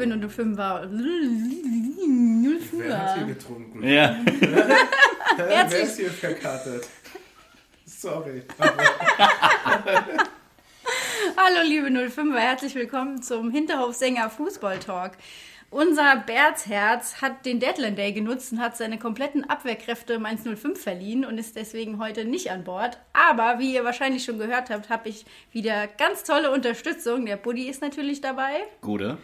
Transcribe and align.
Hallo, 0.00 0.14
liebe 0.14 0.28
05er. 0.28 0.88
Wer 2.72 2.98
hat 2.98 3.18
hier 3.18 3.24
05er. 3.24 3.26
getrunken? 3.26 3.86
Ja. 3.86 4.16
Wer 5.36 5.82
ist 5.82 5.98
hier 5.98 6.10
verkatert? 6.10 6.88
Sorry. 7.84 8.42
Hallo, 11.36 11.68
liebe 11.68 11.88
05er. 11.88 12.38
Herzlich 12.38 12.74
willkommen 12.76 13.22
zum 13.22 13.50
Hinterhofsänger 13.50 14.30
Fußball 14.30 14.78
Talk. 14.78 15.12
Unser 15.68 16.16
Bertsherz 16.16 17.20
hat 17.20 17.44
den 17.44 17.60
Deadline 17.60 17.94
Day 17.94 18.12
genutzt 18.12 18.52
und 18.52 18.60
hat 18.60 18.78
seine 18.78 18.98
kompletten 18.98 19.50
Abwehrkräfte 19.50 20.14
im 20.14 20.24
105 20.24 20.82
verliehen 20.82 21.26
und 21.26 21.36
ist 21.36 21.56
deswegen 21.56 21.98
heute 22.02 22.24
nicht 22.24 22.50
an 22.50 22.64
Bord. 22.64 22.96
Aber 23.12 23.58
wie 23.58 23.74
ihr 23.74 23.84
wahrscheinlich 23.84 24.24
schon 24.24 24.38
gehört 24.38 24.70
habt, 24.70 24.88
habe 24.88 25.10
ich 25.10 25.26
wieder 25.52 25.86
ganz 25.88 26.24
tolle 26.24 26.52
Unterstützung. 26.52 27.26
Der 27.26 27.36
Buddy 27.36 27.68
ist 27.68 27.82
natürlich 27.82 28.22
dabei. 28.22 28.62
Gute. 28.80 29.18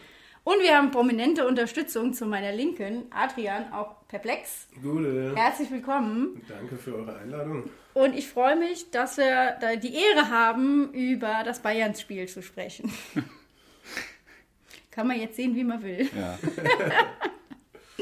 Und 0.47 0.61
wir 0.61 0.77
haben 0.77 0.91
prominente 0.91 1.45
Unterstützung 1.45 2.13
zu 2.13 2.25
meiner 2.25 2.53
Linken. 2.53 3.07
Adrian, 3.09 3.73
auch 3.73 4.07
perplex. 4.07 4.69
Gute. 4.81 5.35
Herzlich 5.35 5.69
willkommen. 5.69 6.41
Danke 6.47 6.77
für 6.77 6.95
eure 6.95 7.17
Einladung. 7.17 7.69
Und 7.93 8.15
ich 8.15 8.29
freue 8.29 8.55
mich, 8.55 8.89
dass 8.89 9.17
wir 9.17 9.57
da 9.59 9.75
die 9.75 9.93
Ehre 9.93 10.29
haben, 10.29 10.93
über 10.93 11.41
das 11.43 11.59
Bayerns-Spiel 11.59 12.29
zu 12.29 12.41
sprechen. 12.41 12.93
Kann 14.91 15.07
man 15.07 15.19
jetzt 15.19 15.35
sehen, 15.35 15.53
wie 15.53 15.65
man 15.65 15.83
will. 15.83 16.07
Ja. 16.17 16.39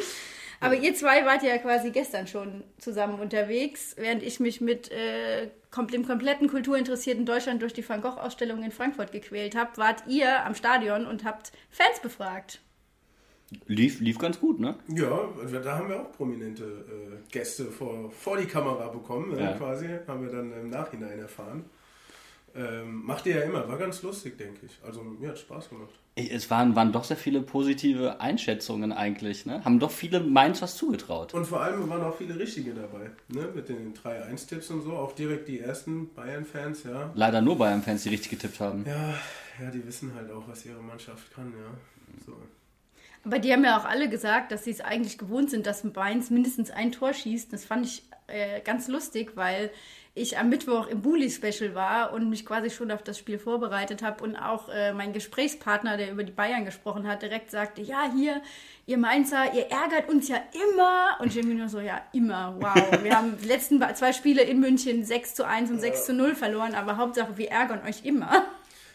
Aber 0.60 0.76
ihr 0.76 0.94
zwei 0.94 1.26
wart 1.26 1.42
ja 1.42 1.58
quasi 1.58 1.90
gestern 1.90 2.28
schon 2.28 2.64
zusammen 2.78 3.20
unterwegs, 3.20 3.96
während 3.98 4.22
ich 4.22 4.40
mich 4.40 4.62
mit 4.62 4.92
äh, 4.92 5.50
dem 5.92 6.06
kompletten 6.06 6.48
kulturinteressierten 6.48 7.26
Deutschland 7.26 7.62
durch 7.62 7.74
die 7.74 7.88
Van 7.88 8.02
Gogh-Ausstellung 8.02 8.64
in 8.64 8.72
Frankfurt 8.72 9.12
gequält 9.12 9.56
habe, 9.56 9.72
wart 9.78 10.04
ihr 10.08 10.46
am 10.46 10.56
Stadion 10.56 11.06
und 11.06 11.24
habt 11.24 11.52
Fans 11.70 12.00
befragt. 12.02 12.62
Lief, 13.68 14.00
lief 14.00 14.18
ganz 14.18 14.40
gut, 14.40 14.60
ne? 14.60 14.76
Ja, 14.88 15.30
also 15.40 15.60
da 15.60 15.78
haben 15.78 15.90
wir 15.90 16.02
auch 16.02 16.12
prominente 16.14 16.64
äh, 16.64 17.32
Gäste 17.32 17.66
vor, 17.66 18.10
vor 18.12 18.38
die 18.38 18.46
Kamera 18.48 18.88
bekommen, 18.88 19.38
Ja. 19.38 19.52
äh, 19.52 19.58
quasi. 19.58 19.88
Haben 20.08 20.24
wir 20.26 20.32
dann 20.32 20.52
im 20.52 20.70
Nachhinein 20.70 21.20
erfahren. 21.20 21.66
Ähm, 22.58 23.04
macht 23.04 23.26
ihr 23.26 23.36
ja 23.36 23.42
immer, 23.42 23.68
war 23.68 23.78
ganz 23.78 24.02
lustig, 24.02 24.38
denke 24.38 24.66
ich. 24.66 24.80
Also 24.86 25.04
mir 25.04 25.30
hat 25.30 25.40
Spaß 25.40 25.70
gemacht. 25.70 25.94
Es 26.16 26.50
waren, 26.50 26.74
waren 26.78 26.94
doch 26.94 27.04
sehr 27.04 27.18
viele 27.18 27.42
positive 27.42 28.22
Einschätzungen 28.22 28.94
eigentlich, 28.94 29.46
ne? 29.46 29.64
Haben 29.66 29.80
doch 29.80 29.92
viele 29.92 30.22
Mainz 30.22 30.62
was 30.62 30.78
zugetraut. 30.78 31.34
Und 31.34 31.46
vor 31.46 31.62
allem 31.62 31.90
waren 31.90 32.02
auch 32.02 32.16
viele 32.16 32.40
Richtige 32.40 32.74
dabei, 32.74 33.12
ne? 33.28 33.50
Mit 33.54 33.68
den 33.68 33.94
3-1-Tipps 33.94 34.70
und 34.70 34.84
so. 34.84 34.94
Auch 34.94 35.12
direkt 35.12 35.50
die 35.50 35.60
ersten 35.60 36.14
Bayern-Fans, 36.14 36.84
ja. 36.84 37.12
Leider 37.14 37.42
nur 37.42 37.58
Bayern-Fans, 37.58 38.04
die 38.04 38.10
richtig 38.10 38.32
getippt 38.32 38.62
haben. 38.62 38.86
Ja, 38.88 39.16
ja, 39.62 39.70
die 39.72 39.86
wissen 39.86 40.14
halt 40.16 40.32
auch, 40.32 40.48
was 40.48 40.66
ihre 40.66 40.82
Mannschaft 40.82 41.34
kann, 41.34 41.52
ja. 41.52 42.24
So. 42.26 42.38
Aber 43.26 43.40
die 43.40 43.52
haben 43.52 43.66
ja 43.66 43.78
auch 43.78 43.86
alle 43.86 44.08
gesagt, 44.08 44.54
dass 44.54 44.64
sie 44.64 44.72
es 44.72 44.80
eigentlich 44.80 45.18
gewohnt 45.18 45.50
sind, 45.50 45.66
dass 45.66 45.84
Mainz 45.84 46.30
mindestens 46.30 46.72
ein 46.72 46.94
Tor 46.94 47.12
schießt. 47.12 47.52
Das 47.52 47.66
fand 47.66 47.86
ich 47.86 48.04
äh, 48.28 48.62
ganz 48.62 48.88
lustig, 48.88 49.32
weil 49.36 49.72
ich 50.18 50.38
am 50.38 50.50
Mittwoch 50.50 50.88
im 50.88 51.02
Bully-Special 51.02 51.76
war 51.76 52.14
und 52.14 52.30
mich 52.30 52.46
quasi 52.46 52.70
schon 52.70 52.90
auf 52.90 53.04
das 53.04 53.20
Spiel 53.20 53.38
vorbereitet 53.38 54.02
habe 54.02 54.24
und 54.24 54.38
auch 54.38 54.70
äh, 54.70 54.94
mein 54.94 55.12
Gesprächspartner, 55.12 55.98
der 55.98 56.10
über 56.10 56.24
die 56.24 56.32
Bayern 56.32 56.64
gesprochen 56.64 57.06
hat, 57.06 57.22
direkt 57.22 57.52
sagte, 57.52 57.82
ja, 57.82 58.10
hier, 58.16 58.42
ihr 58.86 58.98
Mainzer, 58.98 59.54
ihr 59.54 59.70
ärgert 59.70 60.08
uns 60.08 60.30
ja 60.30 60.38
immer. 60.54 61.18
Und 61.20 61.28
ich 61.28 61.38
irgendwie 61.38 61.58
nur 61.58 61.68
so, 61.68 61.82
ja, 61.82 62.02
immer, 62.14 62.56
wow. 62.60 63.04
Wir 63.04 63.16
haben 63.16 63.38
die 63.38 63.46
letzten 63.46 63.84
zwei 63.94 64.14
Spiele 64.14 64.42
in 64.44 64.62
München 64.62 65.04
6 65.04 65.36
zu 65.36 65.46
1 65.46 65.70
und 65.70 65.82
6 65.82 66.06
zu 66.06 66.14
0 66.14 66.34
verloren, 66.34 66.76
aber 66.76 66.96
Hauptsache, 66.96 67.38
wir 67.38 67.52
ärgern 67.52 67.82
euch 67.86 68.06
immer. 68.06 68.46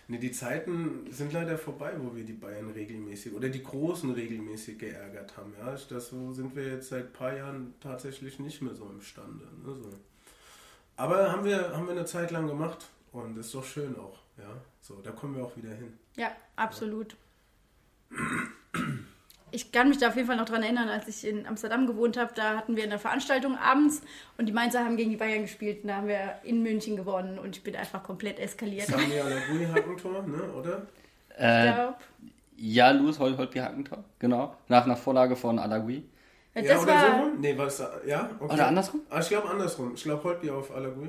Ne, 0.08 0.18
die 0.18 0.32
Zeiten 0.32 1.06
sind 1.10 1.34
leider 1.34 1.58
vorbei, 1.58 1.92
wo 1.98 2.16
wir 2.16 2.24
die 2.24 2.32
Bayern 2.32 2.70
regelmäßig 2.70 3.34
oder 3.34 3.50
die 3.50 3.62
Großen 3.62 4.10
regelmäßig 4.10 4.78
geärgert 4.78 5.36
haben. 5.36 5.52
Ja, 5.60 5.76
das 5.88 6.08
so 6.08 6.32
sind 6.32 6.56
wir 6.56 6.66
jetzt 6.66 6.88
seit 6.88 7.04
ein 7.04 7.12
paar 7.12 7.36
Jahren 7.36 7.74
tatsächlich 7.78 8.40
nicht 8.40 8.62
mehr 8.62 8.74
so 8.74 8.88
imstande. 8.88 9.44
Ne, 9.64 9.74
so. 9.74 9.90
Aber 10.96 11.32
haben 11.32 11.44
wir, 11.44 11.74
haben 11.74 11.86
wir 11.86 11.92
eine 11.92 12.04
Zeit 12.04 12.30
lang 12.30 12.46
gemacht 12.46 12.86
und 13.12 13.36
ist 13.38 13.54
doch 13.54 13.64
schön 13.64 13.96
auch. 13.98 14.18
Ja, 14.38 14.50
so, 14.80 14.94
da 15.02 15.10
kommen 15.10 15.36
wir 15.36 15.44
auch 15.44 15.56
wieder 15.56 15.70
hin. 15.70 15.98
Ja, 16.16 16.30
absolut. 16.56 17.16
Ich 19.52 19.72
kann 19.72 19.88
mich 19.88 19.98
da 19.98 20.08
auf 20.08 20.16
jeden 20.16 20.28
Fall 20.28 20.36
noch 20.36 20.44
dran 20.44 20.62
erinnern, 20.62 20.88
als 20.88 21.08
ich 21.08 21.26
in 21.26 21.46
Amsterdam 21.46 21.86
gewohnt 21.86 22.16
habe, 22.16 22.32
da 22.34 22.56
hatten 22.56 22.76
wir 22.76 22.84
eine 22.84 22.98
Veranstaltung 22.98 23.56
abends 23.58 24.00
und 24.38 24.46
die 24.46 24.52
Mainzer 24.52 24.84
haben 24.84 24.96
gegen 24.96 25.10
die 25.10 25.16
Bayern 25.16 25.42
gespielt 25.42 25.82
und 25.82 25.88
da 25.88 25.96
haben 25.96 26.06
wir 26.06 26.36
in 26.44 26.62
München 26.62 26.96
gewonnen 26.96 27.38
und 27.38 27.56
ich 27.56 27.62
bin 27.64 27.74
einfach 27.74 28.02
komplett 28.02 28.38
eskaliert. 28.38 28.86
Sami 28.86 29.18
Alagui 29.20 29.66
Hackentor, 29.66 30.22
ne, 30.22 30.42
oder? 30.52 30.82
Ich 31.30 31.36
Äh, 31.38 31.72
glaub, 31.72 31.96
ja, 32.56 32.90
Louis 32.90 33.18
Hol 33.18 33.36
Holtby 33.36 33.58
Hackentor, 33.58 34.04
genau. 34.18 34.54
Nach, 34.68 34.86
nach 34.86 34.98
Vorlage 34.98 35.34
von 35.34 35.58
Alagui. 35.58 36.04
Das 36.62 36.70
ja, 36.76 36.80
oder 36.82 36.92
war, 36.94 37.00
so 37.00 37.22
rum? 37.22 37.40
Nee, 37.40 37.58
war 37.58 37.66
es 37.66 37.82
ja? 38.06 38.30
Okay. 38.40 38.54
Oder 38.54 38.66
andersrum? 38.68 39.00
Ah, 39.10 39.20
ich 39.20 39.28
glaube 39.28 39.48
andersrum. 39.50 39.92
Ich 39.94 40.02
glaube 40.02 40.24
Holtby 40.24 40.50
auf 40.50 40.74
Alagui. 40.74 41.08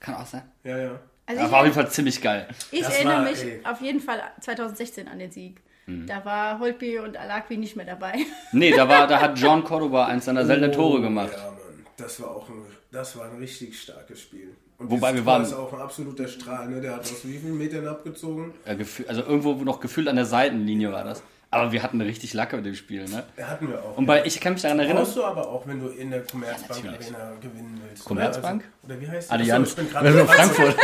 Kann 0.00 0.14
auch 0.16 0.26
sein. 0.26 0.42
Ja, 0.64 0.76
ja. 0.78 0.98
also 1.26 1.42
ich, 1.44 1.50
war 1.50 1.58
auf 1.60 1.64
jeden 1.64 1.74
Fall 1.74 1.90
ziemlich 1.90 2.20
geil. 2.20 2.46
ich 2.70 2.82
Das 2.82 2.94
erinnere 2.94 3.16
war, 3.16 3.22
mich 3.30 3.42
ey. 3.42 3.60
auf 3.64 3.80
jeden 3.80 4.00
Fall 4.00 4.20
2016 4.40 5.08
an 5.08 5.18
den 5.18 5.30
Sieg. 5.30 5.60
Da 5.86 6.24
war 6.24 6.58
Holtby 6.60 6.98
und 6.98 7.16
Alakwi 7.16 7.58
nicht 7.58 7.76
mehr 7.76 7.84
dabei. 7.84 8.14
Nee, 8.52 8.72
da, 8.72 8.88
war, 8.88 9.06
da 9.06 9.20
hat 9.20 9.38
John 9.38 9.62
Cordoba 9.64 10.06
eins 10.06 10.24
seiner 10.24 10.46
seltenen 10.46 10.72
Tore 10.72 11.02
gemacht. 11.02 11.30
Oh, 11.34 11.38
Ja, 11.38 11.44
Mann. 11.50 11.86
Das 11.98 12.20
war 12.22 12.30
auch 12.30 12.48
ein, 12.48 12.64
das 12.90 13.18
war 13.18 13.26
ein 13.26 13.36
richtig 13.36 13.78
starkes 13.80 14.20
Spiel. 14.22 14.54
Und 14.78 14.90
Wobei 14.90 15.14
wir 15.14 15.24
waren- 15.26 15.42
Tor 15.42 15.52
ist 15.52 15.54
auch 15.58 15.72
ein 15.74 15.80
absoluter 15.82 16.26
Strahl. 16.26 16.68
Ne? 16.68 16.80
Der 16.80 16.92
hat 16.94 17.00
aus 17.02 17.24
wie 17.24 17.38
vielen 17.38 17.58
Metern 17.58 17.86
abgezogen? 17.86 18.54
Ja, 18.66 18.72
also 19.08 19.22
irgendwo 19.22 19.52
noch 19.62 19.78
gefühlt 19.78 20.08
an 20.08 20.16
der 20.16 20.24
Seitenlinie 20.24 20.90
war 20.90 21.04
das. 21.04 21.22
Aber 21.54 21.72
wir 21.72 21.82
hatten 21.82 22.00
eine 22.00 22.08
richtig 22.08 22.34
Lacke 22.34 22.56
mit 22.56 22.66
dem 22.66 22.74
Spiel, 22.74 23.04
ne? 23.08 23.24
Hatten 23.42 23.68
wir 23.68 23.82
auch. 23.82 23.96
Und 23.96 24.06
bei, 24.06 24.24
ich 24.26 24.40
kann 24.40 24.54
mich 24.54 24.62
daran 24.62 24.78
erinnern, 24.78 25.04
Brauchst 25.04 25.16
du 25.16 25.24
aber 25.24 25.48
auch, 25.48 25.66
wenn 25.66 25.80
du 25.80 25.88
in 25.88 26.10
der 26.10 26.22
Commerzbank 26.24 26.84
Ja. 26.84 26.90
Arena 26.92 27.32
gewinnen 27.40 27.80
willst. 27.88 28.04
Commerzbank? 28.04 28.62
Ne? 28.62 28.68
Also, 28.82 28.94
oder 28.94 29.00
wie 29.00 29.08
heißt 29.10 29.28
die? 29.28 29.32
Allianz. 29.32 29.70
Achso, 29.70 29.80
ich 29.82 29.88
bin 29.88 29.92
gerade 30.02 30.20
in 30.20 30.26
Frankfurt. 30.26 30.76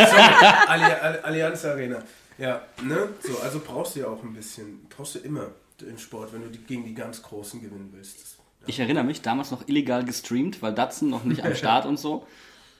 Alli 0.69 0.84
Alli 0.84 1.19
Allianz 1.22 1.64
Arena. 1.64 2.03
Ja, 2.38 2.62
ne? 2.82 3.08
So, 3.22 3.38
also 3.41 3.60
brauchst 3.66 3.97
du 3.97 4.00
ja 4.00 4.06
auch 4.06 4.22
ein 4.22 4.32
bisschen, 4.32 4.86
brauchst 4.88 5.14
du 5.16 5.19
immer 5.19 5.47
im 5.81 5.98
Sport, 5.98 6.32
wenn 6.32 6.42
du 6.42 6.48
die, 6.48 6.58
gegen 6.58 6.84
die 6.84 6.94
ganz 6.94 7.22
Großen 7.22 7.60
gewinnen 7.60 7.91
willst. 7.94 8.20
Das- 8.20 8.37
Ich 8.66 8.78
erinnere 8.81 9.04
mich, 9.04 9.22
damals 9.22 9.50
noch 9.50 9.66
illegal 9.69 10.04
gestreamt, 10.04 10.60
weil 10.62 10.72
Datsun 10.75 11.10
noch 11.10 11.25
nicht 11.25 11.44
am 11.44 11.54
Start 11.54 11.87
und 11.87 11.98
so. 11.98 12.26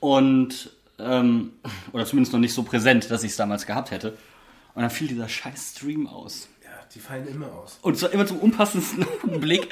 Und, 0.00 0.70
ähm, 0.98 1.52
oder 1.92 2.04
zumindest 2.06 2.32
noch 2.32 2.40
nicht 2.40 2.54
so 2.54 2.62
präsent, 2.62 3.10
dass 3.10 3.22
ich 3.22 3.30
es 3.32 3.36
damals 3.36 3.66
gehabt 3.66 3.90
hätte. 3.90 4.16
Und 4.74 4.82
dann 4.82 4.90
fiel 4.90 5.08
dieser 5.08 5.28
scheiß 5.28 5.72
Stream 5.76 6.06
aus. 6.06 6.48
Die 6.94 6.98
fallen 6.98 7.26
immer 7.28 7.52
aus. 7.52 7.78
Und 7.82 7.96
zwar 7.98 8.12
immer 8.12 8.26
zum 8.26 8.38
unpassendsten 8.38 9.06
Blick. 9.40 9.69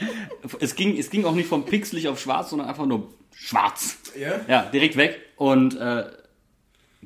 Es 0.60 0.76
ging, 0.76 0.96
es 0.96 1.10
ging 1.10 1.24
auch 1.24 1.34
nicht 1.34 1.48
vom 1.48 1.64
pixelig 1.64 2.08
auf 2.08 2.20
schwarz, 2.20 2.50
sondern 2.50 2.68
einfach 2.68 2.86
nur 2.86 3.08
schwarz. 3.34 3.98
Ja? 4.16 4.40
Ja, 4.46 4.62
direkt 4.62 4.96
weg. 4.96 5.18
Und 5.36 5.76
äh, 5.76 6.04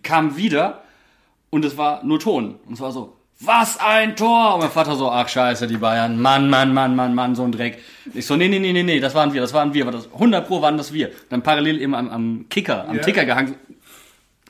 kam 0.02 0.36
wieder 0.36 0.82
und 1.50 1.64
es 1.64 1.76
war 1.76 2.04
nur 2.04 2.20
Ton. 2.20 2.58
Und 2.66 2.74
es 2.74 2.80
war 2.80 2.92
so, 2.92 3.16
was 3.40 3.78
ein 3.80 4.14
Tor! 4.14 4.54
Und 4.54 4.60
mein 4.60 4.70
Vater 4.70 4.94
so, 4.96 5.10
ach 5.10 5.28
scheiße, 5.28 5.66
die 5.66 5.76
Bayern, 5.76 6.20
Mann, 6.20 6.48
Mann, 6.48 6.72
Mann, 6.72 6.94
Mann, 6.94 7.14
Mann, 7.14 7.34
so 7.34 7.42
ein 7.42 7.50
Dreck. 7.52 7.78
Ich 8.14 8.26
so, 8.26 8.36
nee, 8.36 8.48
nee, 8.48 8.58
nee, 8.58 8.72
nee, 8.72 8.82
nee, 8.82 9.00
das 9.00 9.14
waren 9.14 9.32
wir, 9.32 9.40
das 9.40 9.52
waren 9.52 9.74
wir. 9.74 9.84
War 9.84 9.92
das, 9.92 10.12
100 10.12 10.46
Pro 10.46 10.62
waren 10.62 10.76
das 10.76 10.92
wir. 10.92 11.10
Dann 11.28 11.42
parallel 11.42 11.80
eben 11.80 11.94
am, 11.94 12.08
am 12.10 12.46
Kicker, 12.48 12.88
am 12.88 12.96
Ja. 12.96 13.02
Ticker 13.02 13.24
gehangen. 13.24 13.56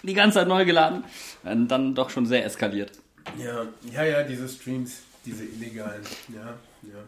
Die 0.03 0.15
ganze 0.15 0.39
Zeit 0.41 0.49
neu 0.49 0.65
geladen. 0.65 1.05
Und 1.45 1.69
dann 1.69 1.95
doch 1.95 2.11
schon 2.11 2.27
sehr 2.27 2.45
eskaliert. 2.45 2.93
Ja, 3.39 3.63
ja, 3.93 4.05
ja, 4.05 4.23
diese 4.25 4.49
Streams, 4.49 5.03
diese 5.25 5.45
illegalen, 5.45 6.03
ja, 6.29 6.59
ja. 6.83 7.05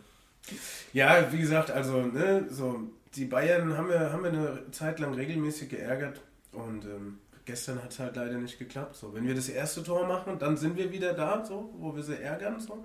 Ja, 0.92 1.32
wie 1.32 1.38
gesagt, 1.38 1.70
also, 1.70 2.02
ne, 2.02 2.46
so, 2.50 2.80
die 3.14 3.24
Bayern 3.24 3.76
haben 3.76 3.88
wir, 3.88 4.12
haben 4.12 4.22
wir 4.22 4.30
eine 4.30 4.70
Zeit 4.72 4.98
lang 4.98 5.14
regelmäßig 5.14 5.70
geärgert 5.70 6.20
und 6.52 6.84
ähm, 6.84 7.18
gestern 7.44 7.82
hat 7.82 7.92
es 7.92 7.98
halt 7.98 8.16
leider 8.16 8.34
nicht 8.34 8.58
geklappt. 8.58 8.96
So, 8.96 9.14
wenn 9.14 9.26
wir 9.26 9.34
das 9.34 9.48
erste 9.48 9.82
Tor 9.82 10.06
machen, 10.06 10.38
dann 10.38 10.56
sind 10.56 10.76
wir 10.76 10.92
wieder 10.92 11.14
da, 11.14 11.44
so, 11.44 11.70
wo 11.78 11.94
wir 11.94 12.02
sie 12.02 12.20
ärgern. 12.20 12.60
So. 12.60 12.84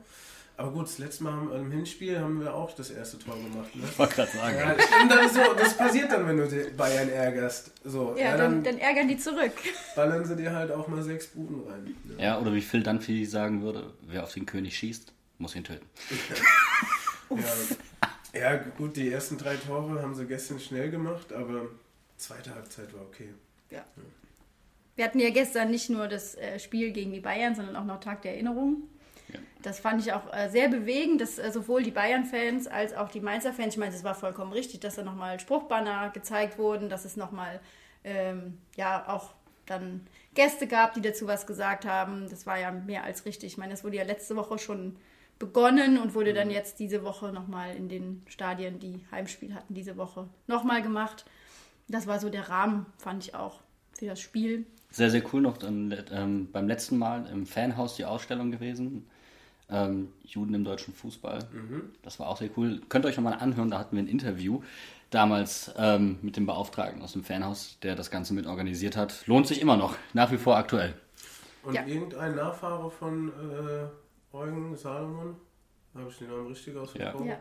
Aber 0.58 0.72
gut, 0.72 0.88
das 0.88 0.98
letzte 0.98 1.24
Mal 1.24 1.32
haben, 1.32 1.54
im 1.54 1.72
Hinspiel 1.72 2.20
haben 2.20 2.42
wir 2.42 2.54
auch 2.54 2.76
das 2.76 2.90
erste 2.90 3.18
Tor 3.18 3.36
gemacht. 3.36 3.74
Ne? 3.76 3.84
Ich 3.90 3.98
wollte 3.98 4.16
gerade 4.16 4.32
sagen. 4.32 4.58
Ja, 4.58 5.02
und 5.02 5.10
dann 5.10 5.30
so, 5.30 5.54
das 5.58 5.78
passiert 5.78 6.12
dann, 6.12 6.28
wenn 6.28 6.36
du 6.36 6.48
die 6.50 6.70
Bayern 6.72 7.08
ärgerst. 7.08 7.72
So, 7.86 8.14
Ja, 8.18 8.36
dann, 8.36 8.62
dann 8.62 8.78
ärgern 8.78 9.08
die 9.08 9.18
zurück. 9.18 9.54
ballern 9.96 10.26
sie 10.26 10.36
dir 10.36 10.54
halt 10.54 10.72
auch 10.72 10.90
mal 10.90 11.02
sechs 11.02 11.28
Buden 11.28 11.62
rein. 11.66 11.96
Ja. 12.18 12.26
Ja, 12.26 12.40
oder 12.40 12.54
wie 12.54 12.60
Phil 12.62 12.84
Dunphy 12.84 13.26
sagen 13.26 13.62
würde, 13.62 13.94
wer 14.02 14.24
auf 14.24 14.34
den 14.34 14.46
König 14.46 14.78
schießt, 14.78 15.14
muss 15.40 15.56
ihn 15.56 15.64
töten. 15.64 15.86
Ja. 18.34 18.40
ja, 18.40 18.56
gut, 18.56 18.96
die 18.96 19.12
ersten 19.12 19.38
drei 19.38 19.56
Tore 19.56 20.02
haben 20.02 20.16
sie 20.16 20.26
gestern 20.26 20.60
schnell 20.60 20.90
gemacht, 20.90 21.32
aber 21.32 21.68
zweite 22.18 22.56
Halbzeit 22.56 22.92
war 22.92 23.02
okay. 23.02 23.36
Ja. 23.70 23.86
Wir 24.96 25.06
hatten 25.06 25.20
ja 25.20 25.30
gestern 25.30 25.70
nicht 25.70 25.92
nur 25.92 26.08
das 26.08 26.34
äh, 26.34 26.58
Spiel 26.58 26.92
gegen 26.92 27.14
die 27.14 27.20
Bayern, 27.20 27.54
sondern 27.54 27.76
auch 27.76 27.86
noch 27.86 28.00
Tag 28.00 28.24
der 28.24 28.34
Erinnerung. 28.34 28.82
Ja. 29.32 29.40
Das 29.62 29.80
fand 29.80 30.02
ich 30.02 30.12
auch 30.12 30.34
äh, 30.34 30.50
sehr 30.50 30.70
bewegend, 30.70 31.22
dass 31.22 31.38
äh, 31.38 31.52
sowohl 31.52 31.84
die 31.84 31.92
Bayern-Fans 31.92 32.66
als 32.66 32.96
auch 32.96 33.10
die 33.10 33.22
Mainzer-Fans, 33.22 33.76
ich 33.76 33.80
meine, 33.80 33.94
es 33.94 34.04
war 34.04 34.16
vollkommen 34.16 34.52
richtig, 34.52 34.80
dass 34.80 34.96
da 34.96 35.04
nochmal 35.04 35.40
Spruchbanner 35.40 36.10
gezeigt 36.10 36.58
wurden, 36.58 36.90
dass 36.90 37.06
es 37.06 37.16
nochmal, 37.16 37.60
ähm, 38.04 38.58
ja, 38.76 39.08
auch 39.08 39.36
dann 39.68 40.08
Gäste 40.34 40.68
gab, 40.68 40.96
die 40.96 41.02
dazu 41.02 41.28
was 41.28 41.46
gesagt 41.46 41.86
haben. 41.86 42.28
Das 42.30 42.48
war 42.48 42.58
ja 42.58 42.72
mehr 42.72 43.04
als 43.04 43.26
richtig. 43.26 43.54
Ich 43.54 43.58
meine, 43.58 43.72
das 43.72 43.84
wurde 43.84 43.98
ja 43.98 44.04
letzte 44.04 44.36
Woche 44.36 44.58
schon 44.58 44.96
begonnen 45.40 45.98
und 45.98 46.14
wurde 46.14 46.34
dann 46.34 46.52
jetzt 46.52 46.80
diese 46.80 47.04
Woche 47.04 47.32
nochmal 47.32 47.76
in 47.76 47.88
den 47.90 48.22
Stadien, 48.28 48.80
die 48.80 49.06
Heimspiel 49.12 49.54
hatten, 49.56 49.74
diese 49.74 49.98
Woche 49.98 50.28
nochmal 50.48 50.82
gemacht. 50.82 51.26
Das 51.88 52.06
war 52.08 52.20
so 52.20 52.30
der 52.30 52.50
Rahmen, 52.50 52.86
fand 52.98 53.24
ich 53.26 53.34
auch, 53.36 53.62
für 53.98 54.06
das 54.06 54.20
Spiel. 54.20 54.66
Sehr, 54.92 55.10
sehr 55.10 55.24
cool 55.34 55.42
noch 55.42 55.58
dann, 55.58 55.96
ähm, 56.12 56.50
beim 56.52 56.68
letzten 56.68 56.98
Mal 56.98 57.26
im 57.32 57.46
Fanhaus 57.46 57.96
die 57.96 58.06
Ausstellung 58.06 58.52
gewesen. 58.52 59.08
Ähm, 59.72 60.10
Juden 60.24 60.56
im 60.56 60.64
deutschen 60.64 60.96
Fußball. 60.96 61.40
Das 62.02 62.20
war 62.20 62.28
auch 62.28 62.38
sehr 62.38 62.50
cool. 62.58 62.82
Könnt 62.90 63.06
ihr 63.06 63.10
euch 63.10 63.18
nochmal 63.18 63.36
anhören, 63.40 63.70
da 63.70 63.78
hatten 63.78 63.96
wir 63.96 64.02
ein 64.04 64.08
Interview 64.08 64.62
damals 65.12 65.72
ähm, 65.78 66.18
mit 66.24 66.38
dem 66.38 66.46
Beauftragten 66.48 67.02
aus 67.04 67.14
dem 67.14 67.24
Fanhaus, 67.24 67.78
der 67.84 67.96
das 67.96 68.10
Ganze 68.12 68.34
mit 68.34 68.48
organisiert 68.48 68.98
hat. 68.98 69.26
Lohnt 69.28 69.48
sich 69.48 69.62
immer 69.62 69.78
noch, 69.78 69.96
nach 70.14 70.32
wie 70.32 70.38
vor 70.38 70.58
aktuell. 70.58 70.96
Und 71.64 71.76
Ja. 71.76 71.86
irgendein 71.86 72.36
Nachfahre 72.36 72.90
von 72.90 73.30
äh, 73.30 73.88
Eugen 74.32 74.76
Salomon, 74.76 75.36
habe 75.96 76.10
ich 76.10 76.18
den 76.18 76.30
Namen 76.30 76.48
richtig 76.48 76.76
ausgesprochen? 76.76 77.28
Ja. 77.28 77.40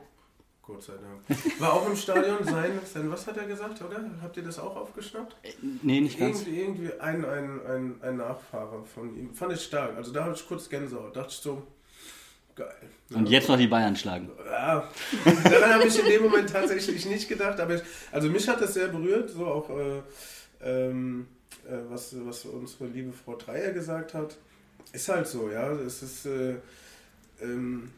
Gott 0.62 0.82
sei 0.82 0.92
Dank. 0.92 1.60
War 1.60 1.72
auch 1.72 1.88
im 1.88 1.96
Stadion. 1.96 2.44
Sein, 2.44 2.78
sein, 2.84 3.10
was 3.10 3.26
hat 3.26 3.38
er 3.38 3.46
gesagt, 3.46 3.80
oder? 3.80 4.04
Habt 4.20 4.36
ihr 4.36 4.42
das 4.42 4.58
auch 4.58 4.76
aufgeschnappt? 4.76 5.34
Nee, 5.82 6.00
nicht 6.02 6.18
ganz. 6.18 6.46
Irgendwie, 6.46 6.60
irgendwie 6.60 7.00
ein, 7.00 7.24
ein, 7.24 7.66
ein, 7.66 7.94
ein 8.02 8.16
Nachfahre 8.18 8.84
von 8.84 9.16
ihm. 9.16 9.32
Fand 9.34 9.54
ich 9.54 9.64
stark. 9.64 9.96
Also 9.96 10.12
da 10.12 10.24
habe 10.24 10.34
ich 10.34 10.46
kurz 10.46 10.68
Gänsehaut. 10.68 11.16
Dachte 11.16 11.30
ich 11.30 11.36
so, 11.36 11.62
geil. 12.54 12.90
Und 13.14 13.30
jetzt 13.30 13.48
noch 13.48 13.56
die 13.56 13.66
Bayern 13.66 13.96
schlagen. 13.96 14.30
Ja, 14.44 14.90
daran 15.24 15.74
habe 15.74 15.86
ich 15.86 15.98
in 15.98 16.04
dem 16.04 16.24
Moment 16.24 16.50
tatsächlich 16.50 17.06
nicht 17.06 17.30
gedacht, 17.30 17.58
aber 17.60 17.76
ich, 17.76 17.82
also 18.12 18.28
mich 18.28 18.46
hat 18.46 18.60
das 18.60 18.74
sehr 18.74 18.88
berührt, 18.88 19.30
so 19.30 19.46
auch 19.46 19.70
äh, 19.70 20.02
ähm, 20.60 21.28
äh, 21.66 21.78
was, 21.88 22.14
was 22.26 22.44
unsere 22.44 22.88
liebe 22.88 23.12
Frau 23.12 23.36
Dreier 23.36 23.72
gesagt 23.72 24.12
hat. 24.12 24.36
Ist 24.92 25.08
halt 25.08 25.26
so, 25.26 25.50
ja. 25.50 25.70
Es 25.72 26.02
ist, 26.02 26.26
äh, 26.26 26.54
ähm, 27.42 27.90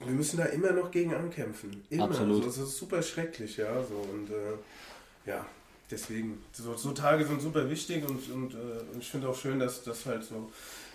wir 0.00 0.12
müssen 0.12 0.36
da 0.36 0.44
immer 0.44 0.72
noch 0.72 0.90
gegen 0.90 1.14
ankämpfen. 1.14 1.82
Immer. 1.90 2.04
Absolut. 2.04 2.44
Also, 2.44 2.62
es 2.62 2.68
ist 2.70 2.78
super 2.78 3.02
schrecklich, 3.02 3.56
ja. 3.56 3.82
So, 3.82 3.96
und 3.96 4.30
äh, 4.30 5.28
ja, 5.28 5.44
deswegen, 5.90 6.38
so, 6.52 6.76
so 6.76 6.92
Tage 6.92 7.24
sind 7.26 7.40
super 7.42 7.68
wichtig 7.68 8.08
und, 8.08 8.30
und, 8.30 8.54
äh, 8.54 8.56
und 8.92 9.00
ich 9.00 9.10
finde 9.10 9.28
auch 9.28 9.36
schön, 9.36 9.58
dass 9.58 9.82
das 9.82 10.06
halt 10.06 10.24
so, 10.24 10.50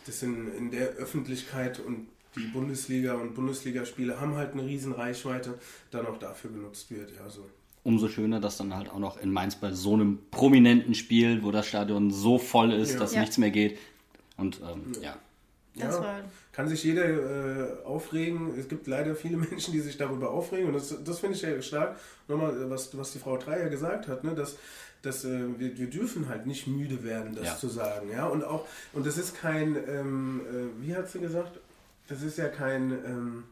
das 0.06 0.22
in, 0.24 0.54
in 0.56 0.72
der 0.72 0.90
Öffentlichkeit 0.92 1.80
und 1.80 2.07
die 2.36 2.48
Bundesliga 2.48 3.13
und 3.13 3.36
Bundesligaspiele 3.36 4.19
haben 4.19 4.36
halt 4.36 4.54
eine 4.54 4.66
riesen 4.66 4.92
Reichweite, 4.94 5.54
dann 5.92 6.07
auch 6.07 6.18
dafür 6.18 6.50
genutzt 6.51 6.89
wird, 6.89 7.12
ja, 7.16 7.30
so. 7.30 7.48
Umso 7.84 8.07
schöner, 8.07 8.39
dass 8.39 8.57
dann 8.57 8.74
halt 8.74 8.89
auch 8.89 8.98
noch 8.98 9.18
in 9.18 9.30
Mainz 9.30 9.56
bei 9.56 9.74
so 9.74 9.94
einem 9.94 10.18
prominenten 10.31 10.96
Spiel, 10.96 11.44
wo 11.44 11.51
das 11.51 11.68
Stadion 11.68 12.12
so 12.12 12.38
voll 12.39 12.72
ist, 12.72 12.94
Ja. 12.94 13.00
dass 13.00 13.13
Ja. 13.13 13.19
nichts 13.22 13.38
mehr 13.38 13.51
geht. 13.51 13.78
Und 14.38 14.62
ähm, 14.62 14.91
ja. 15.01 15.18
Ja, 15.75 16.19
kann 16.51 16.68
sich 16.68 16.83
jeder 16.83 17.03
äh, 17.06 17.83
aufregen. 17.83 18.53
Es 18.59 18.68
gibt 18.68 18.85
leider 18.85 19.15
viele 19.15 19.38
Menschen, 19.50 19.74
die 19.74 19.80
sich 19.80 19.97
darüber 19.97 20.30
aufregen. 20.30 20.68
Und 20.68 20.74
das, 20.75 20.95
das 21.03 21.19
finde 21.19 21.35
ich 21.35 21.41
ja 21.41 21.59
stark. 21.63 21.97
Nochmal, 22.27 22.69
was, 22.69 22.95
was 22.95 23.12
die 23.12 23.19
Frau 23.19 23.38
Dreier 23.38 23.69
gesagt 23.69 24.07
hat, 24.07 24.24
ne? 24.24 24.35
dass, 24.35 24.57
dass 25.01 25.25
äh, 25.25 25.59
wir, 25.59 25.75
wir 25.77 25.89
dürfen 25.89 26.30
halt 26.30 26.45
nicht 26.45 26.68
müde 26.68 27.03
werden, 27.03 27.33
das 27.33 27.45
Ja. 27.45 27.57
zu 27.57 27.69
sagen. 27.69 28.12
Ja? 28.12 28.27
Und 28.27 28.44
auch, 28.44 28.68
und 28.94 29.07
das 29.07 29.18
ist 29.18 29.35
kein, 29.35 29.75
ähm, 29.88 30.41
äh, 30.47 30.86
wie 30.86 30.95
hat 30.95 31.09
sie 31.09 31.19
gesagt? 31.19 31.59
Das 32.07 32.21
ist 32.21 32.38
ja 32.38 32.50
kein 32.50 32.91
ähm, 32.91 33.44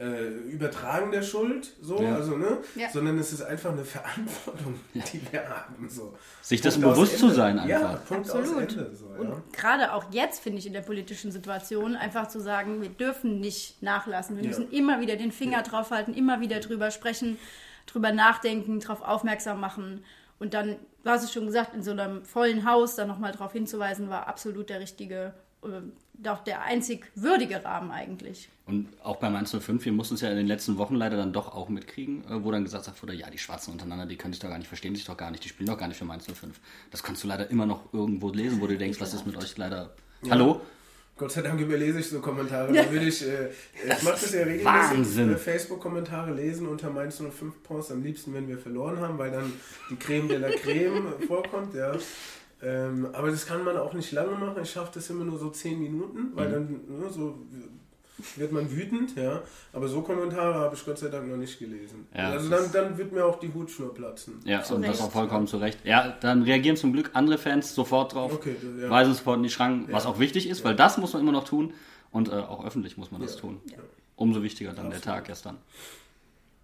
äh, 0.00 0.28
Übertragen 0.50 1.12
der 1.12 1.22
Schuld, 1.22 1.74
so, 1.82 2.00
Ja. 2.02 2.14
also, 2.16 2.36
ne? 2.36 2.58
Ja. 2.74 2.88
sondern 2.90 3.18
es 3.18 3.32
ist 3.34 3.42
einfach 3.42 3.70
eine 3.72 3.84
Verantwortung, 3.84 4.80
die 4.94 5.20
wir 5.30 5.48
haben. 5.48 5.88
So. 5.90 6.16
Sich 6.40 6.62
Punkt 6.62 6.76
aus 6.76 6.80
bewusst 6.96 7.18
zu 7.18 7.28
sein 7.28 7.60
Ja, 7.68 7.76
einfach. 7.90 8.04
Punkt 8.06 8.30
aus 8.30 8.36
Absolut. 8.36 8.70
Ende. 8.70 8.90
So, 8.96 9.06
Und 9.06 9.28
ja. 9.28 9.42
gerade 9.52 9.92
auch 9.92 10.06
jetzt 10.10 10.42
finde 10.42 10.58
ich 10.58 10.66
in 10.66 10.72
der 10.72 10.80
politischen 10.80 11.30
Situation 11.30 11.96
einfach 11.96 12.28
zu 12.28 12.40
sagen, 12.40 12.80
wir 12.80 12.88
dürfen 12.88 13.40
nicht 13.40 13.82
nachlassen. 13.82 14.36
Wir 14.36 14.44
Ja. 14.44 14.48
müssen 14.48 14.70
immer 14.72 15.00
wieder 15.00 15.16
den 15.16 15.32
Finger 15.32 15.62
drauf 15.62 15.90
halten, 15.90 16.14
immer 16.14 16.40
wieder 16.40 16.60
drüber 16.60 16.90
sprechen, 16.90 17.38
drüber 17.86 18.10
nachdenken, 18.12 18.80
darauf 18.80 19.02
aufmerksam 19.02 19.60
machen. 19.60 20.02
Und 20.38 20.54
dann, 20.54 20.76
du 21.04 21.10
hast 21.10 21.24
es 21.24 21.32
schon 21.32 21.44
gesagt, 21.44 21.74
in 21.74 21.82
so 21.82 21.90
einem 21.90 22.24
vollen 22.24 22.64
Haus 22.66 22.96
dann 22.96 23.06
nochmal 23.08 23.32
darauf 23.32 23.52
hinzuweisen, 23.52 24.08
war 24.08 24.26
absolut 24.28 24.70
der 24.70 24.80
richtige, 24.80 25.34
doch 26.14 26.44
der 26.44 26.62
einzig 26.62 27.06
würdige 27.14 27.64
Rahmen 27.64 27.90
eigentlich. 27.90 28.48
Und 28.66 28.88
auch 29.02 29.16
bei 29.16 29.30
Mainz 29.30 29.50
05, 29.50 29.84
wir 29.84 29.92
mussten 29.92 30.14
es 30.14 30.20
ja 30.20 30.30
in 30.30 30.36
den 30.36 30.46
letzten 30.46 30.78
Wochen 30.78 30.94
leider 30.94 31.16
dann 31.16 31.32
doch 31.32 31.54
auch 31.54 31.68
mitkriegen, 31.68 32.24
äh, 32.24 32.44
wo 32.44 32.50
dann 32.50 32.64
gesagt 32.64 33.02
wurde, 33.02 33.14
ja, 33.14 33.30
die 33.30 33.38
Schwarzen 33.38 33.72
untereinander, 33.72 34.06
die 34.06 34.16
können 34.16 34.32
sich 34.32 34.40
doch 34.40 34.48
gar 34.48 34.58
nicht 34.58 34.68
verstehen, 34.68 34.94
sich 34.94 35.04
doch 35.04 35.16
gar 35.16 35.30
nicht, 35.30 35.44
die 35.44 35.48
spielen 35.48 35.68
doch 35.68 35.78
gar 35.78 35.88
nicht 35.88 35.96
für 35.96 36.04
Mainz 36.04 36.26
05. 36.26 36.60
Das 36.90 37.02
kannst 37.02 37.24
du 37.24 37.28
leider 37.28 37.50
immer 37.50 37.66
noch 37.66 37.92
irgendwo 37.92 38.30
lesen, 38.30 38.60
wo 38.60 38.66
du 38.66 38.76
denkst, 38.78 39.00
was 39.00 39.14
ist 39.14 39.26
mit 39.26 39.36
euch 39.36 39.56
leider... 39.56 39.94
Hallo? 40.30 40.60
Gott 41.20 41.32
sei 41.32 41.42
Dank 41.42 41.60
überlese 41.60 42.00
ich 42.00 42.08
so 42.08 42.20
Kommentare. 42.20 42.72
Da 42.72 42.90
würde 42.90 43.06
ich, 43.06 43.22
äh, 43.22 43.50
ich 43.74 44.02
mache 44.02 44.20
das 44.20 44.32
ja 44.32 44.40
regelmäßig, 44.40 44.64
Wahnsinn. 44.64 45.32
äh, 45.34 45.36
Facebook-Kommentare 45.36 46.32
lesen 46.32 46.66
unter 46.66 46.88
Mainz 46.88 47.18
05 47.18 47.62
Posts. 47.62 47.92
Am 47.92 48.02
liebsten, 48.02 48.32
wenn 48.32 48.48
wir 48.48 48.56
verloren 48.56 49.00
haben, 49.00 49.18
weil 49.18 49.30
dann 49.30 49.52
die 49.90 49.96
Creme 49.96 50.28
de 50.28 50.38
la 50.38 50.48
Creme 50.48 51.12
vorkommt, 51.26 51.74
ja. 51.74 51.92
Ähm, 52.62 53.08
aber 53.12 53.30
das 53.30 53.46
kann 53.46 53.64
man 53.64 53.76
auch 53.76 53.92
nicht 53.94 54.12
lange 54.12 54.32
machen. 54.36 54.62
Ich 54.62 54.70
schaffe 54.70 54.90
das 54.94 55.08
immer 55.10 55.24
nur 55.24 55.38
so 55.38 55.50
10 55.50 55.78
Minuten, 55.80 56.30
weil 56.34 56.48
Mhm. 56.48 56.52
dann 56.88 57.00
ne, 57.00 57.10
so 57.10 57.38
wird 58.36 58.52
man 58.52 58.70
wütend, 58.70 59.16
ja. 59.16 59.40
Aber 59.72 59.88
so 59.88 60.02
Kommentare 60.02 60.52
habe 60.54 60.74
ich 60.76 60.84
Gott 60.84 60.98
sei 60.98 61.08
Dank 61.08 61.26
noch 61.28 61.38
nicht 61.38 61.58
gelesen. 61.58 62.06
Ja, 62.14 62.28
also 62.32 62.50
das 62.50 62.70
dann, 62.70 62.88
dann 62.88 62.98
wird 62.98 63.12
mir 63.12 63.24
auch 63.24 63.38
die 63.40 63.50
Hutschnur 63.52 63.94
platzen. 63.94 64.40
Ja, 64.44 64.62
Zu 64.62 64.74
und 64.74 64.82
das 64.82 64.90
Recht. 64.98 65.02
auch 65.02 65.10
vollkommen 65.12 65.46
zu 65.46 65.56
Recht. 65.56 65.78
Ja, 65.86 66.16
dann 66.20 66.42
reagieren 66.42 66.76
zum 66.76 66.92
Glück 66.92 67.10
andere 67.14 67.38
Fans 67.38 67.74
sofort 67.74 68.12
drauf, 68.14 68.34
Okay, 68.34 68.56
ja. 68.78 68.90
weisen 68.90 69.14
sofort 69.14 69.38
in 69.38 69.44
die 69.44 69.48
Schranken, 69.50 69.90
was 69.90 70.04
auch 70.04 70.18
wichtig 70.18 70.48
ist, 70.50 70.64
weil 70.64 70.76
das 70.76 70.98
muss 70.98 71.14
man 71.14 71.22
immer 71.22 71.32
noch 71.32 71.44
tun 71.44 71.72
und 72.10 72.28
äh, 72.28 72.32
auch 72.32 72.62
öffentlich 72.66 72.98
muss 72.98 73.10
man 73.10 73.22
das 73.22 73.36
Ja. 73.36 73.40
tun. 73.40 73.60
Umso 74.16 74.42
wichtiger 74.42 74.74
dann 74.74 74.90
der 74.90 75.00
Tag 75.00 75.24
gestern. 75.24 75.56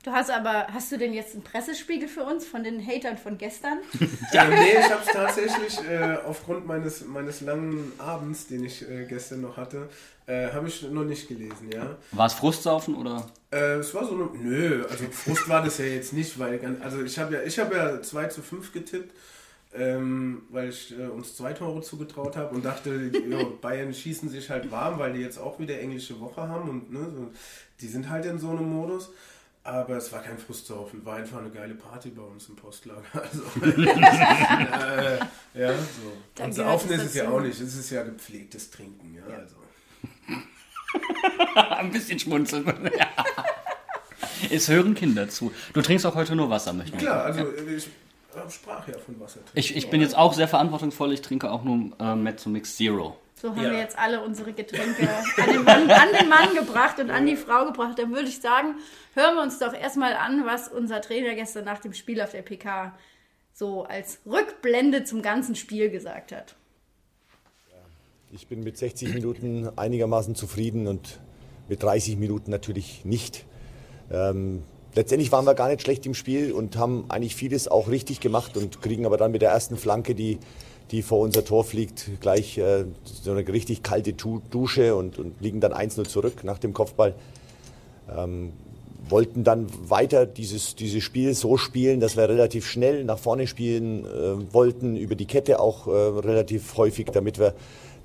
Du 0.06 0.12
hast 0.12 0.30
aber, 0.30 0.68
hast 0.72 0.92
du 0.92 0.98
denn 0.98 1.12
jetzt 1.12 1.34
einen 1.34 1.42
Pressespiegel 1.42 2.06
für 2.06 2.22
uns 2.22 2.46
von 2.46 2.62
den 2.62 2.80
Hatern 2.80 3.18
von 3.18 3.36
gestern? 3.36 3.78
Ja, 4.32 4.44
nee, 4.44 4.78
ich 4.78 4.88
habe 4.88 5.02
es 5.04 5.12
tatsächlich 5.12 5.80
äh, 5.90 6.18
aufgrund 6.24 6.64
meines, 6.64 7.04
meines 7.04 7.40
langen 7.40 7.90
Abends, 7.98 8.46
den 8.46 8.64
ich 8.64 8.88
äh, 8.88 9.04
gestern 9.06 9.40
noch 9.40 9.56
hatte, 9.56 9.88
äh, 10.26 10.52
habe 10.52 10.68
ich 10.68 10.82
noch 10.82 11.02
nicht 11.02 11.26
gelesen, 11.26 11.70
ja. 11.74 11.96
War 12.12 12.26
es 12.26 12.34
Frustsaufen 12.34 12.94
oder? 12.94 13.28
Äh, 13.50 13.78
es 13.78 13.92
war 13.94 14.04
so 14.06 14.14
eine, 14.14 14.28
nö, 14.40 14.84
also 14.88 15.06
Frust 15.10 15.48
war 15.48 15.64
das 15.64 15.78
ja 15.78 15.86
jetzt 15.86 16.12
nicht, 16.12 16.38
weil, 16.38 16.60
also 16.84 17.02
ich 17.02 17.18
habe 17.18 17.34
ja, 17.34 17.42
ich 17.42 17.58
habe 17.58 17.74
ja 17.74 18.00
2 18.00 18.28
zu 18.28 18.42
5 18.42 18.72
getippt, 18.72 19.12
ähm, 19.74 20.42
weil 20.50 20.68
ich 20.68 20.96
äh, 20.96 21.06
uns 21.06 21.36
zwei 21.36 21.52
Tore 21.52 21.82
zugetraut 21.82 22.36
habe 22.36 22.54
und 22.54 22.64
dachte, 22.64 23.10
jo, 23.28 23.58
Bayern 23.60 23.92
schießen 23.92 24.28
sich 24.28 24.50
halt 24.50 24.70
warm, 24.70 25.00
weil 25.00 25.14
die 25.14 25.20
jetzt 25.20 25.38
auch 25.38 25.58
wieder 25.58 25.80
englische 25.80 26.20
Woche 26.20 26.48
haben 26.48 26.68
und 26.70 26.92
ne, 26.92 27.10
so, 27.12 27.32
die 27.80 27.88
sind 27.88 28.08
halt 28.08 28.24
in 28.26 28.38
so 28.38 28.50
einem 28.50 28.70
Modus. 28.70 29.10
Aber 29.66 29.96
es 29.96 30.12
war 30.12 30.22
kein 30.22 30.38
Frustsaufen, 30.38 31.04
war 31.04 31.16
einfach 31.16 31.38
eine 31.38 31.50
geile 31.50 31.74
Party 31.74 32.10
bei 32.10 32.22
uns 32.22 32.48
im 32.48 32.54
Postlager. 32.54 33.02
Also, 33.12 33.42
äh, 33.66 35.18
ja, 35.54 35.72
so. 35.72 36.42
Und 36.42 36.54
Saufen 36.54 36.92
ist 36.92 37.02
es 37.02 37.14
ja 37.14 37.28
auch 37.28 37.40
nicht, 37.40 37.60
es 37.60 37.74
ist 37.74 37.90
ja 37.90 38.04
gepflegtes 38.04 38.70
Trinken. 38.70 39.14
Ja, 39.14 39.22
Also. 39.34 39.56
Ein 41.56 41.90
bisschen 41.90 42.18
schmunzeln. 42.18 42.90
es 44.50 44.68
hören 44.68 44.94
Kinder 44.94 45.28
zu. 45.28 45.52
Du 45.72 45.82
trinkst 45.82 46.06
auch 46.06 46.14
heute 46.14 46.36
nur 46.36 46.48
Wasser, 46.48 46.72
möchte 46.72 46.96
ich. 46.96 47.02
Klar, 47.02 47.24
also 47.24 47.44
ich 47.76 47.88
sprach 48.50 48.86
ja 48.86 48.98
von 48.98 49.18
Wasser. 49.18 49.40
Ich, 49.54 49.74
ich 49.74 49.90
bin 49.90 50.00
jetzt 50.00 50.16
auch 50.16 50.32
sehr 50.32 50.46
verantwortungsvoll. 50.46 51.12
Ich 51.12 51.22
trinke 51.22 51.50
auch 51.50 51.64
nur 51.64 51.90
äh, 51.98 52.14
Mezzo 52.14 52.50
Mix 52.50 52.76
Zero. 52.76 53.16
So 53.46 53.54
haben 53.54 53.62
Ja. 53.62 53.70
wir 53.70 53.78
jetzt 53.78 53.96
alle 53.96 54.22
unsere 54.22 54.52
Getränke 54.52 55.08
an 55.08 55.52
den, 55.52 55.62
Mann, 55.62 55.88
an 55.88 56.08
den 56.18 56.28
Mann 56.28 56.52
gebracht 56.56 56.98
und 56.98 57.10
an 57.10 57.26
die 57.26 57.36
Frau 57.36 57.64
gebracht. 57.66 57.96
Dann 57.96 58.10
würde 58.12 58.26
ich 58.28 58.40
sagen, 58.40 58.74
hören 59.14 59.36
wir 59.36 59.42
uns 59.42 59.60
doch 59.60 59.72
erstmal 59.72 60.14
an, 60.14 60.44
was 60.44 60.66
unser 60.66 61.00
Trainer 61.00 61.36
gestern 61.36 61.64
nach 61.64 61.78
dem 61.78 61.92
Spiel 61.92 62.20
auf 62.20 62.32
der 62.32 62.42
PK 62.42 62.92
so 63.52 63.84
als 63.84 64.18
Rückblende 64.26 65.04
zum 65.04 65.22
ganzen 65.22 65.54
Spiel 65.54 65.90
gesagt 65.90 66.32
hat. 66.32 66.56
Ich 68.32 68.48
bin 68.48 68.64
mit 68.64 68.76
60 68.78 69.14
Minuten 69.14 69.70
einigermaßen 69.76 70.34
zufrieden 70.34 70.88
und 70.88 71.20
mit 71.68 71.84
30 71.84 72.16
Minuten 72.16 72.50
natürlich 72.50 73.04
nicht. 73.04 73.44
Ähm, 74.10 74.64
letztendlich 74.96 75.30
waren 75.30 75.46
wir 75.46 75.54
gar 75.54 75.68
nicht 75.68 75.82
schlecht 75.82 76.04
im 76.04 76.14
Spiel 76.14 76.50
und 76.50 76.76
haben 76.76 77.04
eigentlich 77.10 77.36
vieles 77.36 77.68
auch 77.68 77.88
richtig 77.88 78.18
gemacht 78.18 78.56
und 78.56 78.82
kriegen 78.82 79.06
aber 79.06 79.16
dann 79.16 79.30
mit 79.30 79.40
der 79.42 79.50
ersten 79.50 79.76
Flanke, 79.76 80.16
die, 80.16 80.40
die 80.90 81.02
vor 81.02 81.20
unser 81.20 81.44
Tor 81.44 81.64
fliegt, 81.64 82.10
gleich 82.20 82.58
äh, 82.58 82.84
so 83.04 83.32
eine 83.32 83.46
richtig 83.48 83.82
kalte 83.82 84.12
Dusche 84.12 84.94
und, 84.94 85.18
und 85.18 85.40
liegen 85.40 85.60
dann 85.60 85.72
1-0 85.72 86.06
zurück 86.08 86.44
nach 86.44 86.58
dem 86.58 86.72
Kopfball. 86.72 87.14
Ähm, 88.16 88.52
wollten 89.08 89.44
dann 89.44 89.66
weiter 89.88 90.26
dieses, 90.26 90.74
dieses 90.74 91.02
Spiel 91.02 91.34
so 91.34 91.56
spielen, 91.56 92.00
dass 92.00 92.16
wir 92.16 92.28
relativ 92.28 92.66
schnell 92.66 93.04
nach 93.04 93.18
vorne 93.18 93.46
spielen 93.46 94.04
äh, 94.04 94.52
wollten, 94.52 94.96
über 94.96 95.14
die 95.14 95.26
Kette 95.26 95.60
auch 95.60 95.86
äh, 95.86 95.90
relativ 95.90 96.76
häufig, 96.76 97.06
damit 97.12 97.38
wir 97.38 97.54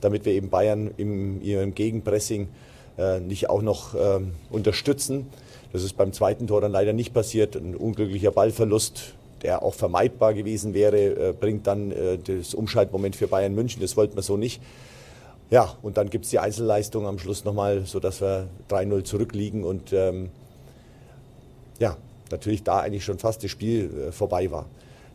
damit 0.02 0.26
wir 0.26 0.34
eben 0.34 0.50
Bayern 0.50 0.92
im 0.98 1.42
ihrem 1.42 1.74
Gegenpressing 1.74 2.50
äh, 2.98 3.20
nicht 3.20 3.50
auch 3.50 3.62
noch 3.62 3.94
äh, 3.94 4.20
unterstützen. 4.50 5.28
Das 5.72 5.84
ist 5.84 5.96
beim 5.96 6.12
zweiten 6.12 6.48
Tor 6.48 6.60
dann 6.60 6.72
leider 6.72 6.92
nicht 6.92 7.14
passiert. 7.14 7.56
Ein 7.56 7.76
unglücklicher 7.76 8.32
Ballverlust, 8.32 9.14
der 9.44 9.64
auch 9.64 9.74
vermeidbar 9.74 10.34
gewesen 10.34 10.74
wäre, 10.74 11.30
äh, 11.30 11.34
bringt 11.34 11.68
dann 11.68 11.92
äh, 11.92 12.18
das 12.18 12.54
Umschaltmoment 12.54 13.16
für 13.16 13.28
Bayern 13.28 13.56
München. 13.56 13.82
Das 13.82 13.98
wollten 13.98 14.16
wir 14.16 14.22
so 14.22 14.38
nicht. 14.38 14.62
Ja, 15.50 15.76
und 15.82 15.98
dann 15.98 16.10
gibt 16.10 16.26
es 16.26 16.32
die 16.32 16.40
Einzelleistung 16.40 17.06
am 17.06 17.20
Schluss 17.20 17.44
nochmal, 17.44 17.84
sodass 17.86 18.22
wir 18.22 18.48
3-0 18.70 19.04
zurückliegen 19.04 19.64
und 19.66 19.92
ähm, 19.92 20.30
ja, 21.80 21.98
natürlich 22.30 22.64
da 22.64 22.80
eigentlich 22.80 23.04
schon 23.04 23.20
fast 23.20 23.44
das 23.44 23.52
Spiel 23.52 24.08
äh, 24.08 24.12
vorbei 24.12 24.50
war 24.50 24.66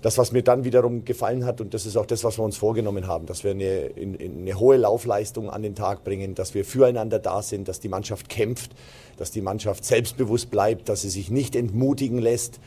das, 0.06 0.18
was 0.18 0.30
mir 0.30 0.42
dann 0.42 0.64
wiederum 0.64 1.04
gefallen 1.04 1.44
hat, 1.44 1.60
und 1.60 1.74
das 1.74 1.84
ist 1.84 1.96
auch 1.96 2.06
das, 2.06 2.22
was 2.22 2.38
wir 2.38 2.44
uns 2.44 2.56
vorgenommen 2.56 3.08
haben, 3.08 3.26
dass 3.26 3.42
wir 3.42 3.50
eine, 3.50 3.90
eine, 3.96 4.54
hohe 4.54 4.76
Laufleistung 4.76 5.50
an 5.50 5.62
den 5.62 5.74
Tag 5.74 6.04
bringen, 6.04 6.36
dass 6.36 6.54
wir 6.54 6.64
füreinander 6.64 7.18
da 7.18 7.42
sind, 7.42 7.66
dass 7.66 7.80
die 7.80 7.88
Mannschaft 7.88 8.28
kämpft, 8.28 8.70
dass 9.16 9.32
die 9.32 9.40
Mannschaft 9.40 9.84
selbstbewusst 9.84 10.48
bleibt, 10.50 10.88
dass 10.88 11.02
sie 11.02 11.08
sich 11.08 11.30
nicht 11.30 11.56
entmutigen 11.56 12.18
lässt. 12.18 12.60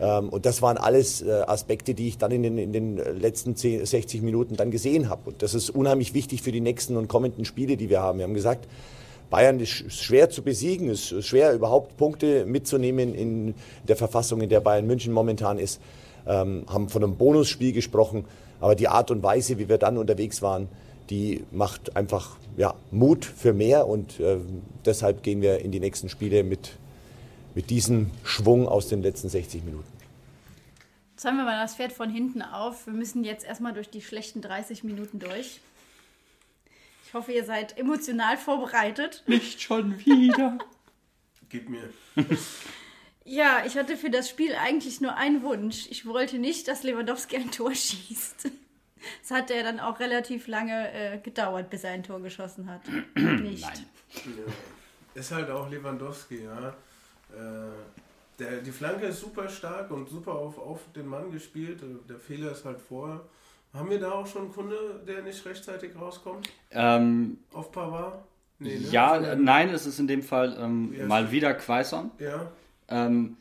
Ähm, 0.00 0.28
und 0.28 0.46
das 0.46 0.62
waren 0.62 0.76
alles 0.76 1.22
äh, 1.22 1.30
Aspekte, 1.46 1.94
die 1.94 2.08
ich 2.08 2.18
dann 2.18 2.30
in 2.30 2.42
den, 2.42 2.58
in 2.58 2.72
den 2.72 2.96
letzten 2.96 3.56
10, 3.56 3.84
60 3.84 4.22
Minuten 4.22 4.56
dann 4.56 4.70
gesehen 4.70 5.08
habe. 5.08 5.30
Und 5.30 5.42
das 5.42 5.54
ist 5.54 5.70
unheimlich 5.70 6.14
wichtig 6.14 6.42
für 6.42 6.52
die 6.52 6.60
nächsten 6.60 6.96
und 6.96 7.08
kommenden 7.08 7.44
Spiele, 7.44 7.76
die 7.76 7.88
wir 7.88 8.00
haben. 8.00 8.18
Wir 8.18 8.24
haben 8.24 8.34
gesagt, 8.34 8.68
Bayern 9.30 9.58
ist 9.58 9.92
schwer 9.92 10.30
zu 10.30 10.42
besiegen, 10.42 10.88
ist 10.88 11.24
schwer 11.24 11.52
überhaupt 11.52 11.96
Punkte 11.96 12.46
mitzunehmen 12.46 13.14
in 13.14 13.54
der 13.88 13.96
Verfassung, 13.96 14.40
in 14.40 14.48
der 14.48 14.60
Bayern 14.60 14.86
München 14.86 15.12
momentan 15.12 15.58
ist 15.58 15.80
ähm, 16.26 16.64
haben 16.68 16.88
von 16.88 17.02
einem 17.02 17.16
Bonusspiel 17.16 17.72
gesprochen. 17.72 18.24
Aber 18.60 18.74
die 18.74 18.88
Art 18.88 19.10
und 19.10 19.22
Weise, 19.22 19.58
wie 19.58 19.68
wir 19.68 19.78
dann 19.78 19.98
unterwegs 19.98 20.42
waren, 20.42 20.68
die 21.10 21.44
macht 21.52 21.96
einfach 21.96 22.36
ja, 22.56 22.74
Mut 22.90 23.24
für 23.24 23.52
mehr 23.52 23.86
und 23.86 24.18
äh, 24.18 24.38
deshalb 24.84 25.22
gehen 25.22 25.40
wir 25.40 25.60
in 25.60 25.70
die 25.70 25.80
nächsten 25.80 26.08
Spiele 26.08 26.42
mit, 26.42 26.72
mit 27.56 27.70
diesem 27.70 28.10
Schwung 28.22 28.68
aus 28.68 28.86
den 28.88 29.02
letzten 29.02 29.30
60 29.30 29.64
Minuten. 29.64 29.90
Zäumen 31.16 31.38
wir 31.38 31.44
mal 31.44 31.58
das 31.60 31.74
Pferd 31.74 31.90
von 31.90 32.10
hinten 32.10 32.42
auf. 32.42 32.86
Wir 32.86 32.92
müssen 32.92 33.24
jetzt 33.24 33.46
erstmal 33.46 33.72
durch 33.72 33.88
die 33.88 34.02
schlechten 34.02 34.42
30 34.42 34.84
Minuten 34.84 35.18
durch. 35.18 35.60
Ich 37.06 37.14
hoffe, 37.14 37.32
ihr 37.32 37.44
seid 37.44 37.78
emotional 37.78 38.36
vorbereitet. 38.36 39.24
Nicht 39.26 39.62
schon 39.62 39.98
wieder. 40.04 40.58
Gib 41.48 41.70
mir. 41.70 41.88
Ja, 43.24 43.62
ich 43.66 43.78
hatte 43.78 43.96
für 43.96 44.10
das 44.10 44.28
Spiel 44.28 44.54
eigentlich 44.54 45.00
nur 45.00 45.16
einen 45.16 45.42
Wunsch. 45.42 45.86
Ich 45.88 46.04
wollte 46.04 46.38
nicht, 46.38 46.68
dass 46.68 46.82
Lewandowski 46.82 47.36
ein 47.36 47.50
Tor 47.50 47.74
schießt. 47.74 48.50
Es 49.22 49.30
hat 49.30 49.48
ja 49.48 49.62
dann 49.62 49.80
auch 49.80 49.98
relativ 49.98 50.46
lange 50.46 50.92
äh, 50.92 51.18
gedauert, 51.18 51.70
bis 51.70 51.84
er 51.84 51.92
ein 51.92 52.02
Tor 52.02 52.20
geschossen 52.20 52.68
hat. 52.68 52.82
nicht. 53.14 53.62
Nein. 53.62 53.86
Ja. 54.14 54.52
Ist 55.14 55.30
halt 55.30 55.48
auch 55.48 55.70
Lewandowski, 55.70 56.44
ja. 56.44 56.76
Äh, 57.30 58.38
der, 58.38 58.60
die 58.60 58.70
Flanke 58.70 59.06
ist 59.06 59.20
super 59.20 59.48
stark 59.48 59.90
und 59.90 60.08
super 60.08 60.32
auf, 60.32 60.58
auf 60.58 60.80
den 60.94 61.06
Mann 61.06 61.30
gespielt. 61.30 61.80
Der 62.08 62.18
Fehler 62.18 62.52
ist 62.52 62.64
halt 62.64 62.80
vorher. 62.80 63.20
Haben 63.72 63.90
wir 63.90 63.98
da 63.98 64.12
auch 64.12 64.26
schon 64.26 64.42
einen 64.42 64.52
Kunde, 64.52 64.76
der 65.06 65.22
nicht 65.22 65.44
rechtzeitig 65.44 65.96
rauskommt? 65.98 66.48
Ähm, 66.70 67.38
auf 67.52 67.72
Pavard? 67.72 68.24
Nee, 68.58 68.78
ne? 68.78 68.88
Ja, 68.90 69.36
nein, 69.36 69.68
es 69.70 69.86
ist 69.86 69.98
in 69.98 70.06
dem 70.06 70.22
Fall 70.22 70.56
ähm, 70.58 71.06
mal 71.08 71.30
wieder 71.30 71.52
Quaison. 71.54 72.10
Ja 72.18 72.50
ähm, 72.88 73.36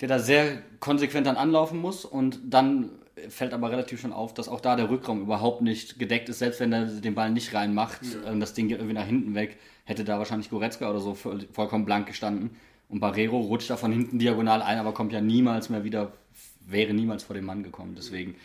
der 0.00 0.08
da 0.08 0.18
sehr 0.18 0.62
konsequent 0.80 1.26
dann 1.26 1.36
anlaufen 1.36 1.78
muss 1.78 2.04
und 2.04 2.40
dann 2.44 2.90
fällt 3.28 3.52
aber 3.52 3.70
relativ 3.70 4.00
schon 4.00 4.12
auf, 4.12 4.34
dass 4.34 4.48
auch 4.48 4.60
da 4.60 4.74
der 4.74 4.90
Rückraum 4.90 5.22
überhaupt 5.22 5.62
nicht 5.62 5.98
gedeckt 5.98 6.28
ist, 6.28 6.40
selbst 6.40 6.60
wenn 6.60 6.72
er 6.72 6.86
den 6.86 7.14
Ball 7.14 7.30
nicht 7.30 7.54
reinmacht, 7.54 8.00
ja. 8.02 8.32
äh, 8.32 8.38
das 8.38 8.54
Ding 8.54 8.68
geht 8.68 8.78
irgendwie 8.78 8.94
nach 8.94 9.06
hinten 9.06 9.34
weg, 9.34 9.58
hätte 9.84 10.04
da 10.04 10.18
wahrscheinlich 10.18 10.50
Goretzka 10.50 10.88
oder 10.90 11.00
so 11.00 11.14
voll, 11.14 11.46
vollkommen 11.52 11.84
blank 11.84 12.06
gestanden 12.06 12.56
und 12.92 13.00
Barrero 13.00 13.40
rutscht 13.40 13.70
da 13.70 13.76
von 13.76 13.90
hinten 13.90 14.18
diagonal 14.18 14.62
ein, 14.62 14.78
aber 14.78 14.92
kommt 14.92 15.12
ja 15.12 15.20
niemals 15.20 15.70
mehr 15.70 15.82
wieder, 15.82 16.12
wäre 16.60 16.92
niemals 16.92 17.24
vor 17.24 17.34
den 17.34 17.44
Mann 17.44 17.64
gekommen, 17.64 17.94
deswegen 17.96 18.36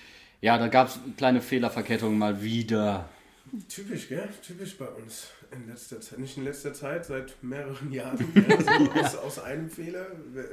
ja, 0.41 0.57
da 0.57 0.67
gab 0.67 0.87
es 0.87 0.99
kleine 1.17 1.41
Fehlerverkettungen 1.41 2.17
mal 2.17 2.41
wieder. 2.41 3.09
Typisch, 3.69 4.07
gell? 4.07 4.29
Typisch 4.45 4.77
bei 4.77 4.87
uns 4.87 5.29
in 5.51 5.67
letzter 5.67 5.99
Zeit, 5.99 6.19
nicht 6.19 6.37
in 6.37 6.43
letzter 6.43 6.73
Zeit, 6.73 7.05
seit 7.05 7.41
mehreren 7.43 7.91
Jahren, 7.91 8.33
also 8.49 8.91
aus, 8.91 9.15
aus, 9.15 9.39
einem 9.39 9.69
Fehler 9.69 10.05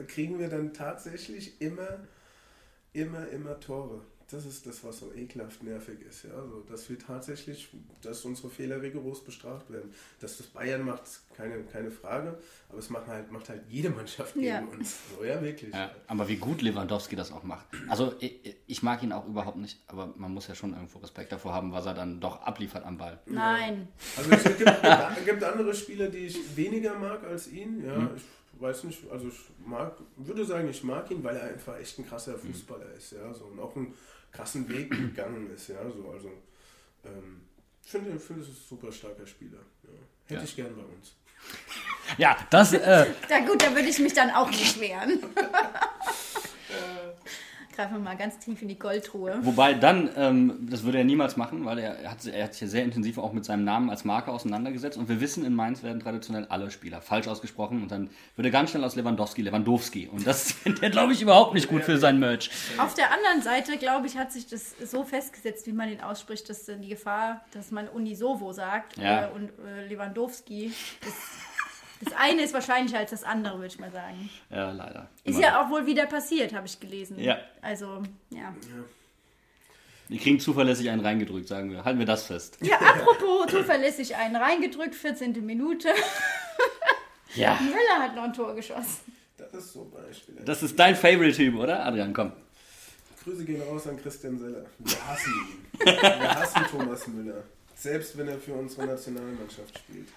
kriegen 0.06 0.38
wir 0.38 0.48
dann 0.48 0.72
tatsächlich 0.72 1.60
immer, 1.60 2.00
immer, 2.92 3.28
immer 3.28 3.60
Tore 3.60 4.02
das 4.34 4.46
ist 4.46 4.66
das, 4.66 4.82
was 4.84 4.98
so 4.98 5.12
ekelhaft 5.14 5.62
nervig 5.62 6.00
ist. 6.08 6.24
Ja? 6.24 6.30
Also, 6.34 6.60
dass 6.68 6.88
wir 6.90 6.98
tatsächlich, 6.98 7.68
dass 8.02 8.24
unsere 8.24 8.50
Fehler 8.50 8.82
rigoros 8.82 9.22
bestraft 9.22 9.70
werden. 9.70 9.92
Dass 10.20 10.38
das 10.38 10.46
Bayern 10.48 10.82
macht, 10.82 11.02
keine, 11.36 11.62
keine 11.64 11.90
Frage, 11.90 12.38
aber 12.68 12.78
es 12.78 12.90
macht 12.90 13.06
halt, 13.06 13.30
macht 13.30 13.48
halt 13.48 13.62
jede 13.68 13.90
Mannschaft 13.90 14.34
gegen 14.34 14.46
ja. 14.46 14.60
uns. 14.60 14.98
So, 15.16 15.24
ja, 15.24 15.40
wirklich. 15.40 15.72
Ja, 15.72 15.90
aber 16.06 16.28
wie 16.28 16.36
gut 16.36 16.62
Lewandowski 16.62 17.16
das 17.16 17.32
auch 17.32 17.44
macht. 17.44 17.66
Also 17.88 18.14
ich, 18.18 18.56
ich, 18.66 18.82
mag 18.82 19.02
ihn 19.02 19.12
auch 19.12 19.26
überhaupt 19.26 19.58
nicht, 19.58 19.80
aber 19.86 20.12
man 20.16 20.32
muss 20.32 20.48
ja 20.48 20.54
schon 20.54 20.72
irgendwo 20.72 20.98
Respekt 20.98 21.32
davor 21.32 21.54
haben, 21.54 21.72
was 21.72 21.86
er 21.86 21.94
dann 21.94 22.20
doch 22.20 22.42
abliefert 22.42 22.84
am 22.84 22.98
Ball. 22.98 23.20
Nein. 23.26 23.88
Also 24.16 24.30
es 24.30 24.42
gibt, 24.44 24.58
gibt, 24.58 25.24
gibt 25.24 25.44
andere 25.44 25.74
Spieler, 25.74 26.08
die 26.08 26.26
ich 26.26 26.56
weniger 26.56 26.98
mag 26.98 27.22
als 27.24 27.48
ihn. 27.48 27.84
Ja, 27.84 27.96
hm. 27.96 28.10
ich, 28.16 28.22
weiß 28.60 28.84
nicht, 28.84 29.10
also 29.10 29.28
ich 29.28 29.40
mag, 29.66 29.96
würde 30.16 30.44
sagen, 30.44 30.68
ich 30.68 30.82
mag 30.84 31.10
ihn, 31.10 31.22
weil 31.24 31.36
er 31.36 31.48
einfach 31.48 31.78
echt 31.78 31.98
ein 31.98 32.06
krasser 32.06 32.38
Fußballer 32.38 32.92
ist, 32.96 33.12
ja, 33.12 33.32
so 33.32 33.46
und 33.46 33.58
auch 33.58 33.74
ein 33.76 33.94
krassen 34.34 34.68
Weg 34.68 34.90
gegangen 34.90 35.50
ist. 35.54 35.68
Ja, 35.68 35.76
so, 35.90 36.10
also 36.10 36.30
ähm, 37.04 37.42
ich 37.84 37.90
finde, 37.90 38.18
find, 38.18 38.40
es 38.40 38.48
ist 38.48 38.54
ein 38.54 38.68
super 38.68 38.92
starker 38.92 39.26
Spieler. 39.26 39.58
Ja. 39.84 39.90
Hätte 40.26 40.34
ja. 40.34 40.42
ich 40.42 40.56
gern 40.56 40.74
bei 40.76 40.82
uns. 40.82 41.14
Ja, 42.18 42.36
das. 42.50 42.74
Äh, 42.74 43.06
ja, 43.30 43.38
gut, 43.46 43.62
da 43.62 43.74
würde 43.74 43.88
ich 43.88 43.98
mich 43.98 44.12
dann 44.12 44.30
auch 44.30 44.50
nicht 44.50 44.78
wehren. 44.78 45.22
greifen 47.74 47.94
wir 47.94 48.00
mal 48.00 48.16
ganz 48.16 48.38
tief 48.38 48.62
in 48.62 48.68
die 48.68 48.78
Goldruhe. 48.78 49.38
Wobei 49.42 49.74
dann, 49.74 50.10
ähm, 50.16 50.66
das 50.70 50.84
würde 50.84 50.98
er 50.98 51.04
niemals 51.04 51.36
machen, 51.36 51.64
weil 51.64 51.78
er, 51.78 52.10
hat, 52.10 52.24
er 52.26 52.44
hat 52.44 52.54
sich 52.54 52.70
sehr 52.70 52.84
intensiv 52.84 53.18
auch 53.18 53.32
mit 53.32 53.44
seinem 53.44 53.64
Namen 53.64 53.90
als 53.90 54.04
Marke 54.04 54.30
auseinandergesetzt. 54.30 54.96
Und 54.96 55.08
wir 55.08 55.20
wissen, 55.20 55.44
in 55.44 55.54
Mainz 55.54 55.82
werden 55.82 56.00
traditionell 56.00 56.46
alle 56.48 56.70
Spieler 56.70 57.00
falsch 57.00 57.28
ausgesprochen. 57.28 57.82
Und 57.82 57.90
dann 57.90 58.10
würde 58.36 58.50
ganz 58.50 58.70
schnell 58.70 58.84
aus 58.84 58.96
Lewandowski 58.96 59.42
Lewandowski. 59.42 60.08
Und 60.08 60.26
das 60.26 60.52
findet 60.64 60.82
er, 60.82 60.90
glaube 60.90 61.12
ich, 61.12 61.22
überhaupt 61.22 61.54
nicht 61.54 61.68
gut 61.68 61.82
für 61.82 61.98
sein 61.98 62.18
Merch. 62.18 62.50
Auf 62.78 62.94
der 62.94 63.12
anderen 63.12 63.42
Seite, 63.42 63.76
glaube 63.76 64.06
ich, 64.06 64.16
hat 64.16 64.32
sich 64.32 64.46
das 64.46 64.74
so 64.84 65.04
festgesetzt, 65.04 65.66
wie 65.66 65.72
man 65.72 65.88
ihn 65.88 66.00
ausspricht, 66.00 66.48
dass 66.48 66.66
die 66.66 66.88
Gefahr, 66.88 67.44
dass 67.52 67.70
man 67.70 67.88
Unisovo 67.88 68.52
sagt 68.52 68.96
ja. 68.96 69.26
äh, 69.26 69.30
und 69.30 69.50
äh, 69.64 69.86
Lewandowski 69.88 70.66
ist 70.66 71.53
das 72.00 72.12
eine 72.14 72.42
ist 72.42 72.52
wahrscheinlicher 72.54 72.98
als 72.98 73.10
das 73.10 73.24
andere, 73.24 73.54
würde 73.54 73.68
ich 73.68 73.78
mal 73.78 73.90
sagen. 73.90 74.28
Ja, 74.50 74.70
leider. 74.72 75.08
Ist 75.24 75.36
Immer. 75.36 75.46
ja 75.46 75.62
auch 75.62 75.70
wohl 75.70 75.86
wieder 75.86 76.06
passiert, 76.06 76.52
habe 76.52 76.66
ich 76.66 76.78
gelesen. 76.80 77.18
Ja. 77.18 77.38
Also, 77.62 78.02
ja. 78.30 78.54
Die 80.08 80.18
kriegen 80.18 80.38
zuverlässig 80.38 80.90
einen 80.90 81.00
reingedrückt, 81.00 81.48
sagen 81.48 81.70
wir. 81.70 81.84
Halten 81.84 81.98
wir 81.98 82.06
das 82.06 82.26
fest. 82.26 82.58
Ja, 82.60 82.76
apropos 82.78 83.46
zuverlässig 83.50 84.16
einen 84.16 84.36
reingedrückt, 84.36 84.94
14. 84.94 85.44
Minute. 85.44 85.88
Ja. 87.36 87.58
Müller 87.60 87.98
hat 88.00 88.14
noch 88.14 88.22
ein 88.22 88.32
Tor 88.32 88.54
geschossen. 88.54 89.12
Das 89.36 89.52
ist 89.54 89.72
so 89.72 89.84
Beispiel. 89.86 90.36
Das 90.44 90.62
ist 90.62 90.78
dein 90.78 90.94
Favorite-Typ, 90.94 91.56
oder? 91.56 91.84
Adrian, 91.84 92.12
komm. 92.12 92.30
Grüße 93.24 93.44
gehen 93.44 93.62
raus 93.62 93.86
an 93.88 94.00
Christian 94.00 94.38
Seller. 94.38 94.64
Wir 94.78 95.06
hassen 95.08 95.32
ihn. 95.32 95.86
Wir 95.86 96.34
hassen 96.34 96.62
Thomas 96.70 97.08
Müller. 97.08 97.42
Selbst 97.74 98.16
wenn 98.16 98.28
er 98.28 98.38
für 98.38 98.52
unsere 98.52 98.86
Nationalmannschaft 98.86 99.78
spielt. 99.78 100.08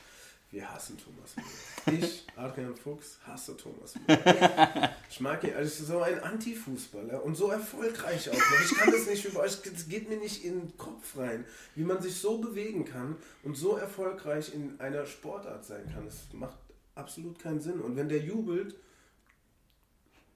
Wir 0.49 0.73
hassen 0.73 0.97
Thomas 0.97 1.35
Müller. 1.35 1.99
Ich, 2.03 2.25
Adrian 2.35 2.75
Fuchs, 2.75 3.17
hasse 3.25 3.55
Thomas 3.55 3.95
Müller. 3.95 4.95
Ich 5.09 5.19
mag 5.19 5.43
ihn, 5.43 5.53
also 5.53 5.85
so 5.85 6.01
ein 6.01 6.19
Anti-Fußballer 6.19 7.23
und 7.23 7.35
so 7.35 7.49
erfolgreich 7.49 8.29
auch 8.29 8.33
noch. 8.33 8.61
Ich 8.65 8.77
kann 8.77 8.91
das 8.91 9.07
nicht 9.07 9.25
über 9.25 9.41
euch, 9.41 9.57
es 9.63 9.87
geht 9.87 10.09
mir 10.09 10.17
nicht 10.17 10.43
in 10.43 10.59
den 10.59 10.77
Kopf 10.77 11.17
rein, 11.17 11.45
wie 11.75 11.83
man 11.83 12.01
sich 12.01 12.15
so 12.15 12.39
bewegen 12.39 12.85
kann 12.85 13.15
und 13.43 13.55
so 13.55 13.75
erfolgreich 13.77 14.53
in 14.53 14.79
einer 14.79 15.05
Sportart 15.05 15.65
sein 15.65 15.89
kann. 15.93 16.05
Das 16.05 16.15
macht 16.33 16.57
absolut 16.95 17.39
keinen 17.39 17.61
Sinn. 17.61 17.79
Und 17.79 17.95
wenn 17.95 18.09
der 18.09 18.19
jubelt. 18.19 18.75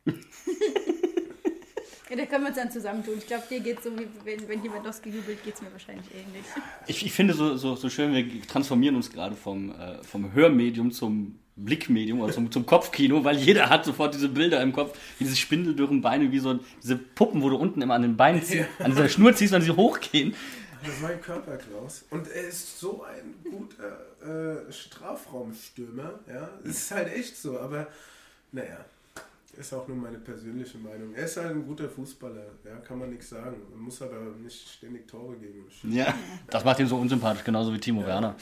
Ja, 2.12 2.18
da 2.18 2.26
können 2.26 2.44
wir 2.44 2.50
uns 2.50 2.58
dann 2.58 2.70
zusammentun. 2.70 3.14
Ich 3.20 3.26
glaube, 3.26 3.44
dir 3.50 3.62
geht 3.62 3.82
so, 3.82 3.90
wie 3.98 4.06
wenn, 4.26 4.46
wenn 4.50 4.62
Lewandowski 4.62 5.12
jubelt, 5.12 5.42
geht 5.46 5.54
es 5.54 5.62
mir 5.62 5.72
wahrscheinlich 5.72 6.08
ähnlich. 6.14 6.44
Ich, 6.86 7.06
ich 7.06 7.14
finde 7.14 7.34
so, 7.34 7.56
so, 7.56 7.78
so 7.78 7.90
schön, 7.90 8.14
wir 8.14 8.42
transformieren 8.42 8.98
uns 8.98 9.10
gerade 9.10 9.34
vom, 9.34 9.72
äh, 9.72 10.04
vom 10.04 10.34
Hörmedium 10.34 10.92
zum 10.92 11.40
Blickmedium 11.56 12.20
oder 12.20 12.34
zum, 12.34 12.52
zum 12.52 12.66
Kopfkino, 12.66 13.24
weil 13.24 13.38
jeder 13.38 13.70
hat 13.70 13.86
sofort 13.86 14.14
diese 14.14 14.28
Bilder 14.28 14.62
im 14.62 14.74
Kopf, 14.74 15.00
wie 15.20 15.24
diese 15.24 15.38
spindeldürren 15.38 16.02
Beine, 16.02 16.34
wie 16.34 16.40
so 16.40 16.60
diese 16.84 16.98
Puppen, 16.98 17.42
wo 17.42 17.50
du 17.50 17.56
unten 17.56 17.82
immer 17.82 17.94
an 17.94 18.02
den 18.02 18.18
Beinen 18.18 18.44
ziehst, 18.44 18.68
an 18.80 18.92
dieser 18.92 19.08
Schnur 19.08 19.34
ziehst, 19.34 19.54
wenn 19.54 19.62
sie 19.62 19.72
hochgehen. 19.72 20.36
Das 20.84 20.96
ist 20.96 21.02
mein 21.02 21.22
Körper, 21.22 21.56
Klaus. 21.56 22.04
Und 22.10 22.28
er 22.28 22.44
ist 22.46 22.78
so 22.78 23.06
ein 23.06 23.36
guter 23.50 24.66
äh, 24.68 24.70
Strafraumstürmer. 24.70 26.20
Ja, 26.28 26.50
es 26.66 26.72
ist 26.72 26.92
halt 26.92 27.14
echt 27.14 27.38
so. 27.38 27.58
Aber 27.58 27.88
naja, 28.52 28.84
ist 29.62 29.74
auch 29.74 29.88
nur 29.88 29.98
meine 29.98 30.18
persönliche 30.18 30.78
Meinung. 30.78 31.14
Er 31.14 31.26
ist 31.26 31.38
halt 31.38 31.52
ein 31.52 31.66
guter 31.66 31.90
Fußballer. 31.90 32.46
Ja, 32.66 32.78
kann 32.78 33.00
man 33.00 33.10
nichts 33.10 33.30
sagen. 33.30 33.58
Man 33.72 33.80
muss 33.80 34.02
aber 34.02 34.20
nicht 34.44 34.68
ständig 34.68 35.08
Tore 35.08 35.38
geben. 35.38 35.68
Ja, 35.84 36.14
das 36.48 36.64
macht 36.66 36.80
ihn 36.80 36.88
so 36.88 36.98
unsympathisch, 36.98 37.44
genauso 37.44 37.74
wie 37.74 37.80
Timo 37.80 38.06
Werner. 38.06 38.36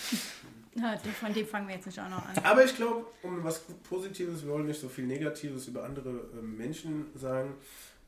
Ja, 0.75 0.97
von 0.97 1.33
dem 1.33 1.45
fangen 1.45 1.67
wir 1.67 1.75
jetzt 1.75 1.85
nicht 1.85 1.99
auch 1.99 2.09
noch 2.09 2.25
an. 2.25 2.37
Aber 2.43 2.63
ich 2.63 2.75
glaube, 2.75 3.05
um 3.23 3.43
was 3.43 3.59
Positives, 3.87 4.43
wir 4.43 4.51
wollen 4.51 4.67
nicht 4.67 4.79
so 4.79 4.87
viel 4.87 5.05
Negatives 5.05 5.67
über 5.67 5.83
andere 5.83 6.29
ähm, 6.37 6.57
Menschen 6.57 7.07
sagen. 7.15 7.53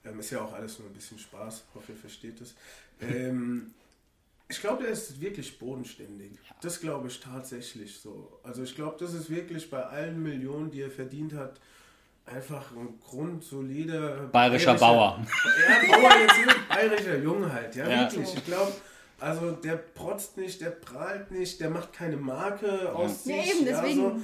Ähm, 0.06 0.20
ist 0.20 0.32
ja 0.32 0.42
auch 0.42 0.54
alles 0.54 0.80
nur 0.80 0.88
ein 0.88 0.94
bisschen 0.94 1.20
Spaß. 1.20 1.66
Hoffe, 1.76 1.92
ihr 1.92 1.98
versteht 1.98 2.42
es. 2.42 2.56
Ähm, 3.04 3.74
ich 4.48 4.62
glaube, 4.62 4.84
der 4.84 4.92
ist 4.92 5.20
wirklich 5.20 5.58
bodenständig. 5.58 6.34
Das 6.62 6.80
glaube 6.80 7.08
ich 7.08 7.20
tatsächlich 7.20 7.98
so. 7.98 8.40
Also 8.44 8.62
ich 8.62 8.76
glaube, 8.76 8.98
das 9.00 9.16
ist 9.16 9.32
wirklich 9.32 9.72
bei 9.72 9.82
allen 9.82 10.22
Millionen, 10.22 10.70
die 10.70 10.82
er 10.82 10.92
verdient 10.92 11.34
hat, 11.34 11.60
einfach 12.26 12.72
ein 12.72 13.00
grundsolider 13.08 14.28
Bayerischer 14.32 14.76
Bauer. 14.76 15.20
Ja, 15.90 15.98
Bauer 15.98 16.12
jetzt 16.22 16.36
hier, 16.36 16.48
bayerischer 16.70 17.18
Junge 17.18 17.52
halt, 17.52 17.76
ja, 17.76 17.90
Ja. 17.90 18.02
wirklich. 18.02 18.34
Ich 18.36 18.46
glaube, 18.46 18.72
also 19.20 19.52
der 19.52 19.76
protzt 19.76 20.38
nicht, 20.38 20.62
der 20.62 20.70
prahlt 20.72 21.32
nicht, 21.32 21.60
der 21.60 21.70
macht 21.70 21.94
keine 21.94 22.18
Marke 22.18 22.94
aus 22.94 23.26
Ja, 23.26 23.36
sich. 23.44 23.52
eben, 23.56 23.66
deswegen- 23.66 23.96
so. 24.02 24.22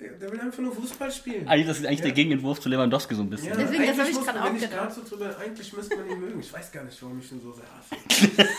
der, 0.00 0.10
der, 0.12 0.32
will 0.32 0.40
einfach 0.40 0.58
nur 0.62 0.74
Fußball 0.74 1.10
spielen. 1.10 1.48
Eigentlich, 1.48 1.66
das 1.66 1.78
ist 1.78 1.86
eigentlich 1.86 1.98
Ja. 2.00 2.04
der 2.06 2.12
Gegenentwurf 2.14 2.60
zu 2.60 2.68
Lewandowski 2.68 3.14
so 3.14 3.22
ein 3.22 3.30
bisschen. 3.30 3.48
Ja, 3.48 3.56
Deswegen, 3.56 3.86
das 3.86 3.98
eigentlich 3.98 4.16
hab 4.16 4.20
ich 4.26 4.34
wenn 4.34 4.42
auch 4.42 4.54
ich 4.54 4.60
gedacht. 4.60 4.72
gerade 4.78 4.94
so 4.94 5.02
drüber, 5.08 5.36
eigentlich 5.38 5.72
müsste 5.72 5.96
man 5.96 6.10
ihn 6.10 6.20
mögen. 6.20 6.40
Ich 6.40 6.52
weiß 6.52 6.70
gar 6.72 6.84
nicht, 6.84 7.02
warum 7.02 7.18
ich 7.20 7.32
ihn 7.32 7.40
so 7.42 7.52
sehr 7.52 7.64
hasse. 7.64 8.48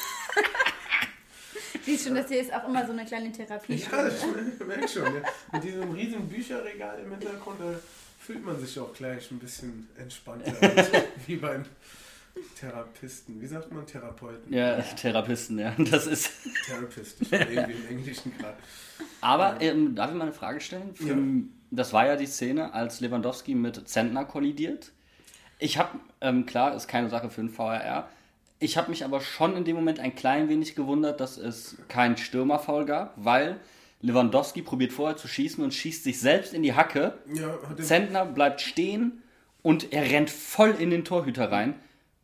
Siehst 1.86 2.06
schon, 2.06 2.15
das 2.15 2.27
hier 2.30 2.39
ist 2.42 2.53
auch 2.53 2.68
immer 2.68 2.86
so 2.86 2.94
eine 2.94 3.06
kleine 3.06 3.32
Therapie. 3.32 3.75
Ja, 3.75 4.08
ich 4.08 4.65
merke 4.65 4.88
schon. 4.88 5.03
Ja. 5.03 5.22
Mit 5.51 5.63
diesem 5.63 5.92
riesen 5.92 6.27
Bücherregal 6.30 7.00
im 7.03 7.12
Hintergrund, 7.12 7.60
da 7.60 7.75
fühlt 8.24 8.46
man 8.46 8.60
sich 8.60 8.80
auch 8.80 8.94
gleich 8.94 9.30
ein 9.32 9.39
bisschen 9.39 9.88
entspannter. 9.98 10.53
wie 11.27 11.36
beim 11.36 11.65
Therapisten. 12.60 13.42
Wie 13.42 13.48
sagt 13.48 13.72
man? 13.72 13.86
Therapeuten. 13.86 14.51
Ja, 14.51 14.82
Therapisten, 14.82 15.60
ja. 15.60 15.75
Das 15.77 16.08
ist. 16.08 16.32
Therapist. 16.65 17.22
Ich 17.22 17.30
bin 17.30 17.42
irgendwie 17.42 17.74
im 17.74 17.88
Englischen 17.98 18.38
gerade. 18.38 18.58
Aber 19.22 19.62
ähm, 19.62 19.96
darf 19.96 20.12
ich 20.12 20.18
mal 20.18 20.24
eine 20.24 20.34
Frage 20.34 20.62
stellen? 20.62 20.96
Für, 20.96 21.10
Ja. 21.10 21.18
Das 21.75 21.92
war 21.92 22.06
ja 22.06 22.15
die 22.15 22.27
Szene, 22.27 22.72
als 22.74 23.00
Lewandowski 23.00 23.56
mit 23.56 23.88
Zentner 23.89 24.25
kollidiert. 24.25 24.92
Ich 25.58 25.80
habe, 25.80 26.00
ähm, 26.22 26.46
klar, 26.46 26.75
ist 26.75 26.88
keine 26.88 27.10
Sache 27.10 27.32
für 27.32 27.42
den 27.42 27.50
VRR. 27.50 28.08
Ich 28.60 28.77
habe 28.77 28.92
mich 28.92 29.03
aber 29.03 29.22
schon 29.22 29.58
in 29.58 29.65
dem 29.65 29.75
Moment 29.75 30.00
ein 30.00 30.13
klein 30.13 30.50
wenig 30.50 30.75
gewundert, 30.75 31.20
dass 31.20 31.38
es 31.38 31.77
keinen 31.88 32.15
Stürmerfoul 32.15 32.86
gab, 32.86 33.13
weil 33.15 33.60
Lewandowski 34.03 34.62
probiert 34.62 34.91
vorher 34.93 35.17
zu 35.17 35.27
schießen 35.27 35.63
und 35.63 35.74
schießt 35.74 36.03
sich 36.03 36.19
selbst 36.19 36.53
in 36.53 36.62
die 36.62 36.74
Hacke. 36.74 37.13
Ja, 37.33 37.57
hat 37.67 37.79
er 37.79 37.83
Zentner 37.86 38.25
bleibt 38.25 38.62
stehen 38.62 39.24
und 39.63 39.91
er 39.93 40.03
rennt 40.03 40.29
voll 40.29 40.72
in 40.77 40.89
den 40.91 41.03
Torhüter 41.05 41.51
rein. 41.51 41.74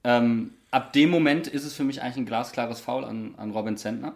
Ähm, 0.03 0.53
ab 0.71 0.93
dem 0.93 1.09
Moment 1.09 1.47
ist 1.47 1.63
es 1.65 1.73
für 1.73 1.83
mich 1.83 2.01
eigentlich 2.01 2.17
ein 2.17 2.25
glasklares 2.25 2.79
Foul 2.81 3.03
an, 3.05 3.33
an 3.37 3.51
Robin 3.51 3.77
Zentner. 3.77 4.13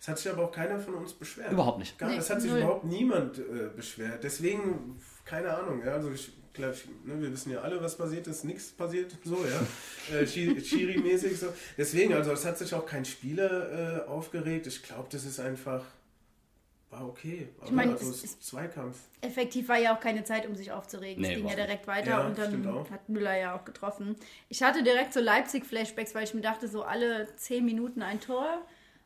Es 0.00 0.06
hat 0.06 0.18
sich 0.18 0.30
aber 0.30 0.44
auch 0.44 0.52
keiner 0.52 0.78
von 0.78 0.94
uns 0.94 1.12
beschwert. 1.12 1.50
Überhaupt 1.50 1.78
nicht. 1.80 1.98
Gar, 1.98 2.10
Nee, 2.10 2.16
es 2.18 2.30
hat 2.30 2.40
sich 2.40 2.50
null. 2.50 2.60
überhaupt 2.60 2.84
niemand 2.84 3.38
äh, 3.38 3.42
beschwert. 3.74 4.22
Deswegen, 4.22 4.96
keine 5.24 5.52
Ahnung, 5.52 5.82
ja, 5.84 5.92
also 5.94 6.10
ich, 6.12 6.30
klar, 6.54 6.70
ich, 6.72 6.84
ne, 7.04 7.20
wir 7.20 7.32
wissen 7.32 7.50
ja 7.52 7.60
alle, 7.62 7.82
was 7.82 7.96
passiert 7.96 8.26
ist, 8.28 8.44
nichts 8.44 8.68
passiert, 8.70 9.12
so, 9.24 9.36
ja, 9.44 10.16
äh, 10.18 10.24
Chi- 10.24 10.54
Chiri-mäßig 10.60 11.36
so. 11.36 11.46
Deswegen, 11.76 12.14
also 12.14 12.32
es 12.32 12.44
hat 12.44 12.58
sich 12.58 12.72
auch 12.74 12.86
kein 12.86 13.04
Spieler 13.04 14.04
äh, 14.04 14.08
aufgeregt. 14.08 14.66
Ich 14.66 14.82
glaube, 14.82 15.08
das 15.10 15.24
ist 15.24 15.40
einfach, 15.40 15.84
war 16.90 17.06
okay. 17.06 17.48
Aber 17.60 17.70
meine, 17.72 17.92
also 17.92 18.10
es 18.10 18.24
ist- 18.24 18.42
Zweikampf. 18.42 18.96
Effektiv 19.20 19.68
war 19.68 19.78
ja 19.78 19.94
auch 19.94 20.00
keine 20.00 20.24
Zeit, 20.24 20.46
um 20.46 20.54
sich 20.54 20.72
aufzuregen. 20.72 21.22
Nee, 21.22 21.34
es 21.34 21.36
ging 21.36 21.48
ja 21.48 21.54
direkt 21.56 21.86
weiter 21.86 22.10
Ja, 22.10 22.26
und 22.26 22.38
dann 22.38 22.90
hat 22.90 23.08
Müller 23.08 23.36
ja 23.36 23.54
auch 23.56 23.64
getroffen. 23.64 24.16
Ich 24.48 24.62
hatte 24.62 24.82
direkt 24.82 25.12
so 25.12 25.20
Leipzig-Flashbacks, 25.20 26.14
weil 26.14 26.24
ich 26.24 26.34
mir 26.34 26.40
dachte, 26.40 26.66
so 26.68 26.82
alle 26.82 27.34
10 27.36 27.64
Minuten 27.64 28.02
ein 28.02 28.20
Tor. 28.20 28.62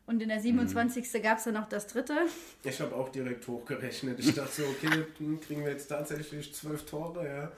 Und 0.07 0.21
in 0.21 0.29
der 0.29 0.41
27. 0.41 1.23
gab 1.23 1.39
es 1.39 1.45
dann 1.45 1.55
noch 1.55 1.69
das 1.69 1.87
dritte. 1.87 2.17
Ich 2.65 2.81
habe 2.81 2.95
auch 2.95 3.09
direkt 3.09 3.47
hochgerechnet. 3.47 4.19
Ich 4.19 4.35
dachte 4.35 4.63
so, 4.63 4.65
okay, 4.65 5.05
kriegen 5.41 5.65
wir 5.65 5.71
jetzt 5.73 5.87
tatsächlich 5.87 6.53
zwölf 6.55 6.85
Tore, 6.87 7.25
ja. 7.27 7.53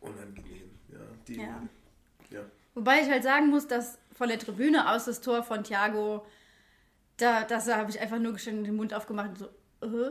Unangenehm, 0.00 0.70
ja. 0.90 0.98
Die, 1.28 1.36
Ja. 1.36 1.62
ja. 2.30 2.40
Wobei 2.74 3.00
ich 3.00 3.10
halt 3.10 3.22
sagen 3.22 3.48
muss, 3.48 3.66
dass 3.68 3.98
von 4.12 4.28
der 4.28 4.38
Tribüne 4.38 4.90
aus 4.90 5.04
das 5.04 5.20
Tor 5.20 5.42
von 5.42 5.62
Thiago, 5.62 6.24
da, 7.18 7.44
das 7.44 7.68
habe 7.70 7.90
ich 7.90 8.00
einfach 8.00 8.18
nur 8.18 8.38
schön 8.38 8.64
den 8.64 8.76
Mund 8.76 8.94
aufgemacht 8.94 9.28
und 9.30 9.38
so, 9.38 9.48
äh. 9.82 10.10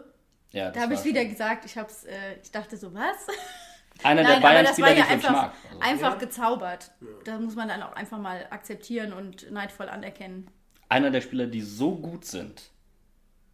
Ja, 0.51 0.71
Da 0.71 0.81
habe 0.81 0.95
ich 0.95 1.03
wieder 1.03 1.21
schon 1.21 1.29
gesagt, 1.29 1.65
ich 1.65 1.77
hab's, 1.77 2.03
äh, 2.05 2.37
ich 2.43 2.51
dachte 2.51 2.75
so, 2.77 2.93
was? 2.93 3.27
Einer 4.03 4.23
der 4.23 4.39
Nein, 4.39 4.43
aber 4.43 4.63
das 4.63 4.77
Bayern-Spieler, 4.77 4.87
war 4.87 4.93
die 4.93 4.99
ja 4.99 5.05
ich 5.05 5.11
einfach, 5.11 5.31
mag. 5.31 5.53
Also, 5.69 5.79
einfach 5.81 6.13
Ja. 6.13 6.17
gezaubert. 6.19 6.91
Da 7.25 7.37
muss 7.39 7.55
man 7.55 7.67
dann 7.67 7.83
auch 7.83 7.93
einfach 7.93 8.17
mal 8.17 8.47
akzeptieren 8.49 9.13
und 9.13 9.51
neidvoll 9.51 9.89
anerkennen. 9.89 10.47
einer 10.87 11.11
der 11.11 11.21
Spieler, 11.21 11.45
die 11.47 11.61
so 11.61 11.95
gut 11.95 12.25
sind, 12.25 12.71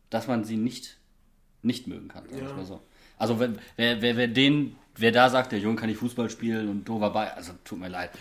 dass 0.10 0.28
man 0.28 0.46
sie 0.46 0.56
nicht, 0.56 0.98
nicht 1.64 1.88
mögen 1.88 2.08
kann. 2.08 2.24
Sag 2.30 2.42
ich 2.44 2.48
Ja. 2.48 2.54
mal 2.56 2.66
so. 2.66 2.80
Also 3.18 3.40
wenn, 3.40 3.60
wer, 3.76 4.02
wer, 4.02 4.16
wer 4.18 4.28
den, 4.30 4.78
wer 4.96 5.12
da 5.12 5.30
sagt, 5.30 5.52
der 5.52 5.60
Junge 5.60 5.76
kann 5.78 5.90
nicht 5.90 5.98
Fußball 6.00 6.30
spielen 6.30 6.70
und 6.70 6.86
doofer 6.88 7.10
bei, 7.10 7.34
also 7.34 7.52
tut 7.66 7.80
mir 7.80 7.90
leid. 7.90 8.12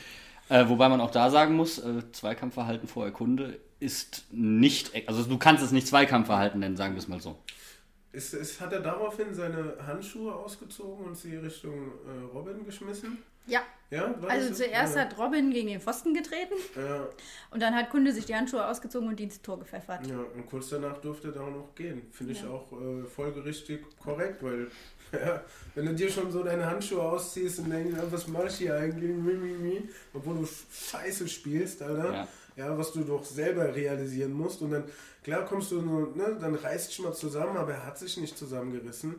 Äh, 0.48 0.68
wobei 0.68 0.88
man 0.88 1.00
auch 1.00 1.10
da 1.12 1.30
sagen 1.30 1.54
muss, 1.54 1.78
äh, 1.78 2.10
Zweikampfverhalten 2.10 2.88
vor 2.88 3.04
Erkunde 3.04 3.60
ist 3.80 4.24
nicht, 4.32 4.92
also 5.08 5.22
du 5.24 5.38
kannst 5.38 5.62
es 5.62 5.70
nicht 5.72 5.86
Zweikampfverhalten 5.86 6.58
nennen, 6.58 6.76
sagen 6.76 6.94
wir 6.94 6.98
es 7.00 7.06
mal 7.08 7.20
so. 7.20 7.38
Ist, 8.14 8.32
ist, 8.32 8.60
hat 8.60 8.72
er 8.72 8.80
daraufhin 8.80 9.34
seine 9.34 9.74
Handschuhe 9.84 10.32
ausgezogen 10.32 11.04
und 11.04 11.16
sie 11.16 11.36
Richtung 11.36 11.92
äh, 12.06 12.32
Robin 12.32 12.64
geschmissen? 12.64 13.18
Ja, 13.46 13.60
Ja, 13.90 14.14
also 14.26 14.48
das 14.48 14.58
zuerst 14.58 14.94
ja. 14.96 15.02
hat 15.02 15.18
Robin 15.18 15.50
gegen 15.50 15.68
den 15.68 15.80
Pfosten 15.80 16.14
getreten 16.14 16.54
Ja, 16.76 17.08
und 17.50 17.60
dann 17.60 17.74
hat 17.74 17.90
Kunde 17.90 18.12
sich 18.12 18.24
die 18.24 18.34
Handschuhe 18.34 18.66
ausgezogen 18.66 19.08
und 19.08 19.18
die 19.18 19.24
ins 19.24 19.42
Tor 19.42 19.58
gepfeffert. 19.58 20.06
ja, 20.06 20.16
und 20.16 20.46
kurz 20.46 20.70
danach 20.70 20.96
durfte 20.98 21.28
er 21.28 21.32
da 21.34 21.40
auch 21.40 21.50
noch 21.50 21.74
gehen. 21.74 22.06
Finde 22.10 22.32
ich 22.32 22.44
auch 22.46 22.72
äh, 22.72 23.04
folgerichtig 23.04 23.84
korrekt, 24.02 24.42
weil 24.42 24.68
ja, 25.12 25.42
wenn 25.74 25.86
du 25.86 25.94
dir 25.94 26.08
schon 26.10 26.30
so 26.30 26.42
deine 26.42 26.64
Handschuhe 26.64 27.02
ausziehst 27.02 27.58
und 27.58 27.70
denkst, 27.70 27.94
was 28.10 28.28
mach 28.28 28.44
ich 28.44 28.54
hier 28.54 28.76
eigentlich, 28.76 29.10
mi, 29.10 29.34
mi, 29.34 29.52
mi, 29.52 29.88
obwohl 30.14 30.36
du 30.36 30.46
Scheiße 30.46 31.28
spielst, 31.28 31.82
Alter. 31.82 32.28
Ja. 32.56 32.66
Ja. 32.66 32.78
was 32.78 32.92
du 32.92 33.02
doch 33.04 33.24
selber 33.24 33.74
realisieren 33.74 34.32
musst. 34.32 34.62
Und 34.62 34.70
dann, 34.70 34.84
klar 35.22 35.44
kommst 35.44 35.70
du, 35.72 35.80
ne, 35.82 36.36
dann 36.40 36.54
reißt 36.54 36.90
dich 36.90 36.98
mal 37.00 37.12
zusammen, 37.12 37.56
aber 37.56 37.72
er 37.74 37.86
hat 37.86 37.98
sich 37.98 38.16
nicht 38.16 38.36
zusammengerissen. 38.38 39.16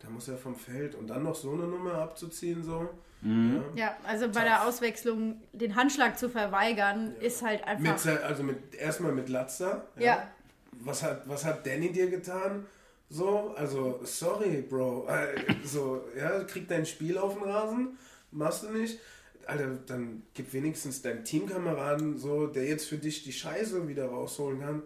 Da 0.00 0.10
muss 0.10 0.28
er 0.28 0.36
vom 0.36 0.54
Feld 0.54 0.94
und 0.94 1.08
dann 1.08 1.22
noch 1.22 1.34
so 1.34 1.52
eine 1.52 1.64
Nummer 1.64 1.94
abzuziehen, 1.94 2.62
so. 2.62 2.88
Ja. 3.22 3.62
Ja, 3.74 3.96
also 4.04 4.28
bei 4.28 4.44
der 4.44 4.66
Auswechslung 4.68 5.40
den 5.52 5.74
Handschlag 5.74 6.18
zu 6.18 6.28
verweigern, 6.28 7.14
ist 7.20 7.42
halt 7.42 7.60
Mit, 7.60 7.68
einfach. 7.68 7.98
se- 7.98 8.22
also 8.24 8.42
mit, 8.42 8.74
erstmal 8.74 9.12
mit 9.12 9.28
Latzer. 9.30 9.86
Ja. 9.98 10.28
Was 10.72 11.02
hat, 11.02 11.26
was 11.28 11.44
hat 11.46 11.66
Danny 11.66 11.90
dir 11.90 12.10
getan? 12.10 12.66
So, 13.08 13.54
also, 13.56 14.00
sorry, 14.04 14.62
Bro. 14.68 15.08
So, 15.64 16.04
ja, 16.16 16.44
krieg 16.44 16.68
dein 16.68 16.84
Spiel 16.84 17.16
auf 17.18 17.34
den 17.34 17.44
Rasen, 17.44 17.96
machst 18.30 18.64
du 18.64 18.68
nicht. 18.70 18.98
Alter, 19.46 19.78
dann 19.86 20.22
gib 20.34 20.52
wenigstens 20.52 21.02
deinem 21.02 21.24
Teamkameraden 21.24 22.18
so, 22.18 22.46
der 22.46 22.64
jetzt 22.64 22.88
für 22.88 22.98
dich 22.98 23.22
die 23.22 23.32
Scheiße 23.32 23.86
wieder 23.88 24.06
rausholen 24.06 24.60
kann. 24.60 24.82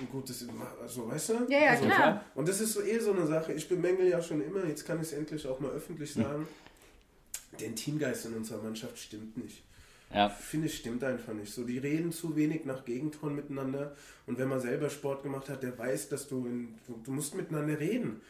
Ein 0.00 0.08
gutes, 0.10 0.44
also, 0.82 1.08
weißt 1.08 1.28
du? 1.30 1.34
Ja, 1.48 1.58
ja, 1.58 1.70
also, 1.70 1.84
klar. 1.84 2.24
Und 2.34 2.48
das 2.48 2.60
ist 2.60 2.74
so 2.74 2.82
eh 2.82 2.98
so 2.98 3.12
eine 3.12 3.26
Sache. 3.26 3.52
Ich 3.52 3.68
bemängel 3.68 4.08
ja 4.08 4.20
schon 4.20 4.42
immer, 4.42 4.64
jetzt 4.66 4.84
kann 4.84 4.98
ich 5.00 5.08
es 5.08 5.12
endlich 5.12 5.46
auch 5.46 5.60
mal 5.60 5.70
öffentlich 5.70 6.12
sagen. 6.12 6.46
Der 7.60 7.74
Teamgeist 7.74 8.26
in 8.26 8.34
unserer 8.34 8.62
Mannschaft 8.62 8.98
stimmt 8.98 9.36
nicht. 9.36 9.62
Ja, 10.12 10.28
Finde 10.28 10.66
ich, 10.66 10.76
stimmt 10.76 11.02
einfach 11.02 11.32
nicht. 11.32 11.52
So, 11.52 11.64
die 11.64 11.78
reden 11.78 12.12
zu 12.12 12.36
wenig 12.36 12.64
nach 12.64 12.84
Gegentoren 12.84 13.34
miteinander. 13.34 13.96
Und 14.26 14.38
wenn 14.38 14.48
man 14.48 14.60
selber 14.60 14.90
Sport 14.90 15.22
gemacht 15.22 15.48
hat, 15.48 15.62
der 15.62 15.76
weiß, 15.76 16.08
dass 16.08 16.28
du, 16.28 16.46
in, 16.46 16.74
du, 16.86 17.00
du 17.04 17.12
musst 17.12 17.34
miteinander 17.34 17.78
reden. 17.78 18.20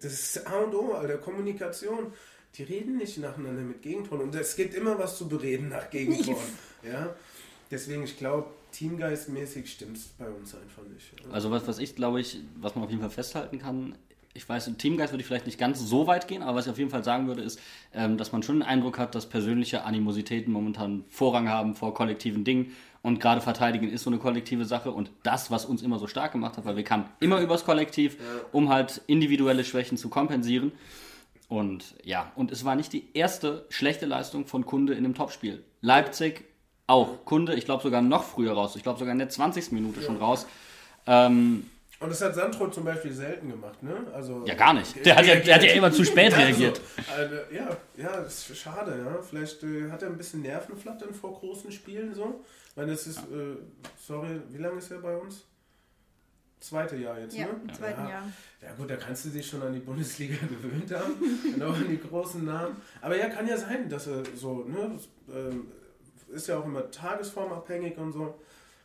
Das 0.00 0.12
ist 0.12 0.46
A 0.46 0.60
und 0.60 0.74
O, 0.74 0.92
Alter, 0.94 1.18
Kommunikation. 1.18 2.12
Die 2.54 2.62
reden 2.62 2.96
nicht 2.96 3.18
nacheinander 3.18 3.62
mit 3.62 3.82
Gegentoren. 3.82 4.22
Und 4.22 4.34
es 4.34 4.56
gibt 4.56 4.74
immer 4.74 4.98
was 4.98 5.18
zu 5.18 5.28
bereden 5.28 5.68
nach 5.68 5.90
Gegentoren. 5.90 6.38
ja? 6.82 7.14
Deswegen, 7.70 8.04
ich 8.04 8.16
glaube, 8.16 8.48
teamgeistmäßig 8.72 9.70
stimmt 9.70 9.96
es 9.96 10.04
bei 10.18 10.28
uns 10.28 10.54
einfach 10.54 10.82
nicht. 10.84 11.12
Ja. 11.24 11.32
also 11.32 11.50
was, 11.50 11.66
was 11.66 11.78
ich 11.78 11.96
glaube 11.96 12.20
ich, 12.20 12.38
was 12.60 12.74
man 12.74 12.84
auf 12.84 12.90
jeden 12.90 13.02
Fall 13.02 13.10
festhalten 13.10 13.58
kann, 13.58 13.96
ich 14.36 14.48
weiß, 14.48 14.68
im 14.68 14.78
Teamgeist 14.78 15.12
würde 15.12 15.22
ich 15.22 15.26
vielleicht 15.26 15.46
nicht 15.46 15.58
ganz 15.58 15.80
so 15.80 16.06
weit 16.06 16.28
gehen, 16.28 16.42
aber 16.42 16.58
was 16.58 16.66
ich 16.66 16.72
auf 16.72 16.78
jeden 16.78 16.90
Fall 16.90 17.02
sagen 17.02 17.26
würde, 17.26 17.42
ist, 17.42 17.58
ähm, 17.94 18.18
dass 18.18 18.32
man 18.32 18.42
schon 18.42 18.56
den 18.56 18.62
Eindruck 18.62 18.98
hat, 18.98 19.14
dass 19.14 19.26
persönliche 19.26 19.84
Animositäten 19.84 20.52
momentan 20.52 21.04
Vorrang 21.08 21.48
haben 21.48 21.74
vor 21.74 21.94
kollektiven 21.94 22.44
Dingen. 22.44 22.72
Und 23.02 23.20
gerade 23.20 23.40
verteidigen 23.40 23.88
ist 23.88 24.02
so 24.02 24.10
eine 24.10 24.18
kollektive 24.18 24.64
Sache 24.64 24.90
und 24.90 25.10
das, 25.22 25.50
was 25.50 25.64
uns 25.64 25.80
immer 25.82 25.98
so 25.98 26.06
stark 26.06 26.32
gemacht 26.32 26.56
hat, 26.56 26.64
weil 26.64 26.76
wir 26.76 26.82
kamen 26.82 27.08
immer 27.20 27.40
übers 27.40 27.64
Kollektiv, 27.64 28.16
um 28.50 28.68
halt 28.68 29.00
individuelle 29.06 29.64
Schwächen 29.64 29.96
zu 29.96 30.08
kompensieren. 30.08 30.72
Und 31.48 31.94
ja, 32.02 32.32
und 32.34 32.50
es 32.50 32.64
war 32.64 32.74
nicht 32.74 32.92
die 32.92 33.08
erste 33.14 33.66
schlechte 33.68 34.06
Leistung 34.06 34.46
von 34.46 34.66
Kunde 34.66 34.94
in 34.94 35.04
einem 35.04 35.14
Topspiel. 35.14 35.62
Leipzig 35.80 36.44
auch. 36.88 37.24
Kunde, 37.24 37.54
ich 37.54 37.64
glaube 37.64 37.82
sogar 37.82 38.02
noch 38.02 38.24
früher 38.24 38.52
raus. 38.52 38.74
Ich 38.76 38.82
glaube 38.82 38.98
sogar 38.98 39.12
in 39.12 39.18
der 39.18 39.28
20. 39.28 39.72
Minute 39.72 40.02
schon 40.02 40.16
raus. 40.16 40.46
Ähm, 41.06 41.70
Und 42.00 42.10
das 42.10 42.20
hat 42.20 42.34
Sandro 42.34 42.68
zum 42.70 42.84
Beispiel 42.84 43.12
selten 43.12 43.48
gemacht, 43.48 43.80
ne? 43.82 43.94
Also, 44.12 44.44
ja, 44.44 44.54
gar 44.54 44.72
nicht. 44.74 45.04
Der 45.06 45.16
hat 45.16 45.24
ja, 45.26 45.36
der 45.36 45.54
hat 45.54 45.62
ja 45.64 45.72
immer 45.74 45.92
zu 45.92 46.04
spät 46.04 46.32
Also, 46.32 46.44
reagiert. 46.46 46.80
Also, 47.16 47.34
ja, 47.54 47.76
ja, 47.96 48.20
das 48.20 48.50
ist 48.50 48.58
schade, 48.58 49.02
ja. 49.04 49.22
Vielleicht 49.22 49.62
äh, 49.62 49.90
hat 49.90 50.02
er 50.02 50.08
ein 50.08 50.16
bisschen 50.18 50.42
Nervenflattern 50.42 51.14
vor 51.14 51.32
großen 51.38 51.70
Spielen 51.70 52.12
so. 52.14 52.44
Ich 52.70 52.76
meine, 52.76 52.90
das 52.90 53.06
ist, 53.06 53.18
äh, 53.18 53.56
sorry, 54.04 54.40
wie 54.50 54.58
lange 54.58 54.78
ist 54.78 54.90
er 54.90 54.98
bei 54.98 55.16
uns? 55.16 55.44
Zweite 56.60 56.96
Jahr 56.96 57.18
jetzt, 57.18 57.36
Ja, 57.36 57.46
ne? 57.46 57.60
im 57.62 57.74
zweiten 57.74 58.02
ja. 58.02 58.10
Jahr. 58.10 58.32
Ja 58.62 58.72
gut, 58.74 58.90
da 58.90 58.96
kannst 58.96 59.24
du 59.26 59.28
dich 59.28 59.46
schon 59.46 59.62
an 59.62 59.72
die 59.72 59.80
Bundesliga 59.80 60.36
gewöhnt 60.48 60.90
haben 60.92 61.14
und 61.54 61.62
auch 61.62 61.74
an 61.74 61.88
die 61.88 62.00
großen 62.00 62.44
Namen. 62.44 62.76
Aber 63.00 63.16
ja, 63.16 63.28
kann 63.28 63.46
ja 63.46 63.56
sein, 63.56 63.88
dass 63.88 64.06
er 64.06 64.22
so, 64.34 64.64
ne, 64.64 64.98
ähm, 65.32 65.68
ist 66.28 66.48
ja 66.48 66.58
auch 66.58 66.64
immer 66.64 66.90
tagesformabhängig 66.90 67.96
und 67.98 68.12
so. 68.12 68.34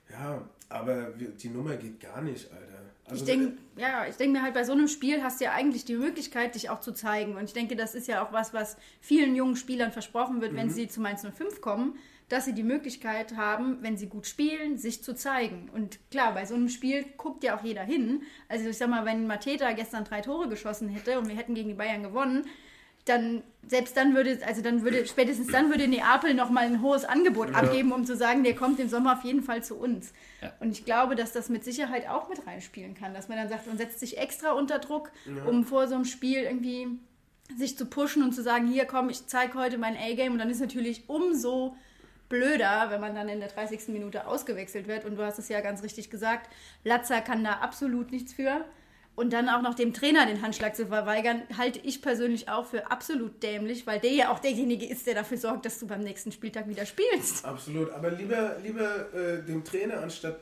Ja, 0.09 0.41
aber 0.69 1.11
die 1.11 1.49
Nummer 1.49 1.75
geht 1.75 1.99
gar 1.99 2.21
nicht, 2.21 2.51
Alter. 2.51 2.81
Also, 3.05 3.23
ich 3.23 3.29
denke, 3.29 3.57
ja, 3.75 4.05
ich 4.07 4.15
denke 4.15 4.37
mir 4.37 4.43
halt, 4.43 4.53
bei 4.53 4.63
so 4.63 4.71
einem 4.71 4.87
Spiel 4.87 5.21
hast 5.23 5.41
du 5.41 5.45
ja 5.45 5.51
eigentlich 5.51 5.83
die 5.85 5.95
Möglichkeit, 5.95 6.55
dich 6.55 6.69
auch 6.69 6.79
zu 6.79 6.93
zeigen. 6.93 7.35
Und 7.35 7.43
ich 7.45 7.53
denke, 7.53 7.75
das 7.75 7.95
ist 7.95 8.07
ja 8.07 8.25
auch 8.25 8.31
was, 8.31 8.53
was 8.53 8.77
vielen 9.01 9.35
jungen 9.35 9.55
Spielern 9.55 9.91
versprochen 9.91 10.41
wird, 10.41 10.55
wenn 10.55 10.69
sie 10.69 10.87
zu 10.87 11.01
Mainz 11.01 11.25
05 11.25 11.61
kommen, 11.61 11.95
dass 12.31 12.45
sie 12.45 12.53
die 12.53 12.63
Möglichkeit 12.63 13.35
haben, 13.35 13.79
wenn 13.81 13.97
sie 13.97 14.07
gut 14.07 14.25
spielen, 14.25 14.77
sich 14.77 15.03
zu 15.03 15.13
zeigen. 15.13 15.69
Und 15.73 15.99
klar, 16.11 16.33
bei 16.33 16.45
so 16.45 16.55
einem 16.55 16.69
Spiel 16.69 17.03
guckt 17.17 17.43
ja 17.43 17.57
auch 17.57 17.63
jeder 17.63 17.83
hin. 17.83 18.23
Also 18.47 18.69
ich 18.69 18.77
sag 18.77 18.89
mal, 18.89 19.05
wenn 19.05 19.27
Mateta 19.27 19.73
gestern 19.73 20.05
drei 20.05 20.21
Tore 20.21 20.47
geschossen 20.47 20.87
hätte 20.87 21.19
und 21.19 21.27
wir 21.27 21.35
hätten 21.35 21.55
gegen 21.55 21.69
die 21.69 21.75
Bayern 21.75 22.03
gewonnen, 22.03 22.45
dann 23.05 23.43
selbst 23.67 23.97
dann 23.97 24.15
würde, 24.15 24.39
also 24.45 24.61
dann 24.61 24.83
würde, 24.83 25.05
spätestens 25.07 25.47
dann 25.47 25.69
würde 25.69 25.87
Neapel 25.87 26.33
nochmal 26.33 26.65
ein 26.65 26.81
hohes 26.81 27.03
Angebot 27.03 27.53
abgeben, 27.53 27.91
um 27.91 28.05
zu 28.05 28.15
sagen, 28.15 28.43
der 28.43 28.55
kommt 28.55 28.79
im 28.79 28.87
Sommer 28.87 29.13
auf 29.13 29.23
jeden 29.23 29.41
Fall 29.41 29.63
zu 29.63 29.75
uns. 29.75 30.13
Ja. 30.41 30.53
Und 30.59 30.71
ich 30.71 30.85
glaube, 30.85 31.15
dass 31.15 31.33
das 31.33 31.49
mit 31.49 31.63
Sicherheit 31.63 32.07
auch 32.07 32.29
mit 32.29 32.45
reinspielen 32.45 32.93
kann, 32.93 33.13
dass 33.13 33.27
man 33.27 33.39
dann 33.39 33.49
sagt, 33.49 33.67
man 33.67 33.77
setzt 33.77 33.99
sich 33.99 34.17
extra 34.17 34.51
unter 34.51 34.79
Druck, 34.79 35.11
um 35.47 35.65
vor 35.65 35.87
so 35.87 35.95
einem 35.95 36.05
Spiel 36.05 36.43
irgendwie 36.43 36.87
sich 37.57 37.77
zu 37.77 37.85
pushen 37.85 38.23
und 38.23 38.33
zu 38.33 38.43
sagen, 38.43 38.67
hier 38.67 38.85
komm, 38.85 39.09
ich 39.09 39.27
zeige 39.27 39.55
heute 39.55 39.77
mein 39.77 39.97
A-Game 39.97 40.33
und 40.33 40.39
dann 40.39 40.49
ist 40.49 40.61
natürlich 40.61 41.03
umso 41.07 41.75
blöder, 42.31 42.87
wenn 42.89 42.99
man 42.99 43.13
dann 43.13 43.29
in 43.29 43.39
der 43.39 43.49
30. 43.49 43.89
Minute 43.89 44.25
ausgewechselt 44.25 44.87
wird 44.87 45.05
und 45.05 45.15
du 45.17 45.23
hast 45.23 45.37
es 45.37 45.49
ja 45.49 45.61
ganz 45.61 45.83
richtig 45.83 46.09
gesagt, 46.09 46.49
Latzer 46.83 47.21
kann 47.21 47.43
da 47.43 47.51
absolut 47.59 48.11
nichts 48.11 48.33
für. 48.33 48.65
Und 49.13 49.33
dann 49.33 49.49
auch 49.49 49.61
noch 49.61 49.75
dem 49.75 49.93
Trainer 49.93 50.25
den 50.25 50.41
Handschlag 50.41 50.73
zu 50.73 50.87
verweigern, 50.87 51.41
halte 51.57 51.79
ich 51.83 52.01
persönlich 52.01 52.47
auch 52.49 52.65
für 52.65 52.89
absolut 52.89 53.43
dämlich, 53.43 53.85
weil 53.85 53.99
der 53.99 54.11
ja 54.13 54.31
auch 54.31 54.39
derjenige 54.39 54.85
ist, 54.85 55.05
der 55.05 55.13
dafür 55.15 55.37
sorgt, 55.37 55.65
dass 55.65 55.77
du 55.79 55.85
beim 55.85 55.99
nächsten 55.99 56.31
Spieltag 56.31 56.69
wieder 56.69 56.85
spielst. 56.85 57.43
Absolut, 57.43 57.91
aber 57.91 58.09
lieber, 58.11 58.55
lieber 58.63 59.13
äh, 59.13 59.43
dem 59.43 59.65
Trainer 59.65 60.01
anstatt 60.01 60.39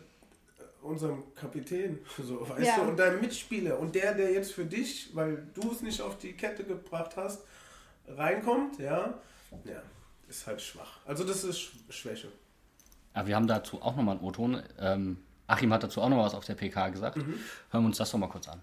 äh, 0.60 0.86
unserem 0.86 1.24
Kapitän, 1.34 1.98
so, 2.24 2.48
weißt 2.48 2.62
Ja. 2.68 2.76
du, 2.78 2.82
und 2.92 3.00
deinem 3.00 3.20
Mitspieler 3.22 3.80
und 3.80 3.96
der, 3.96 4.14
der 4.14 4.32
jetzt 4.32 4.54
für 4.54 4.66
dich, 4.66 5.10
weil 5.16 5.48
du 5.56 5.72
es 5.72 5.82
nicht 5.82 6.00
auf 6.00 6.20
die 6.20 6.34
Kette 6.34 6.64
gebracht 6.64 7.18
hast, 7.18 7.42
reinkommt, 8.08 8.78
ja, 8.80 9.16
ja, 9.66 9.82
ist 10.30 10.48
halt 10.48 10.62
schwach. 10.62 11.00
Also 11.06 11.24
das 11.24 11.44
ist 11.44 11.60
Sch 11.60 11.72
Schwäche. 11.90 12.28
Ja, 13.16 13.26
wir 13.26 13.36
haben 13.36 13.48
dazu 13.48 13.82
auch 13.82 13.96
nochmal 13.96 14.18
einen 14.18 14.26
O-Ton. 14.26 14.62
Ähm, 14.80 15.18
Achim 15.48 15.74
hat 15.74 15.84
dazu 15.84 16.02
auch 16.02 16.10
noch 16.10 16.24
was 16.24 16.36
auf 16.36 16.46
der 16.46 16.54
PK 16.54 16.90
gesagt. 16.90 17.18
Hören 17.18 17.36
wir 17.72 17.80
uns 17.88 17.98
das 17.98 18.12
doch 18.12 18.20
mal 18.20 18.28
kurz 18.28 18.48
an. 18.48 18.62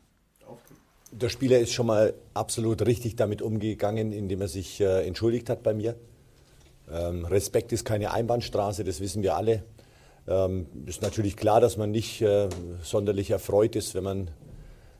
Der 1.12 1.28
Spieler 1.28 1.58
ist 1.58 1.72
schon 1.72 1.86
mal 1.86 2.14
absolut 2.34 2.84
richtig 2.84 3.16
damit 3.16 3.42
umgegangen, 3.42 4.12
indem 4.12 4.40
er 4.40 4.48
sich 4.48 4.80
äh, 4.80 5.06
entschuldigt 5.06 5.48
hat 5.50 5.62
bei 5.62 5.74
mir. 5.74 5.96
Ähm, 6.90 7.24
Respekt 7.24 7.72
ist 7.72 7.84
keine 7.84 8.12
Einbahnstraße, 8.12 8.84
das 8.84 9.00
wissen 9.00 9.22
wir 9.22 9.36
alle. 9.36 9.64
Ähm, 10.28 10.66
ist 10.86 11.02
natürlich 11.02 11.36
klar, 11.36 11.60
dass 11.60 11.76
man 11.76 11.90
nicht 11.90 12.20
äh, 12.22 12.48
sonderlich 12.82 13.30
erfreut 13.30 13.76
ist, 13.76 13.94
wenn 13.94 14.04
man 14.04 14.30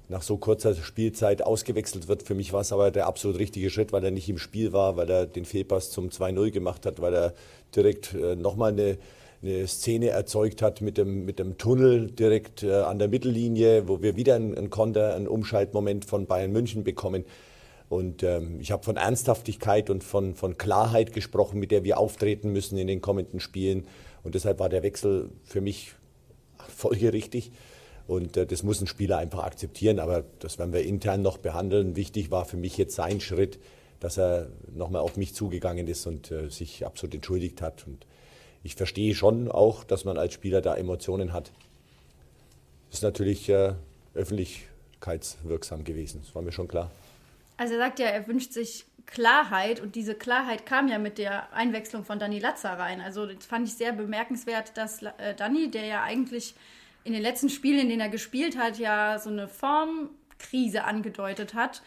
nach 0.09 0.23
so 0.23 0.37
kurzer 0.37 0.75
Spielzeit 0.75 1.42
ausgewechselt 1.42 2.09
wird. 2.09 2.23
Für 2.23 2.35
mich 2.35 2.53
war 2.53 2.61
es 2.61 2.73
aber 2.73 2.90
der 2.90 3.07
absolut 3.07 3.38
richtige 3.38 3.71
Schritt, 3.71 3.92
weil 3.92 4.05
er 4.05 4.11
nicht 4.11 4.29
im 4.29 4.38
Spiel 4.38 4.73
war, 4.73 4.97
weil 4.97 5.11
er 5.11 5.27
den 5.27 5.45
Fehlpass 5.45 5.90
zum 5.90 6.11
2-0 6.11 6.51
gemacht 6.51 6.87
hat, 6.87 7.01
weil 7.01 7.14
er 7.14 7.35
direkt 7.75 8.14
äh, 8.14 8.37
nochmal 8.37 8.73
eine, 8.73 8.99
eine 9.42 9.66
Szene 9.66 10.11
erzeugt 10.11 10.62
hat 10.62 10.81
mit 10.81 10.97
dem, 10.97 11.25
mit 11.25 11.38
dem 11.38 11.59
Tunnel 11.59 12.11
direkt 12.11 12.62
äh, 12.62 12.73
an 12.73 12.99
der 12.99 13.09
Mittellinie, 13.09 13.88
wo 13.88 14.01
wir 14.01 14.16
wieder 14.16 14.37
einen, 14.37 14.57
einen 14.57 14.71
Konter, 14.71 15.14
einen 15.14 15.27
Umschaltmoment 15.27 16.05
von 16.05 16.27
Bayern 16.27 16.53
München 16.53 16.85
bekommen. 16.85 17.25
Und 17.88 18.23
ähm, 18.23 18.59
ich 18.61 18.73
habe 18.73 18.85
von 18.85 18.97
Ernsthaftigkeit 18.97 19.90
und 19.90 20.03
von, 20.03 20.35
von 20.35 20.59
Klarheit 20.59 21.12
gesprochen, 21.12 21.61
mit 21.61 21.71
der 21.71 21.85
wir 21.85 21.99
auftreten 21.99 22.53
müssen 22.53 22.79
in 22.79 22.87
den 22.87 23.01
kommenden 23.01 23.40
Spielen. 23.40 23.87
Und 24.23 24.35
deshalb 24.35 24.59
war 24.59 24.69
der 24.69 24.83
Wechsel 24.83 25.31
für 25.45 25.61
mich 25.61 25.92
folgerichtig. 26.69 27.53
Und 28.07 28.37
äh, 28.37 28.47
das 28.47 28.62
muss 28.62 28.81
ein 28.81 28.87
Spieler 28.87 29.19
einfach 29.19 29.45
akzeptieren, 29.45 29.99
aber 29.99 30.25
das 30.38 30.59
werden 30.59 30.73
wir 30.73 30.83
intern 30.83 31.23
noch 31.23 31.38
behandeln. 31.38 31.97
Wichtig 31.97 32.31
war 32.31 32.45
für 32.45 32.57
mich 32.57 32.77
jetzt 32.77 32.95
sein 32.95 33.21
Schritt, 33.21 33.59
dass 34.01 34.19
er 34.19 34.49
nochmal 34.73 35.03
auf 35.03 35.16
mich 35.16 35.35
zugegangen 35.35 35.88
ist 35.88 36.07
und 36.07 36.31
äh, 36.31 36.49
sich 36.51 36.87
absolut 36.87 37.14
entschuldigt 37.14 37.62
hat. 37.62 37.87
Und 37.87 38.07
ich 38.62 38.77
verstehe 38.77 39.14
schon 39.14 39.51
auch, 39.51 39.85
dass 39.85 40.05
man 40.05 40.19
als 40.19 40.35
Spieler 40.35 40.61
da 40.61 40.77
Emotionen 40.77 41.33
hat. 41.33 41.51
Das 42.90 43.01
ist 43.01 43.03
natürlich 43.03 43.49
äh, 43.49 43.75
öffentlichkeitswirksam 44.14 45.83
gewesen, 45.85 46.23
das 46.25 46.35
war 46.35 46.42
mir 46.42 46.53
schon 46.53 46.69
klar. 46.69 46.90
Also 47.57 47.75
er 47.75 47.81
sagt 47.81 47.99
ja, 47.99 48.07
er 48.07 48.29
wünscht 48.29 48.53
sich 48.53 48.85
Klarheit 49.07 49.81
und 49.81 49.95
diese 49.95 50.14
Klarheit 50.14 50.66
kam 50.66 50.88
ja 50.88 50.99
mit 50.99 51.19
der 51.19 51.53
Einwechslung 51.53 52.05
von 52.05 52.19
Dani 52.19 52.38
Latzer 52.38 52.71
rein. 52.71 53.01
Also 53.01 53.27
das 53.27 53.47
fand 53.47 53.66
ich 53.66 53.75
sehr 53.75 53.92
bemerkenswert, 53.92 54.77
dass 54.77 55.01
Dani, 55.37 55.71
der 55.71 55.87
ja 55.87 56.03
eigentlich 56.03 56.55
in 57.07 57.12
den 57.12 57.23
letzten 57.23 57.49
Spielen, 57.49 57.81
in 57.81 57.88
denen 57.88 58.01
er 58.01 58.09
gespielt 58.09 58.59
hat, 58.59 58.79
ja 58.79 59.19
so 59.19 59.31
eine 59.31 59.49
Formkrise 59.49 60.85
angedeutet 60.85 61.55
hat, 61.55 61.83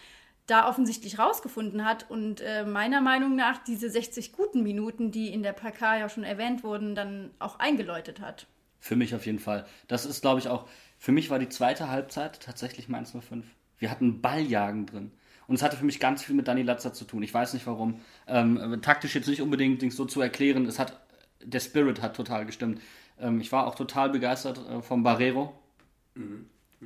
da 0.48 0.68
offensichtlich 0.68 1.20
rausgefunden 1.20 1.86
hat 1.86 2.10
und 2.10 2.42
äh, 2.42 2.66
meiner 2.66 3.02
Meinung 3.02 3.36
nach 3.36 3.60
diese 3.64 3.90
60 3.90 4.32
guten 4.32 4.64
Minuten, 4.64 5.12
die 5.12 5.32
in 5.34 5.44
der 5.44 5.54
PK 5.54 5.98
ja 5.98 6.10
schon 6.10 6.24
erwähnt 6.24 6.64
wurden, 6.64 6.96
dann 6.96 7.32
auch 7.38 7.60
eingeläutet 7.60 8.20
hat. 8.22 8.48
Für 8.80 8.96
mich 8.96 9.14
auf 9.14 9.26
jeden 9.26 9.40
Fall. 9.40 9.66
Das 9.88 10.06
ist, 10.06 10.22
glaube 10.22 10.40
ich, 10.40 10.48
auch. 10.48 10.68
Für 10.98 11.12
mich 11.12 11.30
war 11.30 11.38
die 11.38 11.50
zweite 11.50 11.90
Halbzeit 11.90 12.40
tatsächlich 12.40 12.88
Mainz 12.88 13.12
05. 13.12 13.46
Wir 13.78 13.92
hatten 13.92 14.22
Balljagen 14.22 14.86
drin. 14.86 15.12
Und 15.48 15.56
es 15.56 15.64
hatte 15.64 15.78
für 15.78 15.86
mich 15.86 16.00
ganz 16.00 16.24
viel 16.24 16.36
mit 16.36 16.48
Dani 16.48 16.62
Latzer 16.62 16.94
zu 16.94 17.06
tun. 17.06 17.24
Ich 17.24 17.34
weiß 17.34 17.54
nicht 17.54 17.68
warum. 17.68 18.02
Ähm, 18.28 18.82
taktisch 18.82 19.16
jetzt 19.16 19.28
nicht 19.28 19.42
unbedingt 19.42 19.82
so 19.92 20.06
zu 20.06 20.22
erklären. 20.22 20.66
Es 20.66 20.80
hat, 20.80 21.00
der 21.44 21.60
Spirit 21.60 22.02
hat 22.02 22.16
total 22.16 22.46
gestimmt. 22.46 22.80
Ähm, 23.20 23.42
ich 23.42 23.52
war 23.52 23.68
auch 23.68 23.76
total 23.76 24.10
begeistert 24.10 24.60
äh, 24.70 24.82
vom 24.82 25.04
Barrero. 25.04 25.54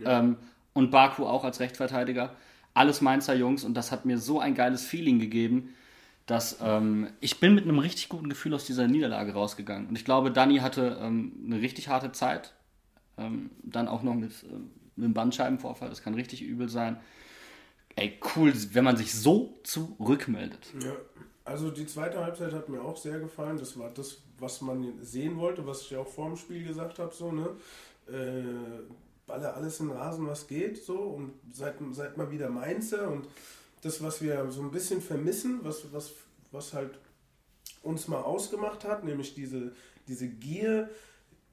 Ähm, 0.05 0.37
und 0.73 0.91
Baku 0.91 1.25
auch 1.25 1.43
als 1.43 1.59
Rechtsverteidiger. 1.59 2.35
Alles 2.73 3.01
Mainzer 3.01 3.35
Jungs. 3.35 3.63
Und 3.63 3.75
das 3.75 3.91
hat 3.91 4.05
mir 4.05 4.17
so 4.17 4.39
ein 4.39 4.55
geiles 4.55 4.85
Feeling 4.85 5.19
gegeben, 5.19 5.75
dass 6.25 6.57
ähm, 6.61 7.09
ich 7.19 7.39
bin 7.39 7.53
mit 7.53 7.65
einem 7.65 7.79
richtig 7.79 8.09
guten 8.09 8.29
Gefühl 8.29 8.53
aus 8.53 8.65
dieser 8.65 8.87
Niederlage 8.87 9.33
rausgegangen. 9.33 9.87
Und 9.87 9.97
ich 9.97 10.05
glaube, 10.05 10.31
Dani 10.31 10.57
hatte 10.57 10.97
ähm, 11.01 11.33
eine 11.45 11.61
richtig 11.61 11.89
harte 11.89 12.11
Zeit. 12.11 12.53
Ähm, 13.17 13.51
dann 13.61 13.87
auch 13.87 14.01
noch 14.01 14.15
mit, 14.15 14.31
äh, 14.43 14.55
mit 14.95 15.05
dem 15.05 15.13
Bandscheibenvorfall. 15.13 15.89
Das 15.89 16.01
kann 16.01 16.15
richtig 16.15 16.41
übel 16.41 16.69
sein. 16.69 16.97
Ey, 17.95 18.19
cool, 18.35 18.51
wenn 18.71 18.83
man 18.83 18.97
sich 18.97 19.13
so 19.13 19.59
zurückmeldet. 19.63 20.73
Ja, 20.81 20.93
also 21.45 21.69
die 21.69 21.85
zweite 21.85 22.23
Halbzeit 22.23 22.53
hat 22.53 22.69
mir 22.69 22.81
auch 22.81 22.97
sehr 22.97 23.19
gefallen. 23.19 23.57
Das 23.57 23.77
war 23.77 23.91
das, 23.91 24.17
was 24.43 24.61
man 24.61 24.93
sehen 25.01 25.37
wollte, 25.37 25.65
was 25.65 25.81
ich 25.81 25.91
ja 25.91 25.99
auch 25.99 26.07
vor 26.07 26.27
dem 26.27 26.37
Spiel 26.37 26.63
gesagt 26.67 26.99
habe, 26.99 27.13
so, 27.13 27.31
ne? 27.31 27.49
Äh, 28.07 28.83
baller 29.25 29.55
alles 29.55 29.79
in 29.79 29.87
den 29.87 29.97
Rasen, 29.97 30.27
was 30.27 30.47
geht, 30.47 30.83
so 30.83 30.97
und 30.99 31.33
seid, 31.51 31.75
seid 31.91 32.17
mal 32.17 32.29
wieder 32.29 32.49
Mainzer 32.49 33.09
und 33.09 33.27
das, 33.81 34.03
was 34.03 34.21
wir 34.21 34.51
so 34.51 34.61
ein 34.61 34.71
bisschen 34.71 35.01
vermissen, 35.01 35.59
was, 35.63 35.91
was, 35.93 36.11
was 36.51 36.73
halt 36.73 36.99
uns 37.81 38.07
mal 38.07 38.21
ausgemacht 38.21 38.83
hat, 38.85 39.03
nämlich 39.03 39.33
diese, 39.33 39.71
diese 40.07 40.27
Gier, 40.27 40.89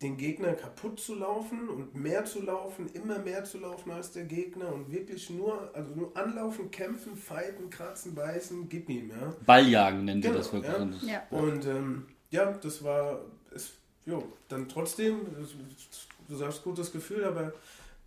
den 0.02 0.16
Gegner 0.16 0.54
kaputt 0.54 0.98
zu 0.98 1.14
laufen 1.14 1.68
und 1.68 1.94
mehr 1.94 2.24
zu 2.24 2.40
laufen, 2.42 2.88
immer 2.94 3.18
mehr 3.18 3.44
zu 3.44 3.58
laufen 3.58 3.90
als 3.90 4.12
der 4.12 4.24
Gegner 4.24 4.72
und 4.72 4.90
wirklich 4.90 5.28
nur, 5.28 5.70
also 5.74 5.94
nur 5.94 6.16
anlaufen, 6.16 6.70
kämpfen, 6.70 7.16
fighten, 7.16 7.68
kratzen, 7.68 8.14
beißen, 8.14 8.68
gib 8.68 8.88
ihm, 8.88 9.10
ja. 9.10 9.34
Balljagen 9.44 10.04
nennen 10.06 10.22
wir 10.22 10.30
Genau, 10.30 10.42
das 10.42 10.52
wirklich. 10.52 11.02
ja. 11.02 11.22
Ja. 11.30 11.38
Und 11.38 11.66
ähm, 11.66 12.06
ja, 12.30 12.52
das 12.52 12.82
war, 12.84 13.20
es, 13.54 13.72
jo, 14.06 14.32
dann 14.48 14.68
trotzdem, 14.68 15.26
du 16.28 16.36
sagst 16.36 16.62
gutes 16.62 16.90
Gefühl, 16.92 17.24
aber 17.24 17.52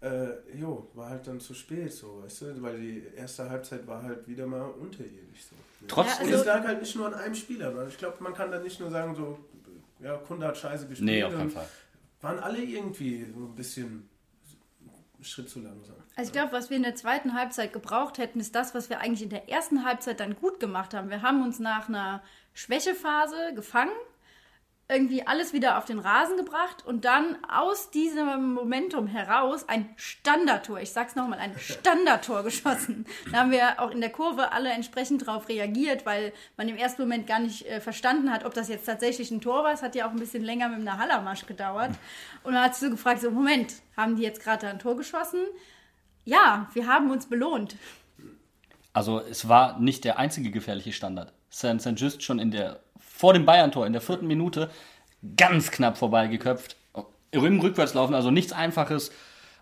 äh, 0.02 0.58
jo, 0.58 0.88
war 0.94 1.10
halt 1.10 1.28
dann 1.28 1.40
zu 1.40 1.54
spät, 1.54 1.92
so, 1.94 2.22
weißt 2.24 2.42
du, 2.42 2.62
weil 2.62 2.80
die 2.80 3.04
erste 3.16 3.50
Halbzeit 3.50 3.86
war 3.88 4.02
halt 4.04 4.28
wieder 4.28 4.46
mal 4.46 4.62
unterirdisch 4.64 5.44
so. 5.50 5.56
Trotz- 5.88 6.08
Ja, 6.08 6.14
Und 6.26 6.28
also- 6.28 6.40
es 6.42 6.46
lag 6.46 6.64
halt 6.66 6.82
nicht 6.82 6.96
nur 6.96 7.08
an 7.08 7.14
einem 7.14 7.36
Spieler, 7.36 7.76
weil 7.76 7.88
ich 7.88 7.98
glaube, 7.98 8.18
man 8.22 8.34
kann 8.34 8.52
da 8.52 8.60
nicht 8.60 8.80
nur 8.80 8.90
sagen, 8.92 9.16
so, 9.16 9.38
ja, 10.00 10.16
Kunde 10.18 10.48
hat 10.48 10.58
scheiße 10.58 10.88
gespielt. 10.88 11.06
Nee, 11.10 11.24
auf 11.24 11.32
keinen 11.34 11.44
und 11.44 11.52
Fall. 11.52 11.68
Waren 12.22 12.40
alle 12.40 12.60
irgendwie 12.64 13.26
so 13.34 13.40
ein 13.46 13.56
bisschen 13.56 14.10
einen 15.16 15.24
Schritt 15.26 15.50
zu 15.50 15.60
langsam. 15.60 15.96
Also 16.16 16.30
ich 16.30 16.34
glaube, 16.34 16.52
was 16.52 16.70
wir 16.70 16.78
in 16.78 16.84
der 16.84 16.96
zweiten 16.96 17.34
Halbzeit 17.34 17.74
gebraucht 17.74 18.18
hätten, 18.18 18.40
ist 18.40 18.56
das, 18.56 18.74
was 18.76 18.90
wir 18.90 19.00
eigentlich 19.00 19.24
in 19.24 19.30
der 19.30 19.50
ersten 19.50 19.84
Halbzeit 19.86 20.20
dann 20.20 20.36
gut 20.36 20.60
gemacht 20.60 20.94
haben. 20.94 21.10
Wir 21.10 21.22
haben 21.22 21.44
uns 21.44 21.60
nach 21.60 21.88
einer 21.90 22.22
Schwächephase 22.54 23.54
gefangen, 23.56 23.92
irgendwie 24.90 25.26
alles 25.26 25.54
wieder 25.54 25.78
auf 25.78 25.86
den 25.86 26.00
Rasen 26.00 26.36
gebracht 26.36 26.86
und 26.86 27.06
dann 27.06 27.38
aus 27.48 27.90
diesem 27.90 28.54
Momentum 28.54 29.08
heraus 29.08 29.68
ein 29.70 29.90
Standardtor, 29.96 30.82
ich 30.82 30.92
sag's 30.92 31.16
nochmal, 31.16 31.40
ein 31.40 31.58
Standardtor 31.58 32.44
geschossen. 32.44 33.06
Da 33.32 33.40
haben 33.40 33.52
wir 33.52 33.80
auch 33.80 33.92
in 33.92 34.02
der 34.02 34.12
Kurve 34.12 34.52
alle 34.52 34.70
entsprechend 34.72 35.26
darauf 35.26 35.48
reagiert, 35.48 36.06
weil 36.06 36.34
man 36.58 36.68
im 36.68 36.76
ersten 36.76 37.02
Moment 37.02 37.28
gar 37.28 37.40
nicht 37.40 37.66
äh, 37.66 37.80
verstanden 37.80 38.32
hat, 38.32 38.46
ob 38.46 38.54
das 38.54 38.68
jetzt 38.68 38.86
tatsächlich 38.86 39.32
ein 39.32 39.42
Tor 39.42 39.64
war. 39.64 39.72
Es 39.72 39.82
hat 39.82 39.96
ja 39.96 40.06
auch 40.06 40.12
ein 40.12 40.20
bisschen 40.20 40.44
länger 40.44 40.68
mit 40.68 40.82
einer 40.82 40.98
Hallermarsch 40.98 41.46
gedauert. 41.46 41.92
Und 42.44 42.54
dann 42.54 42.64
hat 42.64 42.76
so 42.76 42.90
gefragt, 42.90 43.22
so 43.22 43.32
Moment, 43.32 43.76
haben 43.96 44.18
die 44.18 44.24
jetzt 44.24 44.44
gerade 44.44 44.68
ein 44.68 44.80
Tor 44.80 44.98
geschossen? 44.98 45.40
Ja, 46.26 46.70
wir 46.74 46.88
haben 46.88 47.10
uns 47.10 47.28
belohnt. 47.28 47.78
Also 48.92 49.20
es 49.20 49.48
war 49.48 49.80
nicht 49.80 50.04
der 50.04 50.20
einzige 50.20 50.52
gefährliche 50.52 50.94
Standard. 50.94 51.34
St. 51.52 51.82
St. 51.82 51.94
Just 51.96 52.22
schon 52.22 52.40
in 52.40 52.52
der, 52.52 52.83
vor 53.24 53.32
dem 53.34 53.46
Bayern-Tor, 53.46 53.88
in 53.88 53.94
der 53.94 54.02
vierten 54.02 54.28
Minute, 54.28 54.70
ganz 55.38 55.72
knapp 55.72 55.98
vorbeigeköpft. 55.98 56.76
Im 57.32 57.62
Rückwärtslaufen, 57.62 58.14
also 58.14 58.32
nichts 58.32 58.52
Einfaches. 58.52 59.14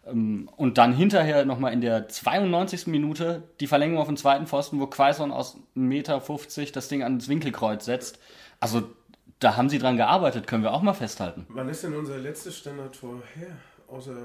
Ähm, 0.04 0.50
Und 0.58 0.80
dann 0.80 0.96
hinterher 0.96 1.46
nochmal 1.46 1.72
in 1.72 1.80
der 1.80 2.08
92. 2.08 2.88
Minute 2.88 3.44
die 3.60 3.68
Verlängerung 3.68 4.02
auf 4.02 4.08
den 4.08 4.18
zweiten 4.18 4.48
Pfosten, 4.48 4.80
wo 4.80 4.88
Quaison 4.88 5.32
aus 5.32 5.58
1,50 5.78 5.78
Meter 5.78 6.72
das 6.74 6.88
Ding 6.88 7.04
ans 7.04 7.28
Winkelkreuz 7.30 7.86
setzt. 7.86 8.18
Also 8.60 8.90
da 9.38 9.58
haben 9.58 9.70
sie 9.70 9.78
dran 9.78 9.96
gearbeitet, 9.96 10.48
können 10.48 10.64
wir 10.64 10.74
auch 10.74 10.82
mal 10.82 10.94
festhalten. 10.94 11.46
Wann 11.50 11.70
ist 11.70 11.84
denn 11.84 11.94
unser 11.96 12.18
letztes 12.18 12.58
Standardtor 12.58 13.22
her? 13.36 13.56
Außer, 13.88 14.16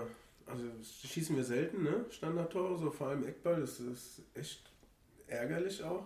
also 0.46 0.62
schießen 1.06 1.36
wir 1.36 1.44
selten, 1.44 1.82
ne? 1.82 2.06
Standardtore, 2.08 2.78
so 2.78 2.90
vor 2.90 3.08
allem 3.08 3.26
Eckball, 3.26 3.60
das 3.60 3.80
ist 3.80 4.22
echt 4.32 4.62
ärgerlich 5.26 5.84
auch. 5.84 6.04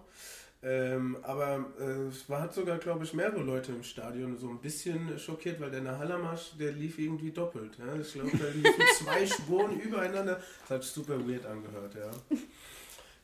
Ähm, 0.62 1.16
aber 1.23 1.64
äh, 1.81 2.09
es 2.09 2.29
war, 2.29 2.42
hat 2.42 2.53
sogar, 2.53 2.77
glaube 2.77 3.05
ich, 3.05 3.14
mehrere 3.14 3.40
Leute 3.40 3.73
im 3.73 3.83
Stadion 3.83 4.37
so 4.37 4.51
ein 4.51 4.59
bisschen 4.59 5.18
schockiert, 5.18 5.59
weil 5.59 5.70
der 5.70 5.99
Hallermarsch, 5.99 6.53
der 6.59 6.73
lief 6.73 6.99
irgendwie 6.99 7.31
doppelt. 7.31 7.79
Ja? 7.79 7.99
Ich 7.99 8.12
glaube, 8.12 8.37
da 8.37 8.49
liefen 8.49 8.85
zwei 8.99 9.25
Spuren 9.25 9.81
übereinander. 9.81 10.40
Das 10.62 10.70
hat 10.70 10.85
super 10.85 11.18
weird 11.27 11.46
angehört, 11.46 11.94
ja. 11.94 12.11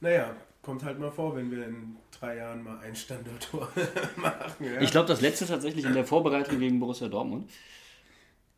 Naja, 0.01 0.35
kommt 0.63 0.83
halt 0.83 0.99
mal 0.99 1.11
vor, 1.11 1.37
wenn 1.37 1.51
wir 1.51 1.67
in 1.67 1.97
drei 2.19 2.37
Jahren 2.37 2.65
mal 2.65 2.79
ein 2.79 2.97
Standardtor 2.97 3.69
machen. 4.17 4.65
Ja? 4.65 4.81
Ich 4.81 4.91
glaube, 4.91 5.09
das 5.09 5.21
letzte 5.21 5.47
tatsächlich 5.47 5.85
in 5.85 5.93
der 5.93 6.07
Vorbereitung 6.07 6.59
gegen 6.59 6.81
Borussia 6.81 7.09
Dortmund. 7.09 7.51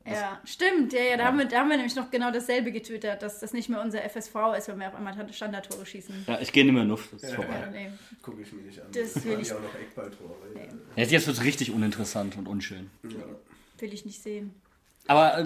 Ja, 0.06 0.40
stimmt. 0.44 0.92
Ja, 0.94 1.00
ja, 1.02 1.16
da, 1.18 1.24
Haben 1.26 1.38
wir, 1.38 1.44
da 1.44 1.58
haben 1.58 1.68
wir 1.68 1.76
nämlich 1.76 1.94
noch 1.94 2.10
genau 2.10 2.30
dasselbe 2.30 2.72
getwittert, 2.72 3.20
dass 3.22 3.40
das 3.40 3.52
nicht 3.52 3.68
mehr 3.68 3.80
unser 3.82 4.02
FSV 4.08 4.34
ist, 4.56 4.68
wenn 4.68 4.78
wir 4.80 4.88
auf 4.88 4.94
einmal 4.94 5.14
Standardtore 5.32 5.84
schießen. 5.84 6.24
Ja, 6.26 6.38
ich 6.40 6.50
gehe 6.52 6.64
nicht 6.64 6.72
mehr 6.72 6.82
in 6.84 6.88
Luft, 6.88 7.12
das 7.12 7.22
ist 7.24 7.34
vorbei. 7.34 7.58
Ja, 7.60 7.70
nee. 7.70 7.90
Gucke 8.22 8.40
ich 8.40 8.50
mir 8.52 8.62
nicht 8.62 8.80
an. 8.80 8.86
Das 8.92 9.16
waren 9.16 9.24
will 9.24 9.40
ich- 9.40 9.48
ja 9.48 9.56
auch 9.56 9.60
noch 9.62 9.74
Eckballtore. 9.74 10.34
Ja. 10.54 10.62
Jetzt, 10.96 11.12
jetzt 11.12 11.26
wird 11.26 11.36
es 11.36 11.44
richtig 11.44 11.72
uninteressant 11.72 12.36
und 12.38 12.48
unschön. 12.48 12.90
Will 13.02 13.92
ich 13.92 14.06
nicht 14.06 14.22
sehen. 14.22 14.54
Aber 15.08 15.38
äh, 15.40 15.44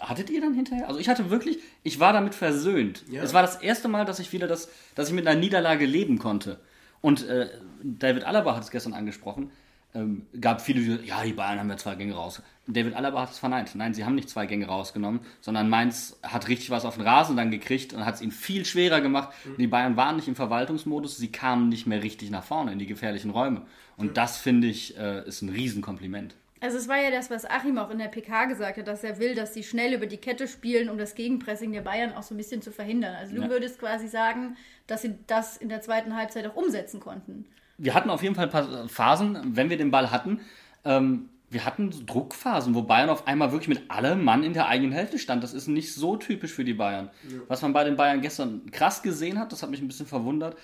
hattet 0.00 0.30
ihr 0.30 0.40
dann 0.40 0.54
hinterher? 0.54 0.88
Also 0.88 0.98
ich 1.00 1.08
hatte 1.08 1.30
wirklich, 1.30 1.58
ich 1.82 2.00
war 2.00 2.12
damit 2.12 2.34
versöhnt. 2.34 3.04
Ja. 3.10 3.22
Es 3.22 3.32
war 3.32 3.42
das 3.42 3.56
erste 3.62 3.88
Mal, 3.88 4.04
dass 4.04 4.18
ich 4.18 4.32
wieder 4.32 4.46
das, 4.48 4.68
dass 4.96 5.08
ich 5.08 5.14
mit 5.14 5.26
einer 5.26 5.38
Niederlage 5.38 5.86
leben 5.86 6.18
konnte. 6.18 6.60
Und 7.00 7.26
äh, 7.28 7.48
David 7.82 8.24
Alaba 8.24 8.56
hat 8.56 8.62
es 8.64 8.70
gestern 8.70 8.94
angesprochen. 8.94 9.50
Ähm, 9.94 10.26
gab 10.40 10.60
viele, 10.60 10.80
die 10.80 10.86
gesagt, 10.86 11.06
ja, 11.06 11.22
die 11.22 11.32
Bayern 11.32 11.60
haben 11.60 11.70
ja 11.70 11.76
zwei 11.76 11.94
Gänge 11.94 12.14
raus. 12.14 12.42
David 12.66 12.94
Alaba 12.96 13.22
hat 13.22 13.30
es 13.30 13.38
verneint. 13.38 13.74
Nein, 13.74 13.94
sie 13.94 14.04
haben 14.04 14.14
nicht 14.16 14.28
zwei 14.28 14.46
Gänge 14.46 14.66
rausgenommen, 14.66 15.20
sondern 15.40 15.68
Mainz 15.68 16.18
hat 16.22 16.48
richtig 16.48 16.70
was 16.70 16.84
auf 16.84 16.96
den 16.96 17.06
Rasen 17.06 17.36
dann 17.36 17.50
gekriegt 17.50 17.92
und 17.92 18.04
hat 18.04 18.16
es 18.16 18.20
ihnen 18.22 18.32
viel 18.32 18.64
schwerer 18.64 19.00
gemacht. 19.00 19.28
Die 19.58 19.66
Bayern 19.68 19.96
waren 19.96 20.16
nicht 20.16 20.26
im 20.26 20.34
Verwaltungsmodus, 20.34 21.16
sie 21.16 21.30
kamen 21.30 21.68
nicht 21.68 21.86
mehr 21.86 22.02
richtig 22.02 22.30
nach 22.30 22.42
vorne 22.42 22.72
in 22.72 22.78
die 22.78 22.86
gefährlichen 22.86 23.30
Räume. 23.30 23.62
Und 23.96 24.16
das 24.16 24.36
finde 24.38 24.66
ich 24.66 24.96
äh, 24.98 25.26
ist 25.28 25.42
ein 25.42 25.50
Riesenkompliment. 25.50 26.34
Also 26.60 26.78
es 26.78 26.88
war 26.88 26.96
ja 26.96 27.10
das, 27.10 27.30
was 27.30 27.44
Achim 27.44 27.76
auch 27.76 27.90
in 27.90 27.98
der 27.98 28.08
PK 28.08 28.46
gesagt 28.46 28.78
hat, 28.78 28.88
dass 28.88 29.04
er 29.04 29.18
will, 29.18 29.34
dass 29.34 29.52
sie 29.52 29.62
schnell 29.62 29.92
über 29.92 30.06
die 30.06 30.16
Kette 30.16 30.48
spielen, 30.48 30.88
um 30.88 30.96
das 30.96 31.14
Gegenpressing 31.14 31.72
der 31.72 31.82
Bayern 31.82 32.14
auch 32.14 32.22
so 32.22 32.34
ein 32.34 32.38
bisschen 32.38 32.62
zu 32.62 32.72
verhindern. 32.72 33.14
Also 33.14 33.34
du 33.36 33.42
Ja. 33.42 33.50
würdest 33.50 33.78
quasi 33.78 34.08
sagen, 34.08 34.56
dass 34.86 35.02
sie 35.02 35.14
das 35.26 35.58
in 35.58 35.68
der 35.68 35.82
zweiten 35.82 36.16
Halbzeit 36.16 36.46
auch 36.46 36.56
umsetzen 36.56 37.00
konnten. 37.00 37.44
Wir 37.78 37.94
hatten 37.94 38.10
auf 38.10 38.22
jeden 38.22 38.34
Fall 38.34 38.46
ein 38.46 38.50
paar 38.50 38.88
Phasen, 38.88 39.56
wenn 39.56 39.70
wir 39.70 39.76
den 39.76 39.90
Ball 39.90 40.10
hatten. 40.10 40.40
Ähm, 40.84 41.28
wir 41.50 41.64
hatten 41.64 41.90
Druckphasen, 42.06 42.74
wo 42.74 42.82
Bayern 42.82 43.10
auf 43.10 43.26
einmal 43.26 43.52
wirklich 43.52 43.68
mit 43.68 43.90
allem 43.90 44.24
Mann 44.24 44.42
in 44.42 44.54
der 44.54 44.66
eigenen 44.66 44.92
Hälfte 44.92 45.18
stand. 45.18 45.44
Das 45.44 45.54
ist 45.54 45.68
nicht 45.68 45.94
so 45.94 46.16
typisch 46.16 46.52
für 46.52 46.64
die 46.64 46.74
Bayern. 46.74 47.10
Was 47.48 47.62
man 47.62 47.72
bei 47.72 47.84
den 47.84 47.96
Bayern 47.96 48.20
gestern 48.22 48.70
krass 48.72 49.02
gesehen 49.02 49.38
hat, 49.38 49.52
das 49.52 49.62
hat 49.62 49.70
mich 49.70 49.80
ein 49.80 49.86
bisschen 49.86 50.06
verwundert. 50.06 50.56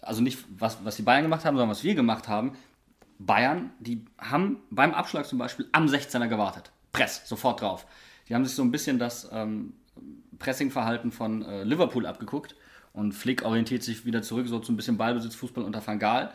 Also 0.00 0.22
nicht, 0.22 0.44
was, 0.56 0.84
was 0.84 0.96
die 0.96 1.02
Bayern 1.02 1.22
gemacht 1.22 1.44
haben, 1.44 1.56
sondern 1.56 1.70
was 1.70 1.82
wir 1.82 1.94
gemacht 1.94 2.28
haben. 2.28 2.52
Bayern, 3.18 3.70
die 3.80 4.04
haben 4.16 4.58
beim 4.70 4.94
Abschlag 4.94 5.26
zum 5.26 5.38
Beispiel 5.38 5.66
am 5.72 5.86
16er 5.86 6.28
gewartet. 6.28 6.70
Press, 6.92 7.22
sofort 7.24 7.60
drauf. 7.60 7.86
Die 8.28 8.34
haben 8.34 8.44
sich 8.44 8.54
so 8.54 8.62
ein 8.62 8.70
bisschen 8.70 9.00
das 9.00 9.28
ähm, 9.32 9.72
Pressingverhalten 10.38 11.10
von 11.10 11.42
äh, 11.42 11.64
Liverpool 11.64 12.06
abgeguckt 12.06 12.54
und 12.98 13.12
Flick 13.12 13.44
orientiert 13.44 13.84
sich 13.84 14.04
wieder 14.04 14.22
zurück, 14.22 14.48
so 14.48 14.58
zu 14.58 14.72
ein 14.72 14.76
bisschen 14.76 14.96
Ballbesitzfußball 14.96 15.62
unter 15.62 15.86
Van 15.86 16.00
Gaal. 16.00 16.32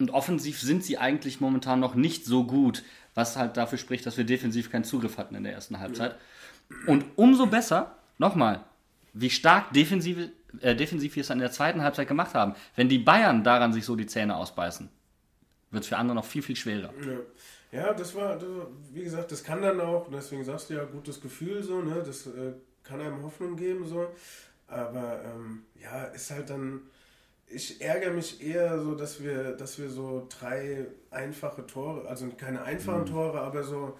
Und 0.00 0.10
offensiv 0.10 0.60
sind 0.60 0.82
sie 0.82 0.98
eigentlich 0.98 1.40
momentan 1.40 1.78
noch 1.78 1.94
nicht 1.94 2.24
so 2.24 2.44
gut, 2.44 2.82
was 3.14 3.36
halt 3.36 3.56
dafür 3.56 3.78
spricht, 3.78 4.06
dass 4.06 4.16
wir 4.16 4.24
defensiv 4.24 4.72
keinen 4.72 4.82
Zugriff 4.82 5.18
hatten 5.18 5.36
in 5.36 5.44
der 5.44 5.52
ersten 5.52 5.78
Halbzeit. 5.78 6.16
Und 6.86 7.04
umso 7.14 7.46
besser, 7.46 7.96
nochmal, 8.18 8.64
wie 9.12 9.30
stark 9.30 9.72
defensiv, 9.72 10.30
äh, 10.60 10.74
defensiv 10.74 11.14
wir 11.14 11.20
es 11.20 11.30
in 11.30 11.38
der 11.38 11.52
zweiten 11.52 11.82
Halbzeit 11.82 12.08
gemacht 12.08 12.34
haben. 12.34 12.54
Wenn 12.74 12.88
die 12.88 12.98
Bayern 12.98 13.44
daran 13.44 13.72
sich 13.72 13.84
so 13.84 13.94
die 13.94 14.06
Zähne 14.06 14.34
ausbeißen, 14.34 14.88
wird 15.70 15.84
es 15.84 15.88
für 15.88 15.96
andere 15.96 16.16
noch 16.16 16.24
viel, 16.24 16.42
viel 16.42 16.56
schwerer. 16.56 16.92
Ja. 17.72 17.80
ja, 17.80 17.94
das 17.94 18.16
war, 18.16 18.36
das 18.36 18.48
wie 18.92 19.04
gesagt, 19.04 19.30
das 19.30 19.44
kann 19.44 19.62
dann 19.62 19.80
auch, 19.80 20.08
deswegen 20.12 20.44
sagst 20.44 20.70
du 20.70 20.74
ja, 20.74 20.84
gutes 20.84 21.20
Gefühl 21.20 21.62
so, 21.62 21.82
ne? 21.82 22.02
Das 22.04 22.26
äh, 22.26 22.52
kann 22.82 23.00
einem 23.00 23.22
Hoffnung 23.22 23.54
geben 23.54 23.86
so. 23.86 24.08
Aber 24.70 25.20
ähm, 25.24 25.64
ja, 25.80 26.04
ist 26.04 26.30
halt 26.30 26.50
dann. 26.50 26.82
Ich 27.52 27.80
ärgere 27.80 28.12
mich 28.12 28.40
eher 28.40 28.80
so, 28.80 28.94
dass 28.94 29.20
wir, 29.22 29.56
dass 29.56 29.76
wir 29.78 29.90
so 29.90 30.28
drei 30.38 30.86
einfache 31.10 31.66
Tore, 31.66 32.06
also 32.08 32.28
keine 32.28 32.62
einfachen 32.62 33.06
Tore, 33.06 33.40
aber 33.40 33.64
so, 33.64 33.98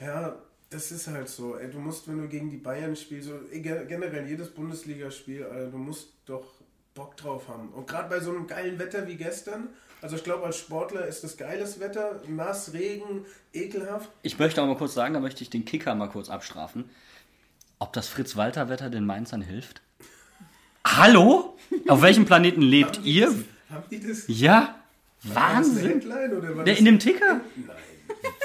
ja, 0.00 0.34
das 0.70 0.90
ist 0.90 1.06
halt 1.08 1.28
so. 1.28 1.56
Ey, 1.58 1.70
du 1.70 1.78
musst, 1.78 2.08
wenn 2.08 2.22
du 2.22 2.26
gegen 2.26 2.50
die 2.50 2.56
Bayern 2.56 2.96
spielst, 2.96 3.28
so, 3.28 3.34
generell 3.52 4.26
jedes 4.26 4.48
Bundesligaspiel, 4.48 5.44
Alter, 5.44 5.70
du 5.70 5.76
musst 5.76 6.14
doch 6.24 6.54
Bock 6.94 7.16
drauf 7.18 7.48
haben. 7.48 7.68
Und 7.68 7.86
gerade 7.86 8.08
bei 8.08 8.20
so 8.20 8.30
einem 8.30 8.46
geilen 8.46 8.78
Wetter 8.78 9.06
wie 9.06 9.16
gestern, 9.16 9.68
also 10.02 10.16
ich 10.16 10.24
glaube, 10.24 10.44
als 10.44 10.58
Sportler 10.58 11.06
ist 11.06 11.22
das 11.22 11.36
geiles 11.36 11.80
Wetter, 11.80 12.20
nass, 12.26 12.72
Regen, 12.72 13.24
ekelhaft. 13.52 14.10
Ich 14.22 14.38
möchte 14.38 14.62
auch 14.62 14.66
mal 14.66 14.76
kurz 14.76 14.94
sagen, 14.94 15.14
da 15.14 15.20
möchte 15.20 15.42
ich 15.42 15.50
den 15.50 15.64
Kicker 15.64 15.94
mal 15.94 16.08
kurz 16.08 16.28
abstrafen. 16.28 16.90
Ob 17.78 17.92
das 17.92 18.08
Fritz-Walter-Wetter 18.08 18.90
den 18.90 19.04
Mainzern 19.04 19.42
hilft? 19.42 19.82
Hallo? 20.86 21.56
Auf 21.88 22.00
welchem 22.00 22.26
Planeten 22.26 22.62
lebt 22.62 23.00
ihr? 23.02 23.26
Haben 23.70 23.84
die 23.90 24.00
das? 24.00 24.24
Ja, 24.28 24.76
War 25.24 25.58
das 25.58 25.70
eine 25.76 26.00
Wahnsinn. 26.00 26.64
Der 26.64 26.78
in 26.78 26.84
dem 26.84 26.98
Ticker? 27.00 27.40
Nein. 27.56 27.76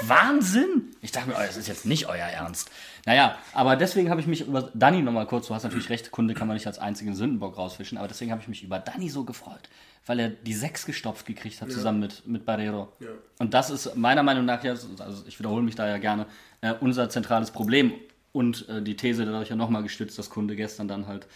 Wahnsinn! 0.02 0.94
Ich 1.00 1.12
dachte 1.12 1.28
mir, 1.28 1.36
oh, 1.36 1.40
das 1.40 1.56
ist 1.56 1.68
jetzt 1.68 1.86
nicht 1.86 2.08
euer 2.08 2.26
Ernst. 2.26 2.68
Naja, 3.06 3.38
aber 3.52 3.76
deswegen 3.76 4.10
habe 4.10 4.20
ich 4.20 4.26
mich 4.26 4.46
über 4.46 4.70
Dani 4.74 5.02
nochmal 5.02 5.26
kurz, 5.26 5.46
du 5.46 5.54
hast 5.54 5.62
natürlich 5.62 5.88
recht, 5.88 6.10
Kunde 6.10 6.34
kann 6.34 6.48
man 6.48 6.56
nicht 6.56 6.66
als 6.66 6.78
einzigen 6.78 7.14
Sündenbock 7.14 7.56
rausfischen, 7.56 7.96
aber 7.96 8.08
deswegen 8.08 8.32
habe 8.32 8.42
ich 8.42 8.48
mich 8.48 8.62
über 8.62 8.78
Dani 8.80 9.08
so 9.08 9.24
gefreut, 9.24 9.68
weil 10.06 10.18
er 10.18 10.28
die 10.28 10.54
sechs 10.54 10.84
gestopft 10.84 11.26
gekriegt 11.26 11.60
hat 11.62 11.70
zusammen 11.70 12.00
mit, 12.00 12.26
mit 12.26 12.44
Barrero. 12.44 12.92
Ja. 13.00 13.08
Und 13.38 13.54
das 13.54 13.70
ist 13.70 13.96
meiner 13.96 14.22
Meinung 14.24 14.44
nach, 14.44 14.62
ja, 14.64 14.72
also 14.72 15.24
ich 15.26 15.38
wiederhole 15.38 15.62
mich 15.62 15.76
da 15.76 15.88
ja 15.88 15.98
gerne, 15.98 16.26
äh, 16.60 16.74
unser 16.80 17.08
zentrales 17.08 17.52
Problem. 17.52 17.92
Und 18.32 18.66
äh, 18.68 18.80
die 18.80 18.96
These 18.96 19.26
dadurch 19.26 19.50
ja 19.50 19.56
nochmal 19.56 19.82
gestützt, 19.82 20.18
dass 20.18 20.30
Kunde 20.30 20.56
gestern 20.56 20.88
dann 20.88 21.06
halt 21.06 21.26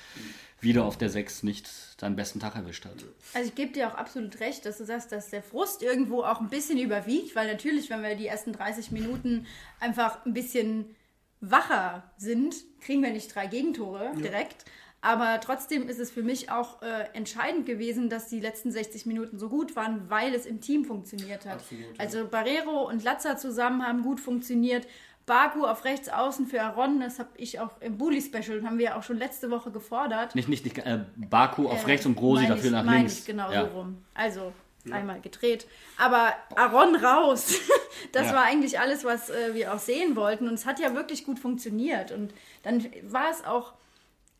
wieder 0.60 0.84
auf 0.84 0.96
der 0.96 1.10
Sechs 1.10 1.42
nicht 1.42 1.68
seinen 2.00 2.16
besten 2.16 2.40
Tag 2.40 2.56
erwischt 2.56 2.84
hat. 2.86 3.04
Also 3.34 3.48
ich 3.48 3.54
gebe 3.54 3.72
dir 3.72 3.88
auch 3.88 3.94
absolut 3.94 4.40
recht, 4.40 4.64
dass 4.64 4.78
du 4.78 4.84
sagst, 4.84 5.12
dass 5.12 5.30
der 5.30 5.42
Frust 5.42 5.82
irgendwo 5.82 6.22
auch 6.22 6.40
ein 6.40 6.48
bisschen 6.48 6.78
überwiegt, 6.78 7.36
weil 7.36 7.50
natürlich, 7.50 7.90
wenn 7.90 8.02
wir 8.02 8.14
die 8.14 8.26
ersten 8.26 8.52
30 8.52 8.90
Minuten 8.90 9.46
einfach 9.80 10.24
ein 10.24 10.32
bisschen 10.32 10.96
wacher 11.40 12.10
sind, 12.16 12.54
kriegen 12.80 13.02
wir 13.02 13.10
nicht 13.10 13.34
drei 13.34 13.46
Gegentore 13.46 14.12
direkt. 14.16 14.64
Aber 15.02 15.38
trotzdem 15.40 15.88
ist 15.88 16.00
es 16.00 16.10
für 16.10 16.22
mich 16.22 16.50
auch 16.50 16.82
äh, 16.82 17.04
entscheidend 17.12 17.66
gewesen, 17.66 18.08
dass 18.08 18.28
die 18.28 18.40
letzten 18.40 18.72
60 18.72 19.06
Minuten 19.06 19.38
so 19.38 19.48
gut 19.48 19.76
waren, 19.76 20.10
weil 20.10 20.34
es 20.34 20.46
im 20.46 20.60
Team 20.60 20.84
funktioniert 20.84 21.44
hat. 21.44 21.60
Absolut, 21.60 21.84
ja. 21.84 21.92
Also 21.98 22.26
Barrero 22.26 22.88
und 22.88 23.04
Latza 23.04 23.36
zusammen 23.36 23.86
haben 23.86 24.02
gut 24.02 24.18
funktioniert. 24.18 24.86
Baku 25.26 25.66
auf 25.66 25.84
rechts 25.84 26.08
außen 26.08 26.46
für 26.46 26.62
Aaron, 26.62 27.00
das 27.00 27.18
habe 27.18 27.30
ich 27.36 27.58
auch 27.58 27.70
im 27.80 27.98
Bully-Special, 27.98 28.62
haben 28.64 28.78
wir 28.78 28.96
auch 28.96 29.02
schon 29.02 29.18
letzte 29.18 29.50
Woche 29.50 29.70
gefordert. 29.72 30.34
Nicht, 30.36 30.48
nicht, 30.48 30.64
nicht 30.64 30.78
äh, 30.78 31.00
Baku 31.16 31.68
auf 31.68 31.82
Äh, 31.82 31.86
rechts 31.86 32.06
und 32.06 32.14
Brosi 32.14 32.46
dafür 32.46 32.66
ich- 32.66 32.70
nach 32.70 32.84
mein 32.84 32.98
links. 32.98 33.18
Ich, 33.20 33.24
genau 33.26 33.50
ja. 33.50 33.64
so 33.68 33.70
rum. 33.78 34.04
Also 34.14 34.52
einmal 34.88 35.20
gedreht. 35.20 35.66
Aber 35.98 36.32
Aaron 36.54 36.94
raus, 36.94 37.56
das 38.12 38.26
Ja. 38.28 38.34
war 38.36 38.42
eigentlich 38.44 38.78
alles, 38.78 39.04
was 39.04 39.30
äh, 39.30 39.52
wir 39.52 39.74
auch 39.74 39.80
sehen 39.80 40.14
wollten. 40.14 40.46
Und 40.46 40.54
es 40.54 40.64
hat 40.64 40.78
ja 40.78 40.94
wirklich 40.94 41.24
gut 41.26 41.40
funktioniert. 41.40 42.12
Und 42.12 42.32
dann 42.62 42.86
war 43.02 43.28
es 43.28 43.44
auch, 43.44 43.72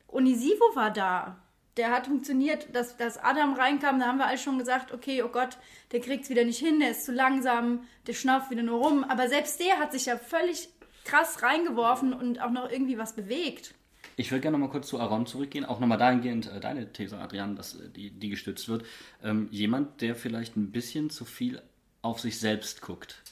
Unisivo 0.06 0.64
war 0.74 0.92
da. 0.92 1.36
Der 1.76 1.90
hat 1.90 2.06
funktioniert, 2.06 2.74
dass, 2.74 2.96
dass 2.96 3.18
Adam 3.22 3.52
reinkam, 3.54 3.98
da 3.98 4.06
haben 4.06 4.18
wir 4.18 4.26
alle 4.26 4.38
schon 4.38 4.58
gesagt, 4.58 4.92
okay, 4.94 5.22
oh 5.22 5.28
Gott, 5.28 5.58
der 5.92 6.00
kriegt 6.00 6.22
es 6.24 6.30
wieder 6.30 6.44
nicht 6.44 6.58
hin, 6.58 6.78
der 6.80 6.92
ist 6.92 7.04
zu 7.04 7.12
langsam, 7.12 7.80
der 8.06 8.14
schnauft 8.14 8.48
wieder 8.50 8.62
nur 8.62 8.78
rum. 8.82 9.04
Aber 9.04 9.28
selbst 9.28 9.60
der 9.60 9.78
hat 9.78 9.92
sich 9.92 10.06
ja 10.06 10.16
völlig 10.16 10.70
krass 11.06 11.42
reingeworfen 11.42 12.12
und 12.12 12.40
auch 12.40 12.50
noch 12.50 12.70
irgendwie 12.70 12.98
was 12.98 13.14
bewegt. 13.14 13.74
Ich 14.16 14.30
würde 14.30 14.40
gerne 14.40 14.58
noch 14.58 14.66
mal 14.66 14.70
kurz 14.70 14.88
zu 14.88 14.98
Aaron 14.98 15.26
zurückgehen, 15.26 15.64
auch 15.64 15.80
nochmal 15.80 15.98
dahingehend 15.98 16.50
äh, 16.50 16.60
deine 16.60 16.92
These, 16.92 17.18
Adrian, 17.18 17.56
dass 17.56 17.74
äh, 17.74 17.88
die, 17.88 18.10
die 18.10 18.30
gestützt 18.30 18.68
wird. 18.68 18.84
Ähm, 19.22 19.48
jemand, 19.50 20.00
der 20.00 20.14
vielleicht 20.14 20.56
ein 20.56 20.70
bisschen 20.70 21.10
zu 21.10 21.24
viel 21.24 21.60
auf 22.02 22.20
sich 22.20 22.38
selbst 22.38 22.82
guckt. 22.82 23.22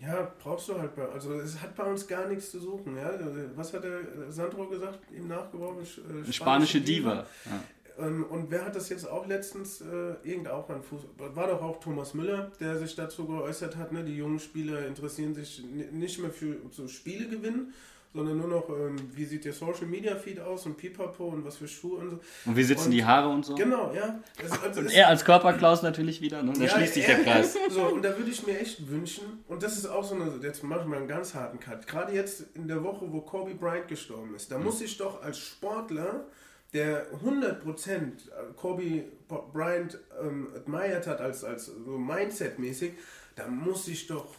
Ja, 0.00 0.30
brauchst 0.42 0.68
du 0.68 0.78
halt 0.78 0.94
bei. 0.94 1.08
Also 1.08 1.34
es 1.40 1.60
hat 1.60 1.74
bei 1.74 1.84
uns 1.84 2.06
gar 2.06 2.28
nichts 2.28 2.50
zu 2.50 2.60
suchen. 2.60 2.96
Ja? 2.96 3.10
Was 3.54 3.72
hat 3.72 3.84
der 3.84 4.30
Sandro 4.30 4.68
gesagt, 4.68 4.98
ihm 5.10 5.28
nachgeworfen? 5.28 6.24
Äh, 6.26 6.32
Spanische 6.32 6.80
Diva. 6.80 7.26
Ja. 7.44 7.60
Ähm, 7.98 8.24
und 8.28 8.50
wer 8.50 8.64
hat 8.66 8.76
das 8.76 8.88
jetzt 8.90 9.08
auch 9.08 9.26
letztens, 9.26 9.80
äh, 9.80 10.14
irgend 10.28 10.48
auch 10.48 10.68
an 10.68 10.82
Fuß, 10.82 11.00
war 11.34 11.46
doch 11.48 11.62
auch 11.62 11.80
Thomas 11.80 12.12
Müller, 12.14 12.52
der 12.60 12.76
sich 12.78 12.94
dazu 12.94 13.26
geäußert 13.26 13.76
hat, 13.76 13.92
ne? 13.92 14.04
die 14.04 14.16
jungen 14.16 14.38
Spieler 14.38 14.86
interessieren 14.86 15.34
sich 15.34 15.62
ni- 15.64 15.86
nicht 15.92 16.18
mehr 16.18 16.30
für 16.30 16.56
so 16.70 16.88
Spiele 16.88 17.26
gewinnen, 17.28 17.72
sondern 18.14 18.38
nur 18.38 18.48
noch, 18.48 18.68
ähm, 18.70 18.96
wie 19.14 19.24
sieht 19.26 19.44
der 19.44 19.52
Social 19.52 19.86
Media 19.86 20.16
Feed 20.16 20.40
aus 20.40 20.64
und 20.66 20.76
Pipapo 20.78 21.24
und 21.26 21.44
was 21.44 21.56
für 21.56 21.68
Schuhe 21.68 21.98
und 21.98 22.10
so. 22.10 22.18
Und 22.46 22.56
wie 22.56 22.62
sitzen 22.62 22.86
Und- 22.86 22.90
die 22.92 23.04
Haare 23.04 23.28
und 23.28 23.44
so? 23.44 23.54
Genau, 23.54 23.92
ja. 23.94 24.20
Also, 24.42 24.54
also 24.62 24.80
Und 24.80 24.86
es- 24.86 24.92
er 24.94 25.08
als 25.08 25.24
Körperklaus 25.24 25.82
natürlich 25.82 26.20
wieder, 26.22 26.42
ne? 26.42 26.52
Da 26.54 26.64
ja, 26.64 26.68
schließt 26.70 26.94
sich 26.94 27.04
der 27.06 27.22
Kreis. 27.22 27.56
So, 27.70 27.82
und 27.82 28.02
da 28.02 28.16
würde 28.16 28.30
ich 28.30 28.46
mir 28.46 28.58
echt 28.58 28.88
wünschen, 28.90 29.24
und 29.48 29.62
das 29.62 29.76
ist 29.76 29.86
auch 29.86 30.04
so 30.04 30.14
eine, 30.14 30.32
jetzt 30.42 30.62
mache 30.62 30.80
ich 30.82 30.86
mal 30.86 30.96
einen 30.98 31.08
ganz 31.08 31.34
harten 31.34 31.60
Cut, 31.60 31.86
gerade 31.86 32.12
jetzt 32.14 32.44
in 32.54 32.68
der 32.68 32.82
Woche, 32.84 33.06
wo 33.10 33.20
Kobe 33.20 33.54
Bryant 33.54 33.88
gestorben 33.88 34.34
ist, 34.34 34.50
da 34.50 34.58
muss 34.58 34.80
ich 34.80 34.96
doch 34.96 35.22
als 35.22 35.38
Sportler, 35.38 36.24
der 36.72 37.06
100% 37.12 38.10
Kobe 38.56 39.04
Bryant 39.52 39.98
ähm, 40.20 40.48
admired 40.54 41.06
hat, 41.06 41.20
als, 41.20 41.44
als 41.44 41.66
so 41.66 41.98
Mindset-mäßig, 41.98 42.92
da 43.34 43.48
muss 43.48 43.88
ich 43.88 44.06
doch, 44.06 44.34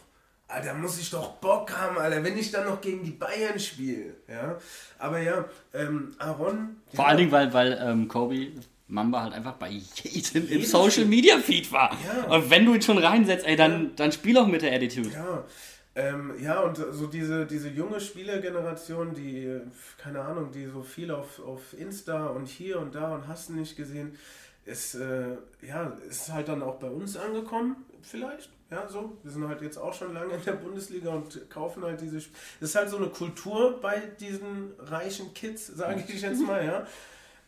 Alter, 0.46 0.74
muss 0.74 0.98
ich 0.98 1.10
doch 1.10 1.32
Bock 1.36 1.70
haben, 1.76 1.98
Alter, 1.98 2.22
wenn 2.24 2.38
ich 2.38 2.50
dann 2.50 2.66
noch 2.66 2.80
gegen 2.80 3.02
die 3.02 3.10
Bayern 3.10 3.58
spiele, 3.58 4.14
ja. 4.28 4.58
Aber 4.98 5.20
ja, 5.20 5.44
ähm, 5.74 6.14
Aaron... 6.18 6.76
Vor 6.94 7.06
allen 7.06 7.18
Dingen, 7.18 7.32
weil, 7.32 7.52
weil 7.52 7.78
ähm, 7.82 8.08
Kobe 8.08 8.52
Mamba 8.88 9.22
halt 9.22 9.34
einfach 9.34 9.54
bei 9.54 9.68
jedem 9.68 10.48
im 10.48 10.64
Social. 10.64 11.04
Media 11.04 11.38
Feed 11.38 11.70
war. 11.70 11.96
Ja. 12.06 12.34
Und 12.34 12.50
wenn 12.50 12.64
du 12.64 12.74
ihn 12.74 12.80
schon 12.80 12.98
reinsetzt, 12.98 13.46
ey, 13.46 13.54
dann, 13.54 13.94
dann 13.96 14.12
spiel 14.12 14.36
auch 14.38 14.46
mit 14.46 14.62
der 14.62 14.72
Attitude. 14.72 15.10
Ja, 15.10 15.44
ähm, 15.98 16.34
ja, 16.40 16.60
und 16.60 16.76
so 16.76 17.08
diese, 17.08 17.44
diese 17.44 17.68
junge 17.68 18.00
Spielergeneration, 18.00 19.14
die, 19.14 19.60
keine 19.96 20.20
Ahnung, 20.20 20.52
die 20.52 20.66
so 20.66 20.84
viel 20.84 21.10
auf, 21.10 21.40
auf 21.44 21.72
Insta 21.76 22.28
und 22.28 22.46
hier 22.46 22.78
und 22.78 22.94
da 22.94 23.16
und 23.16 23.26
hast 23.26 23.50
nicht 23.50 23.76
gesehen, 23.76 24.16
ist, 24.64 24.94
äh, 24.94 25.36
ja, 25.60 25.88
ist 26.08 26.32
halt 26.32 26.46
dann 26.46 26.62
auch 26.62 26.76
bei 26.76 26.88
uns 26.88 27.16
angekommen, 27.16 27.84
vielleicht. 28.00 28.48
Ja, 28.70 28.86
so. 28.86 29.18
Wir 29.24 29.32
sind 29.32 29.48
halt 29.48 29.60
jetzt 29.60 29.76
auch 29.76 29.92
schon 29.92 30.14
lange 30.14 30.34
in 30.34 30.44
der 30.44 30.52
Bundesliga 30.52 31.10
und 31.10 31.50
kaufen 31.50 31.82
halt 31.82 32.00
diese. 32.00 32.18
Sp 32.22 32.30
das 32.60 32.70
ist 32.70 32.76
halt 32.76 32.90
so 32.90 32.98
eine 32.98 33.08
Kultur 33.08 33.80
bei 33.80 33.98
diesen 34.20 34.74
reichen 34.78 35.34
Kids, 35.34 35.66
sage 35.66 36.04
ich 36.06 36.22
jetzt 36.22 36.42
mal, 36.42 36.64
ja. 36.64 36.86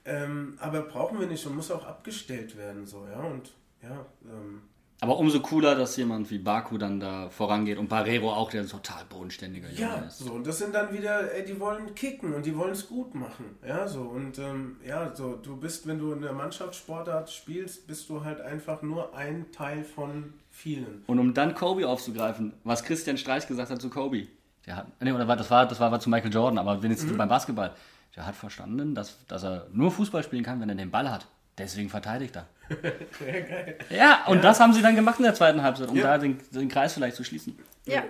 Ähm, 0.04 0.56
aber 0.58 0.80
brauchen 0.82 1.20
wir 1.20 1.28
nicht 1.28 1.46
und 1.46 1.54
muss 1.54 1.70
auch 1.70 1.86
abgestellt 1.86 2.56
werden, 2.56 2.84
so, 2.84 3.06
ja. 3.06 3.20
Und 3.20 3.52
ja, 3.80 4.06
ähm, 4.24 4.62
Aber 5.02 5.18
umso 5.18 5.40
cooler, 5.40 5.74
dass 5.76 5.96
jemand 5.96 6.30
wie 6.30 6.36
Baku 6.38 6.76
dann 6.76 7.00
da 7.00 7.30
vorangeht 7.30 7.78
und 7.78 7.88
Barrero 7.88 8.32
auch, 8.34 8.50
der 8.50 8.60
ein 8.62 8.68
total 8.68 9.02
bodenständiger 9.08 9.68
Junge 9.68 9.80
Ja, 9.80 9.94
ist. 10.06 10.18
so, 10.18 10.32
und 10.32 10.46
das 10.46 10.58
sind 10.58 10.74
dann 10.74 10.92
wieder, 10.92 11.32
ey, 11.34 11.42
die 11.42 11.58
wollen 11.58 11.94
kicken 11.94 12.34
und 12.34 12.44
die 12.44 12.54
wollen 12.54 12.72
es 12.72 12.86
gut 12.86 13.14
machen. 13.14 13.56
Ja, 13.66 13.88
so, 13.88 14.02
und 14.02 14.38
ähm, 14.38 14.76
ja, 14.86 15.14
so, 15.14 15.36
du 15.36 15.56
bist, 15.56 15.86
wenn 15.86 15.98
du 15.98 16.12
in 16.12 16.20
der 16.20 16.34
Mannschaftssportart 16.34 17.30
spielst, 17.30 17.86
bist 17.86 18.10
du 18.10 18.24
halt 18.24 18.42
einfach 18.42 18.82
nur 18.82 19.14
ein 19.16 19.46
Teil 19.52 19.84
von 19.84 20.34
vielen. 20.50 21.02
Und 21.06 21.18
um 21.18 21.32
dann 21.32 21.54
Kobe 21.54 21.88
aufzugreifen, 21.88 22.52
was 22.64 22.84
Christian 22.84 23.16
Streich 23.16 23.46
gesagt 23.48 23.70
hat 23.70 23.80
zu 23.80 23.88
Kobe. 23.88 24.26
Der 24.66 24.76
hat, 24.76 24.86
nee, 25.02 25.12
oder 25.12 25.26
war, 25.26 25.36
das 25.36 25.50
war, 25.50 25.66
das 25.66 25.80
war, 25.80 25.90
war 25.90 26.00
zu 26.00 26.10
Michael 26.10 26.32
Jordan, 26.32 26.58
aber 26.58 26.82
wenigstens 26.82 27.16
beim 27.16 27.28
Basketball. 27.28 27.74
Der 28.16 28.26
hat 28.26 28.34
verstanden, 28.36 28.94
dass, 28.94 29.24
dass 29.28 29.44
er 29.44 29.66
nur 29.72 29.90
Fußball 29.90 30.22
spielen 30.22 30.42
kann, 30.44 30.60
wenn 30.60 30.68
er 30.68 30.74
den 30.74 30.90
Ball 30.90 31.10
hat. 31.10 31.26
Deswegen 31.60 31.88
verteidigt 31.88 32.36
er. 32.36 32.46
ja, 33.90 34.24
und 34.26 34.42
das 34.44 34.60
haben 34.60 34.72
sie 34.72 34.82
dann 34.82 34.94
gemacht 34.96 35.18
in 35.18 35.24
der 35.24 35.34
zweiten 35.34 35.62
Halbzeit, 35.62 35.88
um 35.88 35.96
Ja. 35.96 36.04
da 36.04 36.18
den, 36.18 36.38
den 36.52 36.68
Kreis 36.68 36.92
vielleicht 36.94 37.16
zu 37.16 37.24
schließen. 37.24 37.58
Ja. 37.86 38.04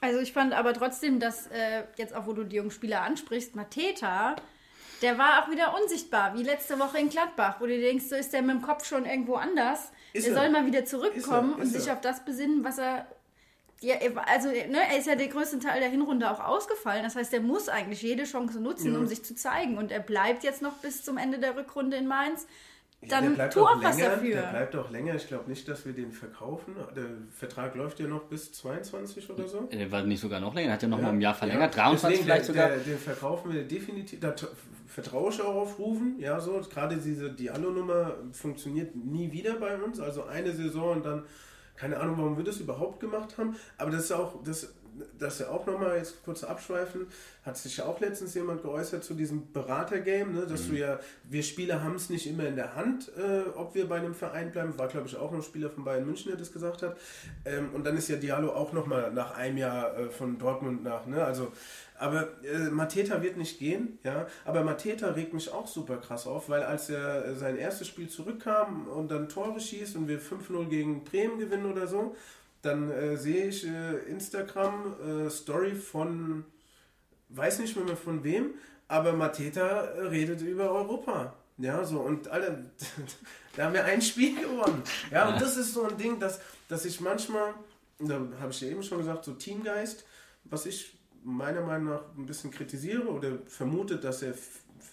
Also 0.00 0.18
ich 0.20 0.32
fand 0.32 0.54
aber 0.54 0.72
trotzdem, 0.72 1.20
dass 1.20 1.46
äh, 1.48 1.82
jetzt 1.96 2.14
auch, 2.14 2.26
wo 2.26 2.32
du 2.32 2.44
die 2.44 2.56
jungen 2.56 2.70
Spieler 2.70 3.02
ansprichst, 3.02 3.54
Mateta, 3.54 4.34
der 5.02 5.18
war 5.18 5.42
auch 5.44 5.50
wieder 5.50 5.74
unsichtbar, 5.80 6.34
wie 6.36 6.42
letzte 6.42 6.78
Woche 6.78 6.98
in 6.98 7.10
Gladbach, 7.10 7.56
wo 7.60 7.66
du 7.66 7.78
denkst, 7.78 8.06
so 8.08 8.14
ist 8.16 8.32
der 8.32 8.40
mit 8.42 8.56
dem 8.56 8.62
Kopf 8.62 8.86
schon 8.86 9.04
irgendwo 9.04 9.34
anders. 9.34 9.92
Ist 10.14 10.26
der 10.26 10.34
er. 10.34 10.40
soll 10.40 10.50
mal 10.50 10.66
wieder 10.66 10.84
zurückkommen 10.86 11.50
Ist 11.52 11.56
er, 11.56 11.60
und 11.60 11.62
ist 11.62 11.72
sich 11.74 11.86
er. 11.88 11.94
auf 11.94 12.00
das 12.00 12.24
besinnen, 12.24 12.64
was 12.64 12.78
er. 12.78 13.06
Ja, 13.82 13.94
war- 14.14 14.28
also 14.28 14.48
ne, 14.48 14.78
er 14.90 14.98
ist 14.98 15.06
ja 15.06 15.14
den 15.16 15.30
größten 15.30 15.60
Teil 15.60 15.80
der 15.80 15.88
Hinrunde 15.88 16.30
auch 16.30 16.40
ausgefallen. 16.40 17.02
Das 17.02 17.16
heißt, 17.16 17.32
er 17.32 17.40
muss 17.40 17.68
eigentlich 17.70 18.02
jede 18.02 18.24
Chance 18.24 18.60
nutzen, 18.60 18.94
um 18.94 19.06
sich 19.06 19.22
zu 19.24 19.34
zeigen. 19.34 19.78
Und 19.78 19.90
er 19.90 20.00
bleibt 20.00 20.44
jetzt 20.44 20.60
noch 20.60 20.74
bis 20.78 21.02
zum 21.02 21.16
Ende 21.16 21.38
der 21.38 21.56
Rückrunde 21.56 21.96
in 21.96 22.06
Mainz. 22.06 22.46
Ja, 23.02 23.20
Dann 23.22 23.50
tu 23.50 23.62
auch 23.62 23.82
was 23.82 23.96
dafür. 23.96 24.34
Der 24.34 24.42
bleibt 24.50 24.76
auch 24.76 24.90
länger. 24.90 25.14
Ich 25.14 25.26
glaube 25.26 25.48
nicht, 25.48 25.66
dass 25.66 25.86
wir 25.86 25.94
den 25.94 26.12
verkaufen. 26.12 26.76
Der 26.94 27.04
Vertrag 27.30 27.74
läuft 27.74 27.98
ja 27.98 28.06
noch 28.06 28.24
bis 28.24 28.52
22 28.52 29.30
oder 29.30 29.48
so. 29.48 29.68
Er 29.70 29.90
war 29.90 30.02
nicht 30.02 30.20
sogar 30.20 30.38
noch 30.38 30.54
länger, 30.54 30.74
hat 30.74 30.82
ja 30.82 30.88
noch 30.88 30.98
Ja, 30.98 31.04
mal 31.04 31.12
ein 31.12 31.20
Jahr 31.20 31.34
verlängert, 31.34 31.74
ja. 31.74 31.82
23 31.84 32.08
Deswegen, 32.10 32.24
vielleicht 32.24 32.48
der, 32.48 32.54
sogar. 32.54 32.68
Der, 32.68 32.78
den 32.78 32.98
verkaufen 32.98 33.52
wir 33.54 33.64
definitiv. 33.64 34.20
Da 34.20 34.34
vertraue 34.86 35.30
ich 35.30 35.40
auch 35.40 35.54
auf 35.54 35.78
Rufen. 35.78 36.16
Ja, 36.18 36.38
so. 36.40 36.60
Gerade 36.70 36.96
diese 36.98 37.30
Diallo-Nummer 37.32 38.16
funktioniert 38.32 38.94
nie 38.94 39.32
wieder 39.32 39.54
bei 39.54 39.76
uns. 39.76 39.98
Also 39.98 40.24
eine 40.24 40.52
Saison 40.52 40.96
und 40.96 41.06
dann, 41.06 41.24
keine 41.76 41.98
Ahnung, 41.98 42.18
warum 42.18 42.36
wir 42.36 42.44
das 42.44 42.58
überhaupt 42.58 43.00
gemacht 43.00 43.38
haben. 43.38 43.56
Aber 43.78 43.90
das 43.90 44.04
ist 44.04 44.12
auch, 44.12 44.42
das, 44.44 44.74
das 45.18 45.38
ja 45.38 45.48
auch 45.48 45.66
nochmal 45.66 45.96
jetzt 45.96 46.24
kurz 46.24 46.44
abschweifen, 46.44 47.06
hat 47.44 47.56
sich 47.56 47.78
ja 47.78 47.86
auch 47.86 48.00
letztens 48.00 48.34
jemand 48.34 48.62
geäußert 48.62 49.02
zu 49.02 49.14
diesem 49.14 49.52
Beratergame, 49.52 50.32
ne, 50.32 50.46
dass 50.46 50.68
du 50.68 50.74
ja, 50.74 50.98
wir 51.24 51.42
Spieler 51.42 51.82
haben 51.82 51.94
es 51.94 52.10
nicht 52.10 52.26
immer 52.26 52.46
in 52.46 52.56
der 52.56 52.74
Hand, 52.76 53.10
äh, 53.16 53.48
ob 53.54 53.74
wir 53.74 53.88
bei 53.88 53.96
einem 53.96 54.14
Verein 54.14 54.52
bleiben. 54.52 54.78
War, 54.78 54.88
glaube 54.88 55.06
ich, 55.08 55.16
auch 55.16 55.32
ein 55.32 55.42
Spieler 55.42 55.70
von 55.70 55.84
Bayern 55.84 56.04
München, 56.04 56.30
der 56.30 56.38
das 56.38 56.52
gesagt 56.52 56.82
hat. 56.82 56.96
Ähm, 57.44 57.70
und 57.74 57.86
dann 57.86 57.96
ist 57.96 58.08
ja 58.08 58.16
Diallo 58.16 58.52
auch 58.52 58.72
nochmal 58.72 59.12
nach 59.12 59.36
einem 59.36 59.56
Jahr 59.56 59.96
äh, 59.96 60.10
von 60.10 60.38
Dortmund 60.38 60.82
nach, 60.82 61.06
ne? 61.06 61.24
Also, 61.24 61.52
aber 61.98 62.28
äh, 62.44 62.70
Mateta 62.70 63.22
wird 63.22 63.36
nicht 63.36 63.58
gehen, 63.58 63.98
ja. 64.04 64.26
Aber 64.44 64.64
Mateta 64.64 65.08
regt 65.10 65.34
mich 65.34 65.52
auch 65.52 65.66
super 65.66 65.98
krass 65.98 66.26
auf, 66.26 66.48
weil 66.48 66.62
als 66.62 66.88
er 66.90 67.24
äh, 67.24 67.34
sein 67.34 67.56
erstes 67.56 67.88
Spiel 67.88 68.08
zurückkam 68.08 68.86
und 68.88 69.10
dann 69.10 69.28
Tore 69.28 69.60
schießt 69.60 69.96
und 69.96 70.08
wir 70.08 70.20
5-0 70.20 70.68
gegen 70.68 71.04
Bremen 71.04 71.38
gewinnen 71.38 71.70
oder 71.70 71.86
so, 71.86 72.16
dann 72.62 72.90
äh, 72.90 73.16
sehe 73.16 73.46
ich 73.46 73.66
äh, 73.66 73.98
Instagram 74.10 75.26
äh, 75.26 75.30
Story 75.30 75.74
von, 75.74 76.44
weiß 77.30 77.60
nicht 77.60 77.76
mehr 77.76 77.96
von 77.96 78.22
wem, 78.24 78.54
aber 78.88 79.12
Mateta 79.12 79.66
äh, 79.66 80.06
redet 80.08 80.42
über 80.42 80.70
Europa. 80.70 81.34
Ja, 81.58 81.84
so 81.84 82.00
und 82.00 82.28
alle, 82.28 82.70
da 83.56 83.64
haben 83.64 83.74
wir 83.74 83.84
ein 83.84 84.02
Spiel 84.02 84.34
gewonnen. 84.40 84.82
Ja, 85.10 85.32
und 85.32 85.40
das 85.40 85.56
ist 85.56 85.74
so 85.74 85.84
ein 85.84 85.96
Ding, 85.96 86.18
dass, 86.18 86.40
dass 86.68 86.84
ich 86.84 87.00
manchmal, 87.00 87.54
da 87.98 88.20
habe 88.40 88.50
ich 88.50 88.60
ja 88.60 88.68
eben 88.68 88.82
schon 88.82 88.98
gesagt, 88.98 89.24
so 89.24 89.32
Teamgeist, 89.32 90.04
was 90.44 90.66
ich 90.66 90.98
meiner 91.22 91.60
Meinung 91.60 91.90
nach 91.90 92.02
ein 92.16 92.26
bisschen 92.26 92.50
kritisiere 92.50 93.08
oder 93.08 93.38
vermute, 93.46 93.96
dass 93.96 94.22
er 94.22 94.34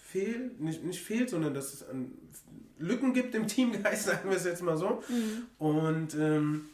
fehlt, 0.08 0.60
nicht, 0.60 0.84
nicht 0.84 1.02
fehlt, 1.02 1.30
sondern 1.30 1.54
dass 1.54 1.74
es 1.74 1.88
an 1.88 2.12
Lücken 2.80 3.14
gibt 3.14 3.34
im 3.36 3.48
Teamgeist, 3.48 4.06
sagen 4.06 4.30
wir 4.30 4.38
es 4.38 4.46
jetzt 4.46 4.62
mal 4.62 4.78
so. 4.78 5.04
Und 5.58 6.16
ähm, 6.16 6.70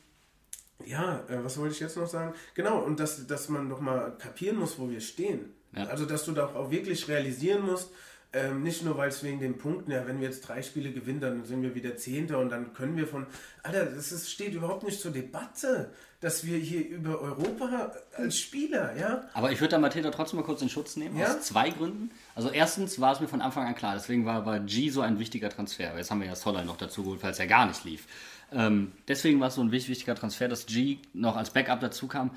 ja, 0.85 1.23
äh, 1.29 1.43
was 1.43 1.57
wollte 1.57 1.73
ich 1.73 1.79
jetzt 1.79 1.97
noch 1.97 2.07
sagen? 2.07 2.33
Genau, 2.53 2.79
und 2.79 2.99
dass, 2.99 3.25
dass 3.27 3.49
man 3.49 3.69
doch 3.69 3.79
mal 3.79 4.17
kapieren 4.17 4.57
muss, 4.57 4.77
wo 4.79 4.89
wir 4.89 5.01
stehen. 5.01 5.53
Ja. 5.75 5.85
Also, 5.85 6.05
dass 6.05 6.25
du 6.25 6.33
doch 6.33 6.55
auch 6.55 6.71
wirklich 6.71 7.07
realisieren 7.07 7.65
musst, 7.65 7.89
ähm, 8.35 8.63
nicht 8.63 8.83
nur, 8.83 8.97
weil 8.97 9.09
es 9.09 9.23
wegen 9.23 9.39
den 9.39 9.59
Punkten, 9.59 9.91
ja, 9.91 10.07
wenn 10.07 10.19
wir 10.19 10.27
jetzt 10.27 10.41
drei 10.47 10.63
Spiele 10.63 10.91
gewinnen, 10.91 11.19
dann 11.19 11.45
sind 11.45 11.61
wir 11.61 11.75
wieder 11.75 11.95
Zehnter 11.97 12.39
und 12.39 12.49
dann 12.49 12.73
können 12.73 12.97
wir 12.97 13.05
von, 13.05 13.27
Alter, 13.61 13.85
das 13.85 14.11
ist, 14.11 14.31
steht 14.31 14.55
überhaupt 14.55 14.83
nicht 14.83 14.99
zur 14.99 15.11
Debatte, 15.11 15.91
dass 16.19 16.43
wir 16.43 16.57
hier 16.57 16.87
über 16.87 17.21
Europa 17.21 17.91
als 18.15 18.39
Spieler, 18.39 18.95
ja, 18.97 19.29
Aber 19.33 19.51
ich 19.51 19.59
würde 19.61 19.71
da 19.71 19.77
Mateta 19.79 20.09
trotzdem 20.09 20.39
mal 20.39 20.45
kurz 20.45 20.63
in 20.63 20.69
Schutz 20.69 20.95
nehmen, 20.95 21.15
Ja? 21.17 21.27
aus 21.27 21.41
zwei 21.41 21.69
Gründen. 21.69 22.09
Also 22.33 22.49
erstens 22.49 22.99
war 22.99 23.13
es 23.13 23.19
mir 23.19 23.27
von 23.27 23.41
Anfang 23.41 23.67
an 23.67 23.75
klar, 23.75 23.93
deswegen 23.93 24.25
war, 24.25 24.45
war 24.47 24.59
G 24.61 24.89
so 24.89 25.01
ein 25.01 25.19
wichtiger 25.19 25.49
Transfer. 25.49 25.95
Jetzt 25.95 26.09
haben 26.09 26.21
wir 26.21 26.27
ja 26.27 26.35
Soller 26.35 26.63
noch 26.63 26.77
dazu 26.77 27.03
geholt, 27.03 27.21
falls 27.21 27.37
er 27.37 27.47
gar 27.47 27.67
nicht 27.67 27.83
lief. 27.83 28.07
Ähm, 28.53 28.91
deswegen 29.07 29.39
war 29.39 29.47
es 29.47 29.55
so 29.55 29.61
ein 29.61 29.71
wichtig- 29.71 29.89
wichtiger 29.89 30.15
Transfer, 30.15 30.47
dass 30.47 30.65
G 30.65 30.99
noch 31.13 31.35
als 31.35 31.51
Backup 31.51 31.79
dazu 31.79 32.07
kam. 32.07 32.31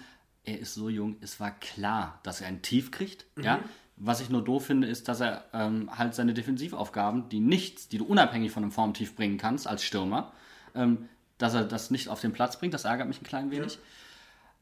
er 0.45 0.61
ist 0.61 0.75
so 0.75 0.89
jung, 0.89 1.17
es 1.21 1.41
war 1.41 1.51
klar, 1.51 2.21
dass 2.23 2.41
er 2.41 2.47
ein 2.47 2.63
Tief 2.63 2.93
kriegt. 2.93 3.27
Mhm. 3.37 3.43
Ja? 3.43 3.59
Was 3.97 4.21
ich 4.21 4.31
nur 4.31 4.45
doof 4.45 4.67
finde, 4.67 4.87
ist, 4.87 5.09
dass 5.09 5.21
er 5.21 5.45
ähm, 5.53 5.91
halt 5.99 6.15
seine 6.15 6.35
Defensivaufgaben, 6.35 7.29
die 7.31 7.41
nichts, 7.41 7.89
die 7.89 7.99
du 7.99 8.05
unabhängig 8.05 8.53
von 8.53 8.63
einem 8.63 8.71
Formtief 8.71 9.17
bringen 9.17 9.39
kannst 9.39 9.67
als 9.67 9.83
Stürmer, 9.83 10.33
ähm, 10.75 11.09
dass 11.39 11.55
er 11.55 11.65
das 11.65 11.91
nicht 11.91 12.09
auf 12.09 12.21
den 12.21 12.33
Platz 12.33 12.59
bringt. 12.59 12.75
Das 12.75 12.85
ärgert 12.85 13.09
mich 13.09 13.21
ein 13.21 13.25
klein 13.27 13.51
wenig. 13.51 13.79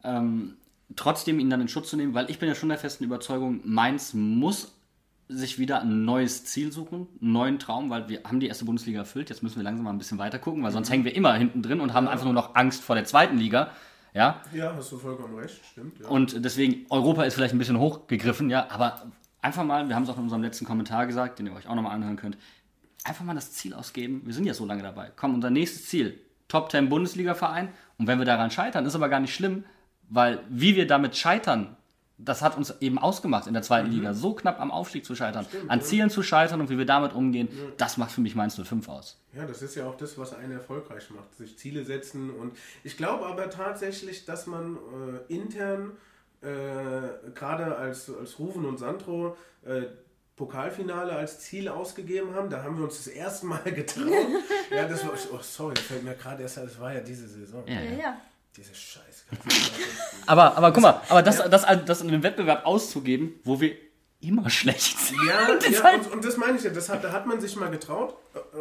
Ähm, 0.04 0.56
trotzdem 0.96 1.38
ihn 1.38 1.50
dann 1.50 1.60
in 1.60 1.68
Schutz 1.68 1.90
zu 1.90 1.96
nehmen, 1.96 2.14
weil 2.14 2.30
ich 2.30 2.38
bin 2.38 2.48
ja 2.48 2.54
schon 2.54 2.68
der 2.70 2.78
festen 2.78 3.04
Überzeugung, 3.04 3.60
Mainz 3.64 4.14
muss 4.14 4.72
sich 5.28 5.58
wieder 5.58 5.80
ein 5.80 6.04
neues 6.04 6.44
Ziel 6.44 6.70
suchen, 6.72 7.08
einen 7.20 7.32
neuen 7.32 7.58
Traum, 7.58 7.90
weil 7.90 8.08
wir 8.08 8.22
haben 8.24 8.40
die 8.40 8.46
erste 8.46 8.64
Bundesliga 8.64 9.00
erfüllt. 9.00 9.30
Jetzt 9.30 9.42
müssen 9.42 9.56
wir 9.56 9.62
langsam 9.62 9.84
mal 9.84 9.92
ein 9.92 9.98
bisschen 9.98 10.18
weiter 10.18 10.38
gucken, 10.38 10.62
weil 10.62 10.72
sonst 10.72 10.90
hängen 10.90 11.04
wir 11.04 11.14
immer 11.14 11.34
hinten 11.34 11.62
drin 11.62 11.80
und 11.80 11.94
haben 11.94 12.08
einfach 12.08 12.24
nur 12.24 12.34
noch 12.34 12.54
Angst 12.54 12.82
vor 12.82 12.94
der 12.94 13.04
zweiten 13.04 13.38
Liga. 13.38 13.70
Ja, 14.12 14.42
Ja, 14.52 14.74
hast 14.76 14.92
du 14.92 14.98
vollkommen 14.98 15.34
recht, 15.34 15.60
stimmt. 15.72 15.98
Ja. 15.98 16.08
und 16.08 16.44
deswegen, 16.44 16.86
Europa 16.88 17.24
ist 17.24 17.34
vielleicht 17.34 17.52
ein 17.52 17.58
bisschen 17.58 17.80
hochgegriffen, 17.80 18.48
ja, 18.48 18.68
aber 18.70 19.10
einfach 19.40 19.64
mal, 19.64 19.88
wir 19.88 19.96
haben 19.96 20.04
es 20.04 20.08
auch 20.08 20.18
in 20.18 20.24
unserem 20.24 20.42
letzten 20.42 20.64
Kommentar 20.64 21.06
gesagt, 21.06 21.38
den 21.38 21.46
ihr 21.46 21.54
euch 21.54 21.66
auch 21.68 21.74
nochmal 21.74 21.94
anhören 21.94 22.16
könnt, 22.16 22.36
einfach 23.04 23.24
mal 23.24 23.34
das 23.34 23.52
Ziel 23.52 23.74
ausgeben. 23.74 24.22
Wir 24.24 24.32
sind 24.34 24.46
ja 24.46 24.54
so 24.54 24.64
lange 24.64 24.82
dabei. 24.82 25.10
Komm, 25.16 25.34
unser 25.34 25.50
nächstes 25.50 25.86
Ziel, 25.86 26.20
Top 26.48 26.70
10 26.70 26.88
Bundesliga-Verein. 26.88 27.68
Und 27.98 28.06
wenn 28.06 28.18
wir 28.18 28.24
daran 28.24 28.50
scheitern, 28.50 28.86
ist 28.86 28.94
aber 28.94 29.08
gar 29.08 29.20
nicht 29.20 29.34
schlimm, 29.34 29.64
weil 30.08 30.40
wie 30.48 30.76
wir 30.76 30.86
damit 30.86 31.16
scheitern, 31.16 31.76
das 32.18 32.42
hat 32.42 32.56
uns 32.56 32.74
eben 32.80 32.98
ausgemacht 32.98 33.46
in 33.46 33.54
der 33.54 33.62
zweiten 33.62 33.90
Liga, 33.90 34.14
so 34.14 34.34
knapp 34.34 34.60
am 34.60 34.70
Aufstieg 34.70 35.04
zu 35.04 35.14
scheitern, 35.16 35.46
an 35.68 35.82
Zielen 35.82 36.10
zu 36.10 36.22
scheitern 36.22 36.60
und 36.60 36.70
wie 36.70 36.78
wir 36.78 36.86
damit 36.86 37.12
umgehen, 37.12 37.48
das 37.76 37.96
macht 37.96 38.12
für 38.12 38.20
mich 38.20 38.34
Mainz 38.34 38.54
05 38.60 38.88
aus. 38.88 39.20
Ja, 39.34 39.44
das 39.46 39.62
ist 39.62 39.74
ja 39.74 39.86
auch 39.86 39.96
das, 39.96 40.16
was 40.16 40.32
einen 40.32 40.52
erfolgreich 40.52 41.10
macht. 41.10 41.34
Sich 41.36 41.58
Ziele 41.58 41.84
setzen. 41.84 42.30
Und 42.30 42.56
ich 42.84 42.96
glaube 42.96 43.26
aber 43.26 43.50
tatsächlich, 43.50 44.24
dass 44.24 44.46
man 44.46 44.76
äh, 45.28 45.34
intern, 45.34 45.92
äh, 46.40 46.46
gerade 47.34 47.76
als, 47.76 48.08
als 48.08 48.38
Rufen 48.38 48.64
und 48.64 48.78
Sandro, 48.78 49.36
äh, 49.64 49.82
Pokalfinale 50.36 51.12
als 51.12 51.40
Ziel 51.40 51.68
ausgegeben 51.68 52.34
haben. 52.34 52.50
Da 52.50 52.62
haben 52.62 52.76
wir 52.76 52.84
uns 52.84 52.96
das 52.96 53.06
erste 53.08 53.46
Mal 53.46 53.62
getraut. 53.64 54.06
ja, 54.70 54.86
das 54.86 55.04
war, 55.04 55.14
oh 55.32 55.38
sorry, 55.40 55.74
das 55.74 55.84
fällt 55.84 56.04
mir 56.04 56.14
gerade 56.14 56.42
erst, 56.42 56.56
das 56.56 56.78
war 56.78 56.92
ja 56.92 57.00
diese 57.00 57.28
Saison. 57.28 57.64
Ja, 57.66 57.80
Ja, 57.80 57.92
ja. 57.92 58.16
Diese 58.56 58.74
Scheiße. 58.74 59.24
Aber, 60.26 60.56
aber 60.56 60.72
guck 60.72 60.82
mal, 60.82 61.00
aber 61.08 61.22
das, 61.22 61.38
das, 61.50 61.64
das 61.84 62.00
in 62.00 62.08
einem 62.08 62.22
Wettbewerb 62.22 62.64
auszugeben, 62.66 63.34
wo 63.42 63.60
wir 63.60 63.76
immer 64.20 64.48
schlecht 64.48 64.98
sind. 64.98 65.18
Ja, 65.26 65.54
Das 65.58 65.70
ja 65.70 65.82
halt- 65.82 66.06
und, 66.06 66.12
und 66.12 66.24
das 66.24 66.36
meine 66.36 66.56
ich 66.56 66.64
ja. 66.64 66.70
Das 66.70 66.88
hat, 66.88 67.02
da 67.04 67.12
hat 67.12 67.26
man 67.26 67.40
sich 67.40 67.56
mal 67.56 67.70
getraut, 67.70 68.16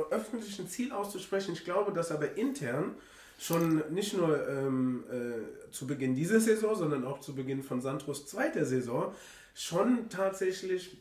öffentlich 0.09 0.57
ein 0.59 0.67
Ziel 0.67 0.91
auszusprechen. 0.91 1.53
Ich 1.53 1.63
glaube, 1.63 1.93
dass 1.93 2.11
aber 2.11 2.35
intern 2.37 2.95
schon 3.39 3.83
nicht 3.93 4.15
nur 4.15 4.47
ähm, 4.47 5.03
äh, 5.11 5.71
zu 5.71 5.87
Beginn 5.87 6.15
dieser 6.15 6.39
Saison, 6.39 6.75
sondern 6.75 7.05
auch 7.05 7.19
zu 7.19 7.35
Beginn 7.35 7.63
von 7.63 7.81
Santros 7.81 8.25
zweiter 8.25 8.65
Saison 8.65 9.13
schon 9.53 10.09
tatsächlich, 10.09 10.97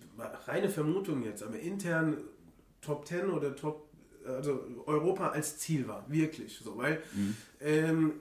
reine 0.46 0.68
Vermutung 0.68 1.22
jetzt, 1.22 1.42
aber 1.42 1.58
intern 1.58 2.18
Top 2.82 3.06
10 3.06 3.30
oder 3.30 3.56
Top, 3.56 3.88
also 4.26 4.64
Europa 4.86 5.30
als 5.30 5.58
Ziel 5.58 5.88
war. 5.88 6.04
Wirklich 6.08 6.58
so. 6.62 6.76
Weil, 6.76 7.02
ähm, 7.60 8.12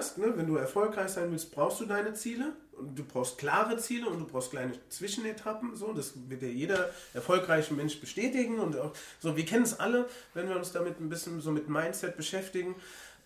sagst, 0.00 0.18
ne, 0.18 0.32
wenn 0.36 0.46
du 0.46 0.56
erfolgreich 0.56 1.10
sein 1.10 1.30
willst, 1.30 1.52
brauchst 1.52 1.80
du 1.80 1.84
deine 1.86 2.14
Ziele. 2.14 2.52
Und 2.72 2.98
du 2.98 3.04
brauchst 3.04 3.36
klare 3.36 3.76
Ziele 3.76 4.08
und 4.08 4.20
du 4.20 4.26
brauchst 4.26 4.50
kleine 4.50 4.72
Zwischenetappen. 4.88 5.76
So, 5.76 5.92
das 5.92 6.12
wird 6.28 6.40
ja 6.40 6.48
jeder 6.48 6.90
erfolgreiche 7.12 7.74
Mensch 7.74 8.00
bestätigen. 8.00 8.58
Und 8.58 8.78
auch, 8.78 8.94
so, 9.18 9.36
wir 9.36 9.44
kennen 9.44 9.64
es 9.64 9.78
alle, 9.78 10.08
wenn 10.32 10.48
wir 10.48 10.56
uns 10.56 10.72
damit 10.72 10.98
ein 10.98 11.10
bisschen 11.10 11.40
so 11.42 11.50
mit 11.50 11.68
Mindset 11.68 12.16
beschäftigen. 12.16 12.74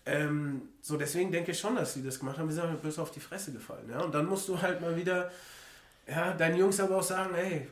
Ähm, 0.05 0.69
so, 0.81 0.97
deswegen 0.97 1.31
denke 1.31 1.51
ich 1.51 1.59
schon, 1.59 1.77
dass 1.77 1.93
sie 1.93 2.03
das 2.03 2.19
gemacht 2.19 2.37
haben. 2.37 2.49
Wir 2.49 2.55
sind 2.55 2.67
halt 2.67 2.81
bloß 2.81 2.99
auf 2.99 3.11
die 3.11 3.21
Fresse 3.21 3.53
gefallen. 3.53 3.89
Ja? 3.89 4.01
Und 4.01 4.13
dann 4.13 4.25
musst 4.25 4.49
du 4.49 4.61
halt 4.61 4.81
mal 4.81 4.97
wieder, 4.97 5.31
ja, 6.05 6.33
deinen 6.33 6.57
Jungs 6.57 6.79
aber 6.81 6.97
auch 6.97 7.03
sagen, 7.03 7.33
hey, 7.33 7.67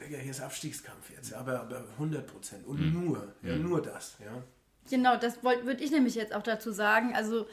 Digga, 0.00 0.18
hier 0.18 0.32
ist 0.32 0.40
Abstiegskampf 0.40 1.10
jetzt, 1.14 1.32
aber, 1.34 1.60
aber 1.60 1.84
100 1.92 2.26
Prozent 2.26 2.66
und 2.66 2.92
nur, 2.92 3.22
ja, 3.42 3.54
nur 3.54 3.82
das, 3.82 4.16
ja. 4.18 4.42
Genau, 4.88 5.16
das 5.16 5.42
würde 5.44 5.84
ich 5.84 5.90
nämlich 5.90 6.14
jetzt 6.14 6.34
auch 6.34 6.42
dazu 6.42 6.72
sagen. 6.72 7.14
Also, 7.14 7.46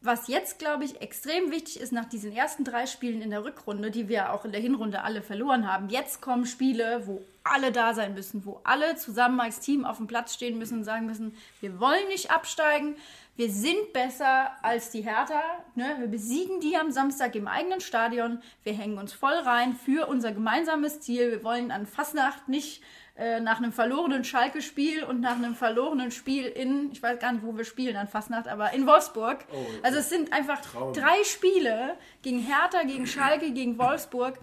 was 0.00 0.28
jetzt, 0.28 0.58
glaube 0.58 0.84
ich, 0.84 1.00
extrem 1.00 1.50
wichtig 1.50 1.80
ist 1.80 1.92
nach 1.92 2.04
diesen 2.04 2.32
ersten 2.32 2.64
drei 2.64 2.86
Spielen 2.86 3.20
in 3.20 3.30
der 3.30 3.44
Rückrunde, 3.44 3.90
die 3.90 4.08
wir 4.08 4.32
auch 4.32 4.44
in 4.44 4.52
der 4.52 4.60
Hinrunde 4.60 5.02
alle 5.02 5.22
verloren 5.22 5.70
haben. 5.70 5.88
Jetzt 5.88 6.20
kommen 6.20 6.46
Spiele, 6.46 7.06
wo 7.06 7.22
alle 7.42 7.72
da 7.72 7.94
sein 7.94 8.14
müssen, 8.14 8.44
wo 8.44 8.60
alle 8.64 8.96
zusammen 8.96 9.40
als 9.40 9.60
Team 9.60 9.84
auf 9.84 9.96
dem 9.96 10.06
Platz 10.06 10.34
stehen 10.34 10.58
müssen 10.58 10.78
und 10.78 10.84
sagen 10.84 11.06
müssen, 11.06 11.36
wir 11.60 11.80
wollen 11.80 12.06
nicht 12.08 12.30
absteigen, 12.30 12.96
wir 13.38 13.50
sind 13.50 13.92
besser 13.92 14.50
als 14.64 14.90
die 14.90 15.02
Hertha. 15.02 15.40
Ne? 15.76 15.94
Wir 16.00 16.08
besiegen 16.08 16.58
die 16.58 16.76
am 16.76 16.90
Samstag 16.90 17.36
im 17.36 17.46
eigenen 17.46 17.80
Stadion. 17.80 18.42
Wir 18.64 18.72
hängen 18.72 18.98
uns 18.98 19.12
voll 19.12 19.32
rein 19.32 19.74
für 19.76 20.08
unser 20.08 20.32
gemeinsames 20.32 21.00
Ziel. 21.00 21.30
Wir 21.30 21.44
wollen 21.44 21.70
an 21.70 21.86
Fastnacht 21.86 22.48
nicht 22.48 22.82
äh, 23.18 23.40
nach 23.40 23.58
einem 23.58 23.72
verlorenen 23.72 24.22
Schalke-Spiel 24.24 25.02
und 25.02 25.20
nach 25.20 25.34
einem 25.36 25.54
verlorenen 25.56 26.12
Spiel 26.12 26.44
in, 26.46 26.90
ich 26.92 27.02
weiß 27.02 27.18
gar 27.18 27.32
nicht, 27.32 27.44
wo 27.44 27.56
wir 27.56 27.64
spielen 27.64 27.96
an 27.96 28.06
Fastnacht, 28.06 28.46
aber 28.46 28.72
in 28.72 28.86
Wolfsburg. 28.86 29.44
also 29.82 29.98
es 29.98 30.08
sind 30.08 30.32
einfach 30.32 30.60
Traum. 30.62 30.92
drei 30.92 31.24
Spiele 31.24 31.96
gegen 32.22 32.38
Hertha, 32.38 32.84
gegen 32.84 33.06
Schalke, 33.08 33.50
gegen 33.50 33.76
Wolfsburg. 33.76 34.38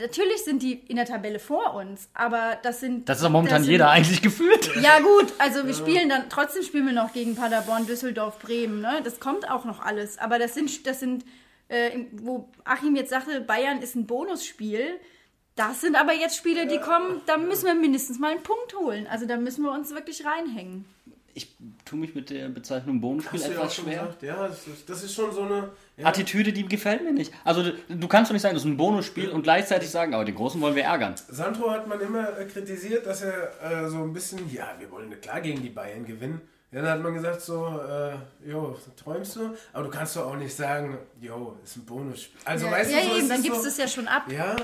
Natürlich 0.00 0.42
sind 0.44 0.60
die 0.62 0.72
in 0.72 0.96
der 0.96 1.04
Tabelle 1.04 1.38
vor 1.38 1.74
uns, 1.74 2.08
aber 2.14 2.58
das 2.62 2.80
sind. 2.80 3.08
Das 3.08 3.18
ist 3.18 3.22
doch 3.24 3.30
momentan 3.30 3.62
sind- 3.62 3.70
jeder 3.70 3.90
eigentlich 3.90 4.22
gefühlt. 4.22 4.74
ja 4.82 4.98
gut, 4.98 5.32
also 5.38 5.64
wir 5.66 5.74
spielen 5.74 6.08
dann, 6.08 6.28
trotzdem 6.28 6.64
spielen 6.64 6.86
wir 6.86 6.92
noch 6.94 7.12
gegen 7.12 7.36
Paderborn, 7.36 7.86
Düsseldorf, 7.86 8.40
Bremen, 8.40 8.80
ne? 8.80 9.02
Das 9.04 9.20
kommt 9.20 9.48
auch 9.48 9.64
noch 9.64 9.80
alles. 9.80 10.18
Aber 10.18 10.40
das 10.40 10.54
sind, 10.54 10.86
das 10.88 10.98
sind, 10.98 11.24
äh, 11.68 12.06
wo 12.12 12.48
Achim 12.64 12.96
jetzt 12.96 13.10
sagte, 13.10 13.40
Bayern 13.40 13.82
ist 13.82 13.94
ein 13.94 14.06
Bonusspiel. 14.06 14.98
Das 15.56 15.80
sind 15.80 15.94
aber 15.96 16.12
jetzt 16.12 16.36
Spiele, 16.36 16.66
die 16.66 16.78
kommen, 16.78 17.20
da 17.26 17.36
müssen 17.36 17.66
wir 17.66 17.74
mindestens 17.74 18.18
mal 18.18 18.32
einen 18.32 18.42
Punkt 18.42 18.74
holen. 18.76 19.06
Also 19.06 19.26
da 19.26 19.36
müssen 19.36 19.62
wir 19.64 19.70
uns 19.72 19.94
wirklich 19.94 20.24
reinhängen. 20.24 20.84
Ich 21.36 21.56
tue 21.84 21.98
mich 21.98 22.14
mit 22.14 22.30
der 22.30 22.48
Bezeichnung 22.48 23.00
Bonusspiel 23.00 23.40
Hast 23.40 23.48
du 23.48 23.52
ja 23.52 23.58
auch 23.58 23.62
etwas 23.62 23.74
schon 23.74 23.84
schwer. 23.86 23.98
gesagt, 23.98 24.22
ja, 24.22 24.48
das 24.48 24.66
ist, 24.68 24.88
das 24.88 25.02
ist 25.02 25.14
schon 25.14 25.32
so 25.32 25.42
eine. 25.42 25.70
Ja, 25.96 26.06
Attitüde, 26.06 26.52
die 26.52 26.66
gefällt 26.66 27.02
mir 27.02 27.12
nicht. 27.12 27.32
Also 27.44 27.62
du, 27.88 28.08
kannst 28.08 28.30
doch 28.30 28.34
nicht 28.34 28.42
sagen, 28.42 28.54
das 28.54 28.64
ist 28.64 28.70
ein 28.70 28.76
Bonusspiel 28.76 29.30
und 29.30 29.42
gleichzeitig 29.42 29.90
sagen, 29.90 30.14
aber 30.14 30.24
den 30.24 30.34
Großen 30.36 30.60
wollen 30.60 30.76
wir 30.76 30.84
ärgern. 30.84 31.14
Sandro 31.28 31.70
hat 31.70 31.88
man 31.88 32.00
immer 32.00 32.38
äh, 32.38 32.44
kritisiert, 32.46 33.06
dass 33.06 33.22
er 33.22 33.50
äh, 33.62 33.88
so 33.88 33.98
ein 33.98 34.12
bisschen, 34.12 34.52
ja, 34.52 34.74
wir 34.78 34.90
wollen 34.92 35.20
klar 35.20 35.40
gegen 35.40 35.60
die 35.62 35.70
Bayern 35.70 36.04
gewinnen. 36.04 36.40
Ja, 36.70 36.82
Dann 36.82 36.90
hat 36.90 37.02
man 37.02 37.14
gesagt 37.14 37.40
so, 37.40 37.80
äh, 37.88 38.48
jo, 38.48 38.76
träumst 38.96 39.36
du? 39.36 39.56
Aber 39.72 39.84
du 39.84 39.90
kannst 39.90 40.16
doch 40.16 40.26
auch 40.26 40.36
nicht 40.36 40.54
sagen, 40.54 40.98
jo, 41.20 41.56
ist 41.62 41.76
ein 41.76 41.84
Bonusspiel. 41.84 42.40
Also 42.44 42.66
ja, 42.66 42.72
weißt 42.72 42.90
ja, 42.92 42.98
du, 42.98 43.04
so 43.04 43.10
eben, 43.10 43.20
ist 43.22 43.30
dann 43.30 43.36
es 43.38 43.42
gibst 43.44 43.58
du 43.58 43.62
so, 43.62 43.68
es 43.68 43.76
ja 43.78 43.88
schon 43.88 44.08
ab. 44.08 44.24
Ja, 44.30 44.56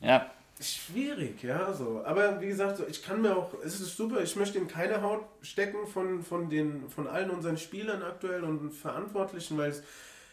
Ja, 0.00 0.30
schwierig, 0.60 1.42
ja, 1.42 1.72
so. 1.72 2.02
Aber 2.04 2.40
wie 2.40 2.48
gesagt, 2.48 2.76
so, 2.76 2.86
ich 2.86 3.02
kann 3.02 3.22
mir 3.22 3.36
auch, 3.36 3.54
es 3.64 3.80
ist 3.80 3.96
super, 3.96 4.22
ich 4.22 4.36
möchte 4.36 4.58
in 4.58 4.68
keine 4.68 5.02
Haut 5.02 5.24
stecken 5.42 5.86
von, 5.86 6.22
von, 6.22 6.50
den, 6.50 6.88
von 6.88 7.06
allen 7.06 7.30
unseren 7.30 7.56
Spielern 7.56 8.02
aktuell 8.02 8.44
und 8.44 8.72
Verantwortlichen, 8.72 9.56
weil 9.58 9.70
es 9.70 9.82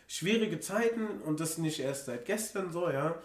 schwierige 0.08 0.60
Zeiten 0.60 1.22
und 1.26 1.40
das 1.40 1.58
nicht 1.58 1.80
erst 1.80 2.06
seit 2.06 2.26
gestern 2.26 2.72
so, 2.72 2.90
ja. 2.90 3.16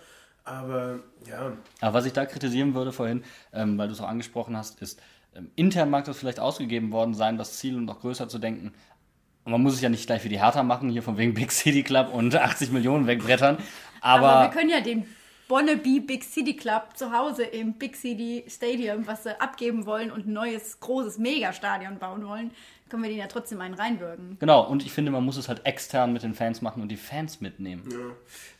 Aber 0.45 0.99
ja, 1.29 1.53
aber 1.81 1.95
was 1.95 2.05
ich 2.05 2.13
da 2.13 2.27
kritisieren 2.27 2.75
würde 2.75 2.93
vorhin, 2.93 3.23
ähm, 3.53 3.79
weil 3.79 3.87
du 3.87 3.95
es 3.95 4.01
auch 4.01 4.09
angesprochen 4.09 4.57
hast, 4.57 4.83
ist, 4.83 5.01
ähm, 5.37 5.53
intern 5.55 5.89
mag 5.89 6.05
das 6.05 6.19
vielleicht 6.19 6.41
ausgegeben 6.41 6.91
worden 6.91 7.15
sein, 7.15 7.39
das 7.39 7.59
Ziel 7.59 7.81
noch 7.81 8.01
größer 8.01 8.29
zu 8.29 8.41
denken. 8.41 8.73
Und 9.45 9.53
man 9.53 9.63
muss 9.63 9.75
es 9.75 9.81
ja 9.81 9.89
nicht 9.89 10.07
gleich 10.07 10.23
für 10.23 10.29
die 10.29 10.41
Hertha 10.41 10.65
machen, 10.65 10.91
hier 10.91 11.03
von 11.03 11.17
wegen 11.17 11.35
Big 11.35 11.53
City 11.53 11.85
Club 11.85 12.13
und 12.13 12.35
80 12.37 12.73
Millionen 12.73 13.07
wegbrettern. 13.07 13.59
Aber, 14.01 14.29
Aber, 14.31 14.49
wir 14.49 14.51
können 14.51 14.71
ja 14.71 14.81
den 14.81 15.07
Bonneby 15.53 16.01
Big 16.01 16.25
City 16.25 16.57
Club 16.57 16.97
zu 16.97 17.13
Hause 17.13 17.43
im 17.45 17.75
Big 17.75 17.95
City 17.95 18.43
Stadium, 18.49 19.07
was 19.07 19.25
sie 19.25 19.39
abgeben 19.39 19.85
wollen 19.85 20.11
und 20.11 20.27
ein 20.27 20.33
neues, 20.33 20.81
großes 20.81 21.19
Megastadion 21.19 21.99
bauen 21.99 22.27
wollen, 22.27 22.53
können 22.89 23.03
wir 23.03 23.11
den 23.11 23.19
ja 23.19 23.27
trotzdem 23.27 23.61
einen 23.61 23.75
reinwürgen. 23.75 24.39
genau, 24.41 24.67
und 24.67 24.83
ich 24.87 24.93
finde, 24.93 25.11
man 25.11 25.23
muss 25.23 25.37
es 25.37 25.49
halt 25.51 25.67
extern 25.67 26.15
mit 26.15 26.23
den 26.23 26.33
Fans 26.33 26.63
machen 26.63 26.81
und 26.81 26.89
die 26.89 26.97
Fans 26.97 27.43
mitnehmen. 27.43 27.83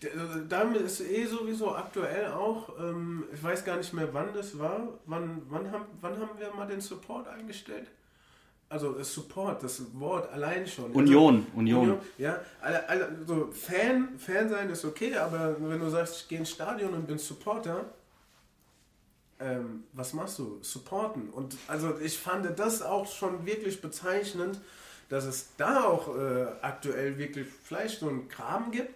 D- 0.03 0.11
also 0.11 0.41
Damit 0.47 0.83
ist 0.83 1.01
eh 1.01 1.25
sowieso 1.25 1.75
aktuell 1.75 2.27
auch, 2.33 2.69
ähm, 2.79 3.25
ich 3.33 3.43
weiß 3.43 3.65
gar 3.65 3.79
nicht 3.79 3.95
mehr, 3.95 4.13
wann 4.13 4.35
das 4.35 4.59
war. 4.59 4.89
Wann, 5.07 5.41
wann, 5.49 5.71
haben, 5.73 5.87
wann 6.03 6.19
haben 6.19 6.39
wir 6.39 6.53
mal 6.55 6.67
den 6.67 6.83
Support 6.83 7.27
eingestellt? 7.27 7.89
Also 8.73 8.93
das 8.93 9.13
Support, 9.13 9.63
das 9.63 9.83
Wort 9.93 10.33
allein 10.33 10.67
schon. 10.67 10.93
Union, 10.93 11.47
also, 11.51 11.59
Union. 11.59 11.99
Ja, 12.17 12.41
alle, 12.63 12.89
alle, 12.89 13.19
so 13.27 13.51
Fan, 13.53 14.19
Fan 14.19 14.49
sein 14.49 14.71
ist 14.71 14.87
okay, 14.87 15.15
aber 15.15 15.57
wenn 15.61 15.79
du 15.79 15.91
sagst, 15.91 16.23
ich 16.23 16.29
gehe 16.29 16.39
ins 16.39 16.53
Stadion 16.53 16.95
und 16.95 17.07
bin 17.07 17.19
Supporter, 17.19 17.85
ähm, 19.41 19.85
was 19.93 20.15
machst 20.15 20.39
du? 20.39 20.59
Supporten. 20.63 21.29
Und 21.29 21.55
also 21.69 21.99
ich 21.99 22.19
fand 22.19 22.59
das 22.59 22.81
auch 22.81 23.07
schon 23.07 23.45
wirklich 23.45 23.83
bezeichnend, 23.83 24.59
dass 25.11 25.27
es 25.27 25.49
da 25.59 25.85
auch 25.85 26.17
äh, 26.17 26.47
aktuell 26.63 27.19
wirklich 27.19 27.49
vielleicht 27.65 28.01
so 28.01 28.09
einen 28.09 28.27
Graben 28.31 28.71
gibt. 28.71 28.95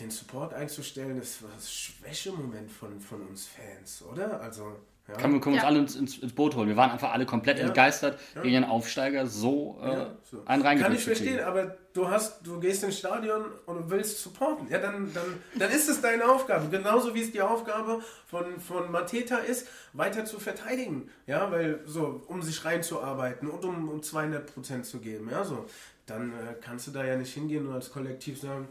Den 0.00 0.10
Support 0.10 0.54
einzustellen, 0.54 1.20
ist 1.20 1.42
was 1.42 1.70
Schwächemoment 1.70 2.72
von, 2.72 2.98
von 2.98 3.20
uns 3.26 3.46
Fans, 3.46 4.02
oder? 4.10 4.40
Also, 4.40 4.76
ja. 5.10 5.16
Können 5.16 5.34
wir, 5.34 5.40
können 5.40 5.54
wir 5.56 5.62
Ja. 5.62 5.68
uns 5.68 5.76
alle 5.76 5.78
ins, 5.80 5.96
ins, 5.96 6.18
ins 6.18 6.32
Boot 6.32 6.54
holen. 6.56 6.68
Wir 6.68 6.76
waren 6.76 6.90
einfach 6.90 7.12
alle 7.12 7.26
komplett 7.26 7.58
Ja. 7.58 7.66
entgeistert, 7.66 8.18
gegen 8.42 8.56
einen 8.56 8.64
Aufsteiger 8.64 9.26
so, 9.26 9.78
äh, 9.82 9.86
Ja, 9.92 10.16
so. 10.22 10.42
einen 10.46 10.62
Kann 10.62 10.94
ich 10.94 11.04
verstehen, 11.04 11.34
kriegen. 11.36 11.44
aber 11.44 11.76
du 11.92 12.08
hast, 12.08 12.46
du 12.46 12.60
gehst 12.60 12.84
ins 12.84 12.98
Stadion 12.98 13.44
und 13.66 13.76
du 13.76 13.90
willst 13.90 14.22
supporten. 14.22 14.68
Ja, 14.70 14.78
dann, 14.78 15.12
dann, 15.12 15.24
dann 15.56 15.70
ist 15.70 15.88
es 15.88 16.00
deine 16.00 16.28
Aufgabe. 16.30 16.68
Genauso 16.68 17.14
wie 17.14 17.22
es 17.22 17.32
die 17.32 17.42
Aufgabe 17.42 18.00
von, 18.26 18.60
von 18.60 18.90
Mateta 18.92 19.38
ist, 19.38 19.66
weiter 19.92 20.24
zu 20.24 20.38
verteidigen. 20.38 21.10
Ja, 21.26 21.50
weil 21.50 21.80
so, 21.86 22.22
um 22.28 22.42
sich 22.42 22.64
reinzuarbeiten 22.64 23.48
und 23.50 23.64
um, 23.64 23.88
um 23.88 24.02
200 24.02 24.52
Prozent 24.54 24.86
zu 24.86 24.98
geben. 25.00 25.28
Ja, 25.30 25.44
so. 25.44 25.66
Dann 26.06 26.30
äh, 26.32 26.54
kannst 26.60 26.86
du 26.88 26.90
da 26.90 27.04
ja 27.04 27.16
nicht 27.16 27.32
hingehen 27.34 27.66
und 27.68 27.72
als 27.74 27.92
Kollektiv 27.92 28.40
sagen, 28.40 28.66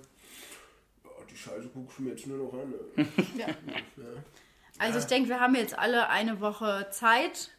"Ja, 1.06 1.10
die 1.32 1.38
Scheiße 1.38 1.70
guck 1.74 1.90
ich 1.94 2.00
mir 2.00 2.10
jetzt 2.12 2.28
nur 2.28 2.38
noch 2.38 2.54
an. 2.54 2.74
ey." 2.98 3.06
Ja. 3.38 3.48
Also 4.80 5.00
ich 5.00 5.06
denke, 5.06 5.30
wir 5.30 5.40
haben 5.40 5.56
jetzt 5.56 5.78
alle 5.78 6.10
eine 6.10 6.42
Woche 6.42 6.88
Zeit, 6.92 7.52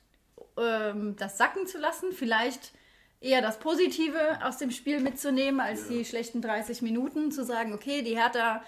ähm, 0.57 1.17
das 1.17 1.39
sacken 1.39 1.67
zu 1.67 1.79
lassen. 1.79 2.13
Vielleicht 2.13 2.73
eher 3.21 3.43
das 3.43 3.59
Positive 3.59 4.39
aus 4.43 4.57
dem 4.57 4.71
Spiel 4.71 5.01
mitzunehmen, 5.01 5.61
als 5.61 5.89
die 5.89 6.05
schlechten 6.05 6.41
30 6.41 6.83
Minuten. 6.83 7.31
Zu 7.31 7.45
sagen, 7.45 7.75
okay, 7.75 8.03
die 8.03 8.17
Hertha, 8.17 8.63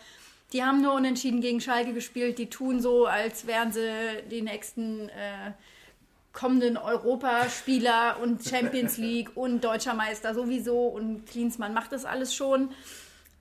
die 0.52 0.62
haben 0.62 0.82
nur 0.82 0.92
unentschieden 0.92 1.40
gegen 1.40 1.60
Schalke 1.60 1.94
gespielt, 1.94 2.38
die 2.38 2.50
tun 2.50 2.80
so, 2.80 3.06
als 3.06 3.46
wären 3.46 3.72
sie 3.72 3.90
die 4.30 4.42
nächsten 4.42 5.08
äh, 5.08 5.52
kommenden 6.32 6.76
Europaspieler 6.76 8.18
und 8.22 8.44
Champions 8.44 8.96
League 8.98 9.34
und 9.34 9.64
Deutscher 9.64 9.94
Meister 9.94 10.34
sowieso 10.34 10.88
und 10.88 11.26
Klinsmann 11.26 11.72
macht 11.72 11.92
das 11.92 12.04
alles 12.04 12.34
schon. 12.34 12.70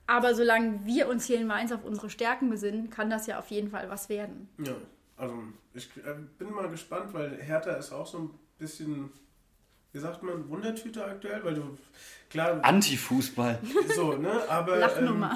Aber 0.06 0.34
solange 0.34 0.84
wir 0.84 1.08
uns 1.08 1.26
hier 1.26 1.36
in 1.36 1.46
Mainz 1.46 1.70
auf 1.72 1.84
unsere 1.84 2.10
Stärken 2.10 2.50
besinnen, 2.50 2.90
kann 2.90 3.08
das 3.08 3.26
ja 3.26 3.38
auf 3.38 3.48
jeden 3.48 3.70
Fall 3.70 3.88
was 3.88 4.08
werden. 4.08 4.48
Ja, 4.58 4.74
also 5.22 5.36
ich 5.72 5.88
äh, 5.98 6.14
bin 6.36 6.50
mal 6.50 6.68
gespannt, 6.68 7.14
weil 7.14 7.40
Hertha 7.40 7.74
ist 7.74 7.92
auch 7.92 8.06
so 8.08 8.18
ein 8.18 8.30
bisschen, 8.58 9.10
wie 9.92 10.00
sagt 10.00 10.22
man, 10.24 10.48
Wundertüte 10.48 11.04
aktuell, 11.04 11.44
weil 11.44 11.54
du, 11.54 11.78
klar, 12.28 12.58
Anti-Fußball. 12.62 13.60
so, 13.94 14.14
ne, 14.14 14.48
aber... 14.48 14.78
Lachnummer. 14.78 15.30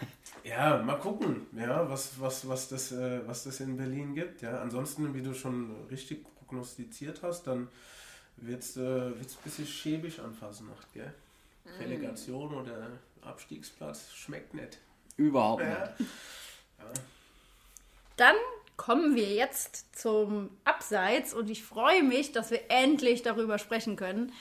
Ähm, 0.00 0.08
ja, 0.42 0.82
mal 0.82 0.98
gucken, 0.98 1.46
ja, 1.54 1.88
was, 1.88 2.18
was, 2.18 2.48
was, 2.48 2.68
das, 2.70 2.92
äh, 2.92 3.20
was 3.26 3.44
das 3.44 3.60
in 3.60 3.76
Berlin 3.76 4.14
gibt. 4.14 4.40
Ja. 4.40 4.62
Ansonsten, 4.62 5.12
wie 5.12 5.20
du 5.20 5.34
schon 5.34 5.76
richtig 5.90 6.24
prognostiziert 6.38 7.22
hast, 7.22 7.46
dann 7.46 7.68
wird 8.38 8.62
es 8.62 8.78
äh, 8.78 8.80
wird's 9.18 9.36
ein 9.36 9.44
bisschen 9.44 9.66
schäbig 9.66 10.18
an 10.20 10.32
Fasnacht, 10.32 10.90
gell? 10.94 11.12
Relegation 11.78 12.54
oder 12.54 12.88
Abstiegsplatz 13.20 14.12
schmeckt 14.14 14.54
nicht. 14.54 14.78
Überhaupt 15.18 15.62
nicht. 15.62 15.76
Ja. 15.76 16.86
Dann 18.16 18.36
kommen 18.80 19.14
wir 19.14 19.28
jetzt 19.28 19.94
zum 19.94 20.48
Abseits 20.64 21.34
und 21.34 21.50
ich 21.50 21.62
freue 21.62 22.02
mich, 22.02 22.32
dass 22.32 22.50
wir 22.50 22.62
endlich 22.70 23.20
darüber 23.20 23.58
sprechen 23.58 23.94
können. 23.94 24.32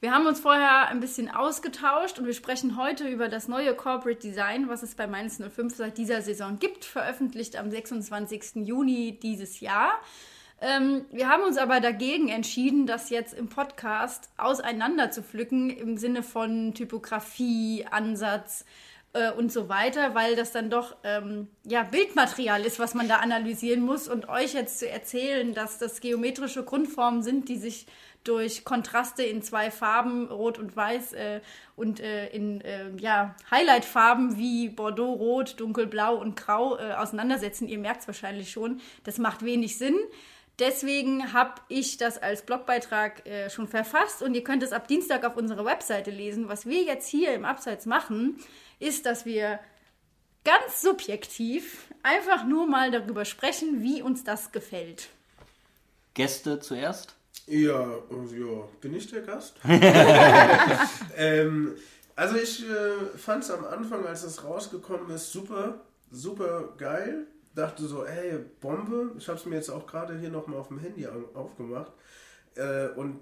Wir 0.00 0.12
haben 0.12 0.26
uns 0.26 0.40
vorher 0.40 0.88
ein 0.88 1.00
bisschen 1.00 1.30
ausgetauscht 1.30 2.18
und 2.18 2.26
wir 2.26 2.34
sprechen 2.34 2.76
heute 2.76 3.08
über 3.08 3.28
das 3.28 3.48
neue 3.48 3.74
Corporate 3.74 4.20
Design, 4.20 4.68
was 4.68 4.82
es 4.82 4.94
bei 4.94 5.06
Mainz 5.06 5.40
05 5.40 5.74
seit 5.74 5.96
dieser 5.96 6.20
Saison 6.20 6.58
gibt, 6.58 6.84
veröffentlicht 6.84 7.56
am 7.56 7.70
26. 7.70 8.66
Juni 8.66 9.18
dieses 9.22 9.60
Jahr. 9.60 9.92
Ähm, 10.60 11.06
wir 11.10 11.30
haben 11.30 11.44
uns 11.44 11.56
aber 11.56 11.80
dagegen 11.80 12.28
entschieden, 12.28 12.86
das 12.86 13.08
jetzt 13.08 13.32
im 13.32 13.48
Podcast 13.48 14.28
auseinander 14.36 15.10
zu 15.10 15.22
pflücken 15.22 15.70
im 15.70 15.96
Sinne 15.96 16.22
von 16.22 16.74
Typografie, 16.74 17.86
Ansatz 17.90 18.66
äh, 19.12 19.32
und 19.32 19.52
so 19.52 19.68
weiter, 19.68 20.14
weil 20.14 20.36
das 20.36 20.52
dann 20.52 20.70
doch 20.70 20.96
ähm, 21.04 21.48
ja, 21.64 21.82
Bildmaterial 21.82 22.64
ist, 22.64 22.78
was 22.78 22.94
man 22.94 23.08
da 23.08 23.16
analysieren 23.16 23.80
muss. 23.80 24.08
Und 24.08 24.28
euch 24.28 24.54
jetzt 24.54 24.78
zu 24.78 24.88
erzählen, 24.88 25.54
dass 25.54 25.78
das 25.78 26.00
geometrische 26.00 26.64
Grundformen 26.64 27.22
sind, 27.22 27.48
die 27.48 27.56
sich 27.56 27.86
durch 28.24 28.64
Kontraste 28.64 29.22
in 29.22 29.42
zwei 29.42 29.70
Farben, 29.70 30.28
Rot 30.28 30.58
und 30.58 30.76
Weiß, 30.76 31.12
äh, 31.14 31.40
und 31.76 32.00
äh, 32.00 32.28
in 32.28 32.60
äh, 32.60 32.90
ja, 32.98 33.34
Highlight-Farben 33.50 34.36
wie 34.36 34.68
Bordeaux, 34.68 35.14
Rot, 35.14 35.58
Dunkelblau 35.60 36.16
und 36.16 36.36
Grau 36.36 36.76
äh, 36.76 36.92
auseinandersetzen. 36.92 37.68
Ihr 37.68 37.78
merkt 37.78 38.02
es 38.02 38.06
wahrscheinlich 38.08 38.50
schon. 38.50 38.80
Das 39.04 39.18
macht 39.18 39.44
wenig 39.44 39.78
Sinn. 39.78 39.96
Deswegen 40.58 41.32
habe 41.32 41.54
ich 41.68 41.98
das 41.98 42.18
als 42.18 42.42
Blogbeitrag 42.42 43.24
äh, 43.28 43.48
schon 43.48 43.68
verfasst 43.68 44.22
und 44.22 44.34
ihr 44.34 44.42
könnt 44.42 44.64
es 44.64 44.72
ab 44.72 44.88
Dienstag 44.88 45.24
auf 45.24 45.36
unserer 45.36 45.64
Webseite 45.64 46.10
lesen. 46.10 46.48
Was 46.48 46.66
wir 46.66 46.82
jetzt 46.82 47.08
hier 47.08 47.32
im 47.32 47.44
Abseits 47.44 47.86
machen, 47.86 48.38
ist, 48.78 49.06
dass 49.06 49.24
wir 49.24 49.60
ganz 50.44 50.82
subjektiv 50.82 51.88
einfach 52.02 52.44
nur 52.44 52.66
mal 52.66 52.90
darüber 52.90 53.24
sprechen, 53.24 53.82
wie 53.82 54.02
uns 54.02 54.24
das 54.24 54.52
gefällt. 54.52 55.08
Gäste 56.14 56.58
zuerst. 56.60 57.14
Ja, 57.46 57.98
also, 58.10 58.34
ja, 58.34 58.68
bin 58.80 58.94
ich 58.94 59.10
der 59.10 59.22
Gast? 59.22 59.56
ähm, 61.16 61.76
also 62.18 62.36
ich 62.36 62.68
äh, 62.68 63.16
fand 63.16 63.44
es 63.44 63.50
am 63.50 63.64
Anfang, 63.64 64.04
als 64.04 64.24
es 64.24 64.42
rausgekommen 64.42 65.08
ist, 65.10 65.32
super, 65.32 65.80
super 66.10 66.74
geil. 66.76 67.26
Dachte 67.54 67.84
so, 67.84 68.04
ey, 68.04 68.38
Bombe. 68.60 69.12
Ich 69.18 69.28
habe 69.28 69.38
es 69.38 69.46
mir 69.46 69.54
jetzt 69.54 69.70
auch 69.70 69.86
gerade 69.86 70.18
hier 70.18 70.28
nochmal 70.28 70.58
auf 70.58 70.68
dem 70.68 70.78
Handy 70.80 71.06
an, 71.06 71.24
aufgemacht. 71.34 71.92
Äh, 72.56 72.88
und 72.88 73.20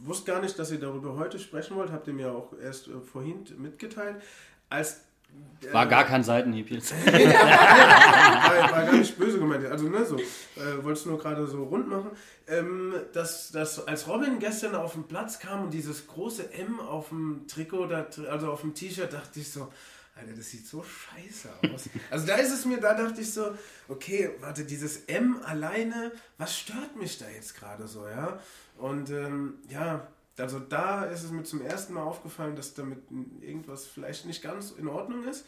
wusste 0.00 0.32
gar 0.32 0.40
nicht, 0.40 0.58
dass 0.58 0.72
ihr 0.72 0.80
darüber 0.80 1.16
heute 1.16 1.38
sprechen 1.38 1.76
wollt. 1.76 1.92
Habt 1.92 2.08
ihr 2.08 2.14
mir 2.14 2.32
auch 2.32 2.52
erst 2.60 2.88
äh, 2.88 3.00
vorhin 3.00 3.44
mitgeteilt. 3.58 4.16
Als 4.74 5.00
War 5.70 5.86
gar 5.86 6.04
kein 6.04 6.24
Seitenhieb 6.24 6.70
jetzt. 6.70 6.92
war, 7.06 7.12
war 8.72 8.84
gar 8.84 8.92
nicht 8.92 9.16
böse 9.16 9.38
gemeint. 9.38 9.64
Also, 9.66 9.88
ne, 9.88 10.04
so. 10.04 10.18
Äh, 10.18 10.82
Wollte 10.82 11.00
es 11.00 11.06
nur 11.06 11.18
gerade 11.18 11.46
so 11.46 11.62
rund 11.64 11.88
machen. 11.88 12.10
Ähm, 12.48 12.92
dass, 13.12 13.52
dass 13.52 13.86
als 13.86 14.08
Robin 14.08 14.40
gestern 14.40 14.74
auf 14.74 14.94
den 14.94 15.04
Platz 15.04 15.38
kam 15.38 15.64
und 15.64 15.70
dieses 15.72 16.08
große 16.08 16.52
M 16.52 16.80
auf 16.80 17.10
dem 17.10 17.46
Trikot, 17.46 17.88
also 18.28 18.50
auf 18.50 18.62
dem 18.62 18.74
T-Shirt, 18.74 19.12
dachte 19.12 19.40
ich 19.40 19.50
so, 19.50 19.72
Alter, 20.16 20.32
das 20.36 20.50
sieht 20.50 20.66
so 20.66 20.82
scheiße 20.82 21.48
aus. 21.72 21.88
Also 22.10 22.26
da 22.26 22.36
ist 22.36 22.52
es 22.52 22.64
mir, 22.64 22.78
da 22.80 22.94
dachte 22.94 23.20
ich 23.20 23.32
so, 23.32 23.56
okay, 23.88 24.30
warte, 24.40 24.64
dieses 24.64 25.04
M 25.06 25.40
alleine, 25.44 26.12
was 26.38 26.56
stört 26.56 26.96
mich 26.96 27.18
da 27.18 27.26
jetzt 27.28 27.56
gerade 27.56 27.88
so, 27.88 28.06
ja? 28.06 28.38
Und 28.76 29.10
ähm, 29.10 29.54
ja, 29.68 30.06
also 30.38 30.58
da 30.58 31.04
ist 31.04 31.22
es 31.22 31.30
mir 31.30 31.44
zum 31.44 31.62
ersten 31.62 31.94
Mal 31.94 32.02
aufgefallen, 32.02 32.56
dass 32.56 32.74
damit 32.74 32.98
irgendwas 33.40 33.86
vielleicht 33.86 34.26
nicht 34.26 34.42
ganz 34.42 34.72
in 34.72 34.88
Ordnung 34.88 35.24
ist. 35.24 35.44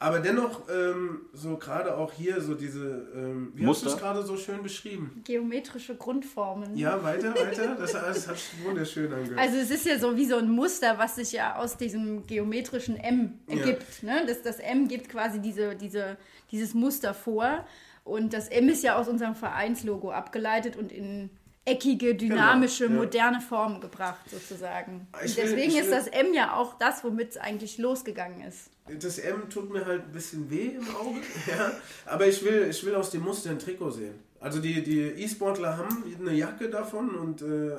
Aber 0.00 0.18
dennoch, 0.18 0.62
ähm, 0.68 1.22
so 1.32 1.56
gerade 1.56 1.96
auch 1.96 2.12
hier, 2.12 2.40
so 2.40 2.54
diese, 2.54 3.06
ähm, 3.14 3.52
wie 3.54 3.64
Muster? 3.64 3.86
hast 3.86 3.92
du 3.92 3.96
es 3.96 4.02
gerade 4.02 4.22
so 4.22 4.36
schön 4.36 4.62
beschrieben? 4.62 5.22
Geometrische 5.24 5.96
Grundformen. 5.96 6.76
Ja, 6.76 7.02
weiter, 7.02 7.34
weiter. 7.34 7.76
Das, 7.78 7.92
das 7.92 8.28
hat 8.28 8.36
sich 8.36 8.64
wunderschön 8.64 9.12
angehört. 9.12 9.38
Also 9.38 9.56
es 9.56 9.70
ist 9.70 9.86
ja 9.86 9.98
so 9.98 10.16
wie 10.16 10.26
so 10.26 10.36
ein 10.36 10.50
Muster, 10.50 10.98
was 10.98 11.16
sich 11.16 11.32
ja 11.32 11.56
aus 11.56 11.76
diesem 11.76 12.26
geometrischen 12.26 12.96
M 12.96 13.38
ergibt. 13.46 14.02
Ne? 14.02 14.24
Das, 14.26 14.42
das 14.42 14.58
M 14.58 14.88
gibt 14.88 15.08
quasi 15.08 15.40
diese, 15.40 15.76
diese, 15.76 16.16
dieses 16.50 16.74
Muster 16.74 17.14
vor. 17.14 17.64
Und 18.02 18.34
das 18.34 18.48
M 18.48 18.68
ist 18.68 18.82
ja 18.82 18.96
aus 18.96 19.08
unserem 19.08 19.34
Vereinslogo 19.34 20.10
abgeleitet 20.10 20.76
und 20.76 20.92
in 20.92 21.30
eckige, 21.64 22.14
dynamische, 22.14 22.84
Genau, 22.88 23.00
ja. 23.00 23.04
moderne 23.06 23.40
Formen 23.40 23.80
gebracht, 23.80 24.20
sozusagen. 24.30 25.06
Ich 25.24 25.30
Und 25.30 25.36
will- 25.36 25.44
deswegen 25.44 25.70
ich 25.70 25.78
ist 25.78 25.86
will- 25.86 25.94
das 25.94 26.06
M 26.08 26.34
ja 26.34 26.54
auch 26.56 26.78
das, 26.78 27.02
womit 27.04 27.30
es 27.30 27.36
eigentlich 27.38 27.78
losgegangen 27.78 28.42
ist. 28.42 28.70
Das 29.00 29.18
M 29.18 29.48
tut 29.48 29.70
mir 29.72 29.86
halt 29.86 30.02
ein 30.02 30.12
bisschen 30.12 30.50
weh 30.50 30.72
im 30.76 30.86
Auge, 30.94 31.20
ja. 31.46 31.72
Aber 32.06 32.26
ich 32.26 32.44
will, 32.44 32.66
ich 32.68 32.84
will 32.84 32.94
aus 32.94 33.10
dem 33.10 33.22
Muster 33.22 33.50
ein 33.50 33.58
Trikot 33.58 33.90
sehen. 33.92 34.14
Also 34.40 34.60
die, 34.60 34.82
die 34.82 35.00
E-Sportler 35.00 35.78
haben 35.78 36.04
eine 36.20 36.32
Jacke 36.34 36.68
davon 36.68 37.14
und 37.14 37.40
äh, 37.40 37.76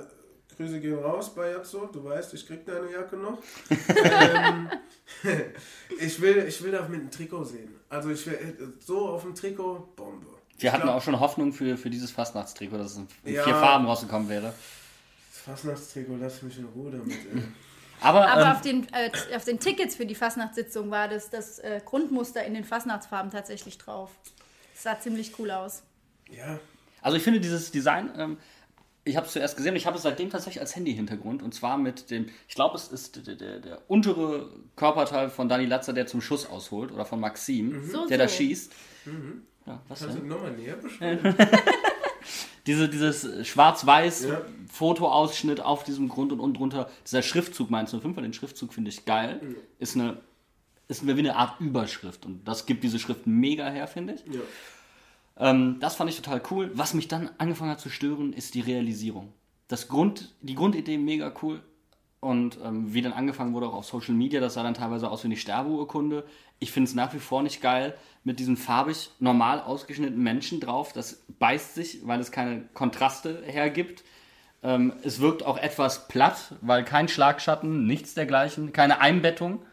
Grüße 0.57 0.79
gehen 0.79 0.97
raus 0.97 1.35
bei 1.35 1.51
Yazzo. 1.51 1.87
Du 1.93 2.03
weißt, 2.05 2.33
ich 2.33 2.47
krieg 2.47 2.65
deine 2.65 2.91
Jacke 2.91 3.17
noch. 3.17 3.37
ähm, 3.69 4.69
ich, 5.99 6.19
will, 6.21 6.45
ich 6.47 6.63
will 6.63 6.71
da 6.71 6.87
mit 6.87 7.01
einem 7.01 7.11
Trikot 7.11 7.43
sehen. 7.43 7.75
Also 7.89 8.09
ich 8.09 8.25
will 8.25 8.73
so 8.79 9.09
auf 9.09 9.21
dem 9.23 9.35
Trikot, 9.35 9.89
Bombe. 9.95 10.27
Wir 10.57 10.67
Ich 10.69 10.73
hatten 10.73 10.83
glaub, 10.83 10.95
auch 10.95 11.01
schon 11.01 11.19
Hoffnung 11.19 11.51
für, 11.53 11.77
für 11.77 11.89
dieses 11.89 12.11
Fastnachtstrikot, 12.11 12.77
dass 12.77 12.91
es 12.91 12.97
in 12.97 13.07
Ja. 13.33 13.43
vier 13.43 13.55
Farben 13.55 13.85
rausgekommen 13.85 14.29
wäre. 14.29 14.53
Das 15.31 15.41
Fastnachtstrikot, 15.41 16.15
lass 16.19 16.41
mich 16.41 16.57
in 16.57 16.65
Ruhe 16.65 16.91
damit. 16.91 17.11
Ey. 17.33 17.43
Aber, 18.01 18.27
Aber 18.29 18.41
ähm, 18.41 18.47
auf, 18.51 18.61
den, 18.61 18.87
äh, 18.93 19.35
auf 19.35 19.43
den 19.45 19.59
Tickets 19.59 19.95
für 19.95 20.05
die 20.05 20.15
Fastnachtssitzung 20.15 20.91
war 20.91 21.07
das, 21.07 21.29
das 21.29 21.59
äh, 21.59 21.81
Grundmuster 21.83 22.43
in 22.43 22.53
den 22.53 22.63
Fastnachtsfarben 22.63 23.31
tatsächlich 23.31 23.77
drauf. 23.77 24.11
Das 24.73 24.83
sah 24.83 24.99
ziemlich 24.99 25.37
cool 25.39 25.51
aus. 25.51 25.83
Ja, 26.29 26.59
Also 27.01 27.17
ich 27.17 27.23
finde 27.23 27.39
dieses 27.39 27.71
Design, 27.71 28.11
ähm, 28.17 28.37
ich 29.05 29.15
habe 29.17 29.27
es 29.27 29.33
zuerst 29.33 29.55
gesehen, 29.55 29.75
ich 29.75 29.85
habe 29.85 29.95
es 29.97 30.03
seitdem 30.03 30.29
tatsächlich 30.29 30.59
als 30.61 30.75
Handy-Hintergrund 30.75 31.43
und 31.43 31.53
zwar 31.53 31.77
mit 31.77 32.09
dem, 32.09 32.27
ich 32.47 32.55
glaube 32.55 32.75
es 32.75 32.87
ist 32.87 33.27
der, 33.27 33.35
der, 33.35 33.59
der 33.59 33.81
untere 33.87 34.49
Körperteil 34.75 35.29
von 35.29 35.47
Dani 35.47 35.65
Latzer, 35.65 35.93
der 35.93 36.07
zum 36.07 36.21
Schuss 36.21 36.47
ausholt 36.47 36.91
oder 36.91 37.05
von 37.05 37.19
Maxim, 37.19 37.87
So, 37.89 38.07
der 38.07 38.17
da 38.17 38.27
so. 38.27 38.35
schießt. 38.35 38.73
Ja, 39.65 39.81
was 39.87 39.99
kannst 39.99 40.15
du 40.15 40.19
denn? 40.19 40.29
nochmal 40.29 40.51
näher 40.51 40.75
beschreiben? 40.77 41.35
Diese, 42.67 42.89
dieses 42.89 43.47
schwarz-weiß 43.47 44.23
Ja. 44.25 44.41
Fotoausschnitt 44.71 45.61
auf 45.61 45.83
diesem 45.83 46.09
Grund 46.09 46.31
und 46.31 46.39
unten 46.39 46.57
drunter, 46.57 46.89
dieser 47.05 47.21
Schriftzug 47.21 47.69
Mainz 47.69 47.91
05, 47.91 48.15
weil 48.15 48.23
den 48.23 48.33
Schriftzug 48.33 48.73
finde 48.73 48.89
ich 48.89 49.05
geil, 49.05 49.39
ist 49.77 49.95
eine 49.95 50.17
ist 50.87 51.05
wie 51.05 51.11
eine 51.11 51.35
Art 51.35 51.59
Überschrift 51.59 52.25
und 52.25 52.47
das 52.47 52.65
gibt 52.65 52.83
diese 52.83 52.97
Schrift 52.99 53.27
mega 53.27 53.69
her, 53.69 53.87
finde 53.87 54.13
ich. 54.15 54.21
Ja. 54.33 55.51
Ähm, 55.51 55.77
das 55.79 55.95
fand 55.95 56.09
ich 56.09 56.15
total 56.15 56.41
cool. 56.51 56.71
Was 56.73 56.93
mich 56.95 57.07
dann 57.07 57.29
angefangen 57.37 57.71
hat 57.71 57.79
zu 57.79 57.89
stören, 57.89 58.33
ist 58.33 58.55
die 58.55 58.61
Realisierung. 58.61 59.33
Das 59.67 59.87
Grund, 59.87 60.33
die 60.41 60.55
Grundidee 60.55 60.97
mega 60.97 61.31
cool. 61.43 61.61
und 62.19 62.57
ähm, 62.63 62.93
wie 62.93 63.01
dann 63.03 63.13
angefangen 63.13 63.53
wurde 63.53 63.67
auch 63.67 63.73
auf 63.75 63.85
Social 63.85 64.15
Media, 64.15 64.39
das 64.39 64.55
sah 64.55 64.63
dann 64.63 64.73
teilweise 64.73 65.09
aus 65.11 65.23
wie 65.23 65.27
eine 65.27 65.37
Sterbeurkunde. 65.37 66.25
Ich 66.59 66.71
finde 66.71 66.89
es 66.89 66.95
nach 66.95 67.13
wie 67.13 67.19
vor 67.19 67.43
nicht 67.43 67.61
geil 67.61 67.95
mit 68.23 68.39
diesen 68.39 68.57
farbig 68.57 69.11
normal 69.19 69.61
ausgeschnittenen 69.61 70.23
Menschen 70.23 70.59
drauf. 70.59 70.93
Das 70.93 71.21
beißt 71.39 71.75
sich, 71.75 72.05
weil 72.07 72.19
es 72.19 72.31
keine 72.31 72.63
Kontraste 72.73 73.43
hergibt. 73.45 74.03
Ähm, 74.63 74.93
es 75.03 75.19
wirkt 75.19 75.43
auch 75.43 75.57
etwas 75.57 76.07
platt, 76.07 76.53
weil 76.61 76.83
kein 76.83 77.07
Schlagschatten, 77.07 77.85
nichts 77.85 78.15
dergleichen, 78.15 78.73
keine 78.73 78.99
Einbettung. 78.99 79.63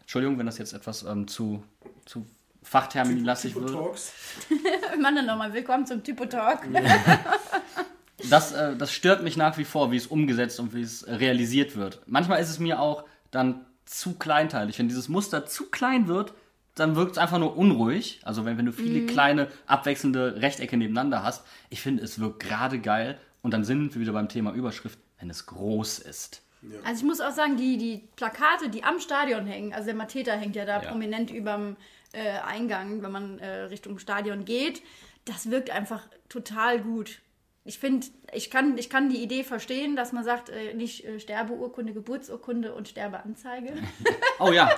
Entschuldigung, 0.00 0.38
wenn 0.38 0.46
das 0.46 0.56
jetzt 0.56 0.72
etwas 0.72 1.02
ähm, 1.02 1.28
zu, 1.28 1.62
zu 2.06 2.26
fachterminlastig 2.62 3.54
wird. 3.54 3.72
Talks. 3.72 4.12
Mann, 5.00 5.14
dann 5.14 5.26
nochmal 5.26 5.52
willkommen 5.52 5.84
zum 5.84 6.02
Typo-Talk. 6.02 6.60
Das, 8.30 8.52
äh, 8.52 8.76
das 8.76 8.92
stört 8.92 9.22
mich 9.22 9.36
nach 9.36 9.58
wie 9.58 9.64
vor, 9.64 9.92
wie 9.92 9.96
es 9.96 10.06
umgesetzt 10.06 10.58
und 10.58 10.74
wie 10.74 10.82
es 10.82 11.06
realisiert 11.06 11.76
wird. 11.76 12.00
Manchmal 12.06 12.40
ist 12.40 12.50
es 12.50 12.58
mir 12.58 12.80
auch 12.80 13.04
dann 13.30 13.64
zu 13.88 14.14
kleinteilig. 14.14 14.78
Wenn 14.78 14.88
dieses 14.88 15.08
Muster 15.08 15.46
zu 15.46 15.70
klein 15.70 16.08
wird, 16.08 16.34
dann 16.74 16.94
wirkt 16.94 17.12
es 17.12 17.18
einfach 17.18 17.38
nur 17.38 17.56
unruhig. 17.56 18.20
Also 18.24 18.44
wenn, 18.44 18.56
wenn 18.58 18.66
du 18.66 18.72
viele 18.72 19.06
kleine, 19.06 19.48
abwechselnde 19.66 20.40
Rechtecke 20.40 20.76
nebeneinander 20.76 21.22
hast. 21.22 21.44
Ich 21.70 21.80
finde, 21.80 22.02
es 22.04 22.20
wirkt 22.20 22.40
gerade 22.40 22.78
geil. 22.78 23.18
Und 23.42 23.52
dann 23.52 23.64
sind 23.64 23.94
wir 23.94 24.00
wieder 24.00 24.12
beim 24.12 24.28
Thema 24.28 24.52
Überschrift, 24.52 24.98
wenn 25.18 25.30
es 25.30 25.46
groß 25.46 26.00
ist. 26.00 26.42
Also 26.84 27.00
ich 27.02 27.06
muss 27.06 27.20
auch 27.20 27.32
sagen, 27.32 27.56
die, 27.56 27.78
die 27.78 28.08
Plakate, 28.16 28.68
die 28.68 28.82
am 28.84 28.98
Stadion 29.00 29.46
hängen, 29.46 29.72
also 29.72 29.86
der 29.86 29.94
Mateta 29.94 30.32
hängt 30.32 30.56
ja 30.56 30.64
da 30.64 30.82
Ja. 30.82 30.88
prominent 30.90 31.30
überm 31.30 31.76
äh, 32.12 32.38
Eingang, 32.38 33.02
wenn 33.02 33.12
man 33.12 33.38
äh, 33.38 33.62
Richtung 33.62 33.98
Stadion 33.98 34.44
geht, 34.44 34.82
das 35.24 35.50
wirkt 35.50 35.70
einfach 35.70 36.02
total 36.28 36.80
gut. 36.80 37.20
Ich 37.68 37.78
finde, 37.78 38.06
ich 38.32 38.50
kann, 38.50 38.78
ich 38.78 38.88
kann 38.88 39.10
die 39.10 39.22
Idee 39.22 39.44
verstehen, 39.44 39.94
dass 39.94 40.12
man 40.12 40.24
sagt, 40.24 40.48
äh, 40.48 40.72
nicht 40.72 41.04
äh, 41.04 41.20
Sterbeurkunde, 41.20 41.92
Geburtsurkunde 41.92 42.74
und 42.74 42.88
Sterbeanzeige. 42.88 43.74
Oh 44.40 44.52
ja, 44.52 44.70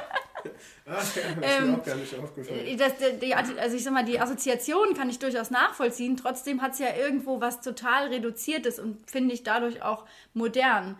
Ah, 0.87 0.93
ja, 0.93 0.97
das 0.97 1.17
ist 1.17 1.21
Ähm, 1.43 1.71
mir 1.73 1.79
auch 1.79 1.85
gar 1.85 1.97
nicht 1.97 2.15
aufgefallen. 2.19 2.67
Äh, 2.67 2.77
Das, 2.77 2.93
die, 2.97 3.19
die, 3.27 3.35
also 3.35 3.77
ich 3.77 3.85
sag 3.85 3.93
mal, 3.93 4.05
die 4.05 4.19
Assoziation 4.19 4.95
kann 4.95 5.09
ich 5.11 5.19
durchaus 5.19 5.51
nachvollziehen. 5.51 6.17
Trotzdem 6.17 6.63
hat 6.63 6.73
es 6.73 6.79
ja 6.79 6.97
irgendwo 6.97 7.41
was 7.41 7.61
total 7.61 8.09
Reduziertes 8.09 8.79
und 8.79 9.09
finde 9.09 9.35
ich 9.35 9.43
dadurch 9.43 9.83
auch 9.83 10.07
modern. 10.35 10.99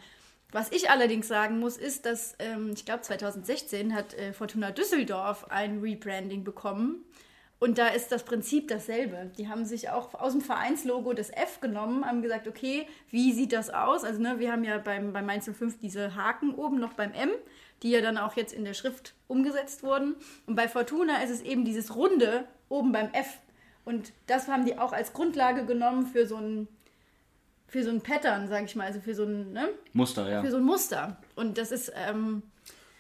Was 0.53 0.71
ich 0.73 0.91
allerdings 0.91 1.27
sagen 1.29 1.59
muss, 1.59 1.77
ist, 1.77 2.07
dass 2.07 2.35
ähm, 2.39 2.73
ich 2.75 2.85
glaube 2.85 3.01
2016 3.03 3.95
hat 3.95 4.15
äh, 4.15 4.33
Fortuna 4.33 4.73
Düsseldorf 4.73 5.51
ein 5.51 5.81
Rebranding 5.81 6.45
bekommen. 6.45 7.05
Und 7.61 7.77
da 7.77 7.89
ist 7.89 8.11
das 8.11 8.25
Prinzip 8.25 8.69
dasselbe. 8.69 9.31
Die 9.37 9.49
haben 9.49 9.67
sich 9.67 9.91
auch 9.91 10.15
aus 10.15 10.33
dem 10.33 10.41
Vereinslogo 10.41 11.13
das 11.13 11.29
F 11.29 11.61
genommen, 11.61 12.07
haben 12.07 12.23
gesagt, 12.23 12.49
okay, 12.49 12.87
wie 13.11 13.33
sieht 13.35 13.53
das 13.53 13.69
aus? 13.69 14.03
Also 14.03 14.21
ne, 14.21 14.39
wir 14.39 14.51
haben 14.51 14.65
ja 14.65 14.79
beim, 14.79 15.13
beim 15.13 15.27
Mainz 15.27 15.45
05 15.45 15.79
diese 15.79 16.17
Haken 16.17 16.55
oben 16.55 16.81
noch 16.81 16.95
beim 16.95 17.13
M, 17.13 17.29
die 17.83 17.91
ja 17.91 18.01
dann 18.01 18.17
auch 18.17 18.35
jetzt 18.35 18.55
in 18.55 18.65
der 18.65 18.73
Schrift 18.73 19.15
umgesetzt 19.29 19.83
wurden. 19.83 20.17
Und 20.47 20.57
bei 20.57 20.69
Fortuna 20.69 21.23
ist 21.23 21.29
es 21.29 21.43
eben 21.43 21.67
dieses 21.67 21.95
Runde 21.95 22.47
oben 22.71 22.93
beim 22.93 23.13
F. 23.13 23.39
Und 23.85 24.13
das 24.27 24.49
haben 24.49 24.65
die 24.65 24.79
auch 24.79 24.95
als 24.95 25.13
Grundlage 25.13 25.67
genommen 25.67 26.07
für 26.07 26.27
so 26.27 26.37
ein, 26.37 26.67
für 27.69 27.85
so 27.85 27.91
ein 27.91 28.01
Pattern, 28.01 28.49
sag 28.49 28.65
ich 28.65 28.75
mal, 28.75 28.87
also 28.87 29.01
für 29.01 29.15
so 29.15 29.25
ein, 29.25 29.53
ne? 29.53 29.69
Muster, 29.93 30.31
ja. 30.31 30.43
für 30.43 30.51
so 30.51 30.57
ein 30.57 30.65
Muster. 30.65 31.19
Und 31.37 31.59
das 31.59 31.73
ist, 31.73 31.93
ähm, 31.95 32.43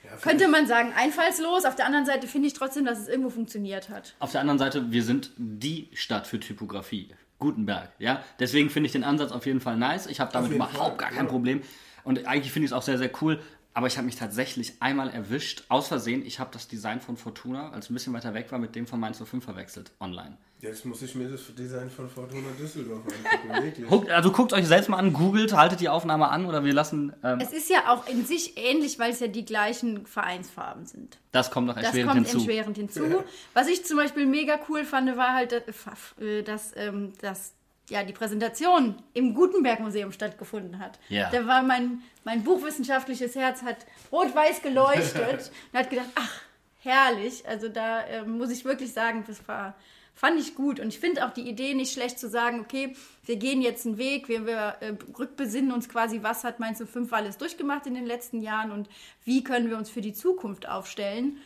Ja, 0.04 0.16
könnte 0.16 0.48
man 0.48 0.66
sagen, 0.66 0.92
einfallslos. 0.96 1.64
Auf 1.64 1.76
der 1.76 1.86
anderen 1.86 2.06
Seite 2.06 2.26
finde 2.26 2.48
ich 2.48 2.54
trotzdem, 2.54 2.84
dass 2.84 2.98
es 2.98 3.08
irgendwo 3.08 3.30
funktioniert 3.30 3.88
hat. 3.88 4.14
Auf 4.18 4.32
der 4.32 4.40
anderen 4.40 4.58
Seite, 4.58 4.90
wir 4.90 5.02
sind 5.02 5.32
die 5.36 5.88
Stadt 5.92 6.26
für 6.26 6.40
Typografie. 6.40 7.14
Gutenberg, 7.38 7.90
ja. 7.98 8.22
Deswegen 8.38 8.70
finde 8.70 8.86
ich 8.86 8.92
den 8.92 9.02
Ansatz 9.02 9.32
auf 9.32 9.46
jeden 9.46 9.60
Fall 9.60 9.76
nice. 9.76 10.06
Ich 10.06 10.20
habe 10.20 10.30
damit 10.32 10.52
überhaupt 10.52 10.76
Fall, 10.76 10.96
gar 10.96 11.10
kein 11.10 11.24
ja. 11.24 11.30
Problem. 11.30 11.62
Und 12.04 12.26
eigentlich 12.26 12.52
finde 12.52 12.66
ich 12.66 12.70
es 12.70 12.76
auch 12.76 12.82
sehr, 12.82 12.98
sehr 12.98 13.10
cool. 13.20 13.40
Aber 13.72 13.86
ich 13.86 13.96
habe 13.96 14.06
mich 14.06 14.16
tatsächlich 14.16 14.74
einmal 14.80 15.10
erwischt, 15.10 15.64
aus 15.68 15.88
Versehen. 15.88 16.26
Ich 16.26 16.40
habe 16.40 16.50
das 16.52 16.66
Design 16.66 17.00
von 17.00 17.16
Fortuna, 17.16 17.70
als 17.70 17.84
es 17.86 17.90
ein 17.90 17.94
bisschen 17.94 18.12
weiter 18.12 18.34
weg 18.34 18.50
war, 18.50 18.58
mit 18.58 18.74
dem 18.74 18.86
von 18.86 18.98
Mainz 18.98 19.22
05 19.24 19.44
verwechselt, 19.44 19.92
online. 20.00 20.36
Jetzt 20.60 20.84
muss 20.84 21.00
ich 21.00 21.14
mir 21.14 21.26
das 21.28 21.54
Design 21.54 21.88
von 21.88 22.10
Fortuna 22.10 22.48
Düsseldorf 22.60 23.02
angucken, 23.06 24.08
also 24.10 24.30
guckt 24.30 24.52
euch 24.52 24.66
selbst 24.66 24.90
mal 24.90 24.98
an, 24.98 25.14
googelt, 25.14 25.56
haltet 25.56 25.80
die 25.80 25.88
Aufnahme 25.88 26.28
an 26.28 26.44
oder 26.44 26.64
wir 26.64 26.74
lassen. 26.74 27.14
Ähm, 27.24 27.38
Es 27.40 27.52
ist 27.52 27.70
ja 27.70 27.90
auch 27.90 28.06
in 28.08 28.26
sich 28.26 28.58
ähnlich, 28.58 28.98
weil 28.98 29.12
es 29.12 29.20
ja 29.20 29.28
die 29.28 29.44
gleichen 29.46 30.04
Vereinsfarben 30.04 30.84
sind. 30.84 31.16
das 31.32 31.50
kommt 31.50 31.68
noch 31.68 31.76
Das 31.76 31.84
erschwerend 31.84 32.12
kommt 32.12 32.26
hinzu. 32.28 32.38
entschwerend 32.38 32.76
hinzu. 32.76 33.24
Was 33.54 33.68
ich 33.68 33.86
zum 33.86 33.96
Beispiel 33.96 34.26
mega 34.26 34.58
cool 34.68 34.84
fand, 34.84 35.16
war 35.16 35.32
halt, 35.32 35.52
äh, 35.52 36.42
dass, 36.42 36.72
ähm, 36.76 37.12
dass 37.22 37.54
ja, 37.90 38.04
die 38.04 38.12
Präsentation 38.12 38.96
im 39.14 39.34
Gutenberg-Museum 39.34 40.12
stattgefunden 40.12 40.78
hat. 40.78 40.98
Ja. 41.08 41.30
Da 41.30 41.46
war 41.46 41.62
mein, 41.62 42.02
mein 42.24 42.44
buchwissenschaftliches 42.44 43.34
Herz 43.34 43.62
hat 43.62 43.78
rot-weiß 44.10 44.62
geleuchtet 44.62 45.50
und 45.72 45.78
hat 45.78 45.90
gedacht, 45.90 46.08
ach, 46.14 46.40
herrlich. 46.78 47.46
Also 47.46 47.68
da 47.68 48.06
ähm, 48.06 48.38
muss 48.38 48.50
ich 48.50 48.64
wirklich 48.64 48.92
sagen, 48.92 49.24
das 49.26 49.46
war, 49.48 49.74
fand 50.14 50.40
ich 50.40 50.54
gut. 50.54 50.80
Und 50.80 50.88
ich 50.88 51.00
finde 51.00 51.26
auch 51.26 51.32
die 51.32 51.48
Idee 51.48 51.74
nicht 51.74 51.92
schlecht 51.92 52.18
zu 52.18 52.28
sagen, 52.28 52.60
okay, 52.60 52.94
wir 53.24 53.36
gehen 53.36 53.62
jetzt 53.62 53.86
einen 53.86 53.98
Weg, 53.98 54.28
wir, 54.28 54.46
wir 54.46 54.76
äh, 54.80 54.94
rückbesinnen 55.18 55.72
uns 55.72 55.88
quasi, 55.88 56.22
was 56.22 56.44
hat 56.44 56.60
Mainz 56.60 56.82
05 56.82 57.12
alles 57.12 57.38
durchgemacht 57.38 57.86
in 57.86 57.94
den 57.94 58.06
letzten 58.06 58.40
Jahren 58.40 58.70
und 58.70 58.88
wie 59.24 59.44
können 59.44 59.68
wir 59.68 59.76
uns 59.76 59.90
für 59.90 60.00
die 60.00 60.12
Zukunft 60.12 60.68
aufstellen. 60.68 61.38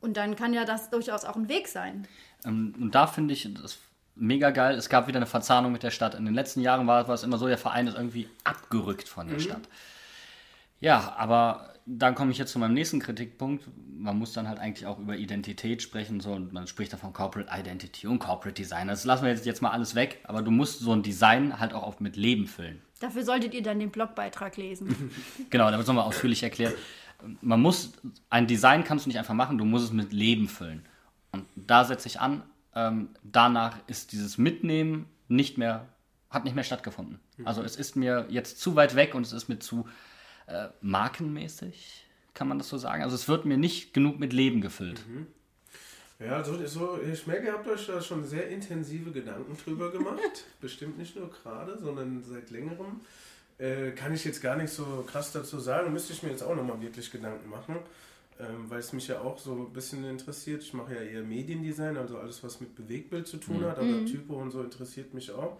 Und 0.00 0.16
dann 0.16 0.36
kann 0.36 0.52
ja 0.52 0.64
das 0.64 0.90
durchaus 0.90 1.24
auch 1.24 1.36
ein 1.36 1.48
Weg 1.48 1.68
sein. 1.68 2.06
Ähm, 2.44 2.74
und 2.78 2.94
da 2.94 3.06
finde 3.06 3.34
ich 3.34 3.48
das 3.54 3.78
mega 4.16 4.50
geil. 4.50 4.76
Es 4.76 4.88
gab 4.88 5.06
wieder 5.06 5.18
eine 5.18 5.26
Verzahnung 5.26 5.72
mit 5.72 5.82
der 5.82 5.90
Stadt. 5.90 6.14
In 6.14 6.24
den 6.24 6.34
letzten 6.34 6.60
Jahren 6.60 6.86
war, 6.86 7.06
war 7.06 7.14
es 7.14 7.22
immer 7.22 7.38
so, 7.38 7.46
der 7.46 7.58
Verein 7.58 7.86
ist 7.86 7.96
irgendwie 7.96 8.28
abgerückt 8.44 9.08
von 9.08 9.28
der 9.28 9.38
Stadt. 9.38 9.68
Ja, 10.80 11.14
aber 11.16 11.74
dann 11.86 12.14
komme 12.14 12.32
ich 12.32 12.38
jetzt 12.38 12.52
zu 12.52 12.58
meinem 12.58 12.74
nächsten 12.74 12.98
Kritikpunkt. 12.98 13.64
Man 13.96 14.18
muss 14.18 14.32
dann 14.32 14.48
halt 14.48 14.58
eigentlich 14.58 14.86
auch 14.86 14.98
über 14.98 15.16
Identität 15.16 15.82
sprechen. 15.82 16.20
So, 16.20 16.32
und 16.32 16.52
man 16.52 16.66
spricht 16.66 16.92
da 16.92 16.96
von 16.96 17.12
Corporate 17.12 17.48
Identity 17.52 18.06
und 18.06 18.18
Corporate 18.18 18.54
Design. 18.60 18.88
Das 18.88 19.04
lassen 19.04 19.24
wir 19.24 19.30
jetzt, 19.30 19.46
jetzt 19.46 19.62
mal 19.62 19.70
alles 19.70 19.94
weg. 19.94 20.18
Aber 20.24 20.42
du 20.42 20.50
musst 20.50 20.80
so 20.80 20.92
ein 20.92 21.02
Design 21.02 21.58
halt 21.60 21.72
auch 21.72 21.84
oft 21.84 22.00
mit 22.00 22.16
Leben 22.16 22.46
füllen. 22.46 22.82
Dafür 23.00 23.24
solltet 23.24 23.54
ihr 23.54 23.62
dann 23.62 23.78
den 23.78 23.90
Blogbeitrag 23.90 24.56
lesen. 24.56 25.10
Genau, 25.50 25.66
da 25.66 25.72
wird 25.72 25.82
es 25.82 25.86
nochmal 25.86 26.04
ausführlich 26.04 26.42
erklärt. 26.42 26.74
Man 27.40 27.60
muss, 27.60 27.92
ein 28.30 28.46
Design 28.46 28.84
kannst 28.84 29.06
du 29.06 29.08
nicht 29.08 29.18
einfach 29.18 29.34
machen, 29.34 29.58
du 29.58 29.64
musst 29.64 29.86
es 29.86 29.92
mit 29.92 30.12
Leben 30.12 30.48
füllen. 30.48 30.84
Und 31.32 31.46
da 31.54 31.84
setze 31.84 32.08
ich 32.08 32.20
an, 32.20 32.42
ähm, 32.76 33.08
danach 33.24 33.78
ist 33.88 34.12
dieses 34.12 34.36
Mitnehmen 34.36 35.06
nicht 35.28 35.56
mehr, 35.56 35.88
hat 36.30 36.44
nicht 36.44 36.54
mehr 36.54 36.62
stattgefunden. 36.62 37.18
Also 37.44 37.62
es 37.62 37.76
ist 37.76 37.96
mir 37.96 38.26
jetzt 38.28 38.60
zu 38.60 38.76
weit 38.76 38.94
weg 38.94 39.14
und 39.14 39.26
es 39.26 39.32
ist 39.32 39.48
mir 39.48 39.58
zu 39.58 39.88
äh, 40.46 40.68
markenmäßig, 40.82 42.06
kann 42.34 42.48
man 42.48 42.58
das 42.58 42.68
so 42.68 42.76
sagen. 42.76 43.02
Also 43.02 43.16
es 43.16 43.28
wird 43.28 43.46
mir 43.46 43.56
nicht 43.56 43.94
genug 43.94 44.18
mit 44.18 44.34
Leben 44.34 44.60
gefüllt. 44.60 45.02
Ja, 46.18 46.44
so, 46.44 46.64
so, 46.66 46.98
ich 47.00 47.26
merke, 47.26 47.46
ihr 47.46 47.52
habt 47.52 47.66
euch 47.66 47.86
da 47.86 48.00
schon 48.00 48.24
sehr 48.24 48.48
intensive 48.48 49.10
Gedanken 49.10 49.56
drüber 49.56 49.90
gemacht. 49.90 50.44
Bestimmt 50.60 50.98
nicht 50.98 51.16
nur 51.16 51.30
gerade, 51.30 51.78
sondern 51.78 52.22
seit 52.22 52.50
längerem. 52.50 53.00
Äh, 53.58 53.92
kann 53.92 54.12
ich 54.14 54.24
jetzt 54.24 54.42
gar 54.42 54.56
nicht 54.56 54.70
so 54.70 55.04
krass 55.06 55.32
dazu 55.32 55.58
sagen. 55.58 55.92
Müsste 55.92 56.12
ich 56.12 56.22
mir 56.22 56.30
jetzt 56.30 56.42
auch 56.42 56.54
nochmal 56.54 56.80
wirklich 56.80 57.10
Gedanken 57.10 57.48
machen, 57.48 57.76
ähm, 58.38 58.68
weil 58.68 58.80
es 58.80 58.92
mich 58.92 59.08
ja 59.08 59.20
auch 59.20 59.38
so 59.38 59.52
ein 59.52 59.72
bisschen 59.72 60.04
interessiert. 60.04 60.62
Ich 60.62 60.72
mache 60.74 60.94
ja 60.94 61.00
eher 61.00 61.22
Mediendesign, 61.22 61.96
also 61.96 62.18
alles, 62.18 62.42
was 62.44 62.60
mit 62.60 62.74
Bewegtbild 62.74 63.26
zu 63.26 63.38
tun 63.38 63.64
hat, 63.64 63.78
aber 63.78 64.04
Typo 64.04 64.34
und 64.34 64.50
so 64.50 64.62
interessiert 64.62 65.14
mich 65.14 65.30
auch. 65.30 65.58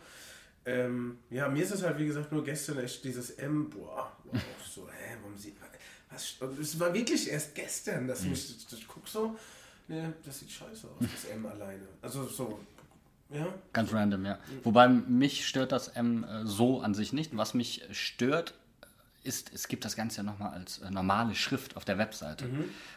Ähm, 0.64 1.18
ja, 1.30 1.48
mir 1.48 1.62
ist 1.62 1.72
es 1.72 1.82
halt, 1.82 1.98
wie 1.98 2.06
gesagt, 2.06 2.32
nur 2.32 2.42
gestern 2.42 2.78
echt 2.78 3.04
dieses 3.04 3.30
M, 3.30 3.70
boah, 3.70 4.12
wow, 4.24 4.42
so, 4.68 4.88
hä, 4.88 5.16
warum 5.22 5.38
sieht 5.38 5.60
man, 5.60 5.68
was, 6.10 6.36
es 6.60 6.80
war 6.80 6.92
wirklich 6.92 7.30
erst 7.30 7.54
gestern, 7.54 8.08
dass 8.08 8.24
mich, 8.24 8.56
ich 8.72 8.88
guck 8.88 9.06
so, 9.06 9.36
ne, 9.86 10.12
das 10.24 10.40
sieht 10.40 10.50
scheiße 10.50 10.88
aus, 10.88 11.06
das 11.12 11.30
M 11.30 11.46
alleine. 11.46 11.86
Also 12.02 12.26
so, 12.26 12.58
ja, 13.30 13.52
Ganz 13.72 13.92
random, 13.92 14.24
ja. 14.24 14.38
Wobei 14.62 14.88
mich 14.88 15.46
stört 15.46 15.72
das 15.72 15.88
M 15.88 16.24
äh, 16.24 16.46
so 16.46 16.80
an 16.80 16.94
sich 16.94 17.12
nicht. 17.12 17.36
Was 17.36 17.54
mich 17.54 17.82
stört, 17.90 18.54
ist, 19.26 19.52
es 19.54 19.68
gibt 19.68 19.84
das 19.84 19.96
Ganze 19.96 20.18
ja 20.18 20.22
nochmal 20.22 20.52
als 20.52 20.78
äh, 20.78 20.90
normale 20.90 21.34
Schrift 21.34 21.76
auf 21.76 21.84
der 21.84 21.98
Webseite. 21.98 22.46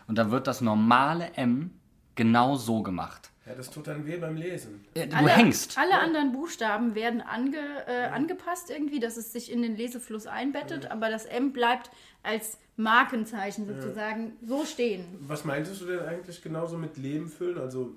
Und 0.07 0.17
da 0.17 0.32
wird 0.32 0.47
das 0.47 0.61
normale 0.61 1.34
M 1.36 1.71
genau 2.15 2.55
so 2.55 2.82
gemacht. 2.84 3.30
ja, 3.45 3.55
das 3.55 3.69
tut 3.69 3.88
dann 3.88 4.05
weh 4.05 4.17
beim 4.17 4.36
Lesen. 4.36 4.84
Äh, 4.93 5.07
Du 5.07 5.15
alle, 5.15 5.30
hängst. 5.30 5.77
Alle 5.77 5.99
anderen 5.99 6.32
Buchstaben 6.34 6.95
werden 6.95 7.21
ange, 7.21 7.57
äh, 7.88 8.07
angepasst 8.07 8.69
irgendwie, 8.69 8.99
dass 8.99 9.17
es 9.17 9.32
sich 9.32 9.51
in 9.51 9.61
den 9.61 9.75
Lesefluss 9.75 10.27
einbettet, 10.27 10.91
aber 10.91 11.09
das 11.09 11.25
M 11.25 11.51
bleibt 11.53 11.89
als 12.23 12.57
Markenzeichen 12.75 13.67
sozusagen 13.67 14.34
so 14.45 14.65
stehen. 14.65 15.05
Was 15.21 15.45
meintest 15.45 15.82
du 15.82 15.86
denn 15.86 15.99
eigentlich 15.99 16.41
genauso 16.41 16.77
mit 16.77 16.97
Leben 16.97 17.27
füllen? 17.27 17.57
Also, 17.57 17.95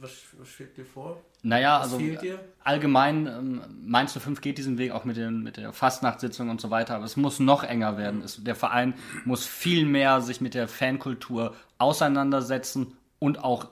was, 0.00 0.12
was 0.38 0.48
schwebt 0.48 0.76
dir 0.76 0.84
vor? 0.84 1.20
Naja, 1.42 1.80
Was 1.80 1.92
also 1.92 2.04
allgemein, 2.62 3.26
ähm, 3.26 3.62
Mainz 3.84 4.12
05 4.18 4.40
geht 4.40 4.58
diesen 4.58 4.78
Weg 4.78 4.92
auch 4.92 5.04
mit, 5.04 5.16
den, 5.16 5.42
mit 5.42 5.56
der 5.56 5.72
Fastnachtssitzung 5.72 6.48
und 6.48 6.60
so 6.60 6.70
weiter, 6.70 6.96
aber 6.96 7.04
es 7.04 7.16
muss 7.16 7.38
noch 7.38 7.64
enger 7.64 7.98
werden. 7.98 8.22
Es, 8.22 8.42
der 8.42 8.54
Verein 8.54 8.94
muss 9.24 9.46
viel 9.46 9.84
mehr 9.84 10.20
sich 10.20 10.40
mit 10.40 10.54
der 10.54 10.68
Fankultur 10.68 11.54
auseinandersetzen 11.78 12.96
und 13.18 13.42
auch 13.44 13.68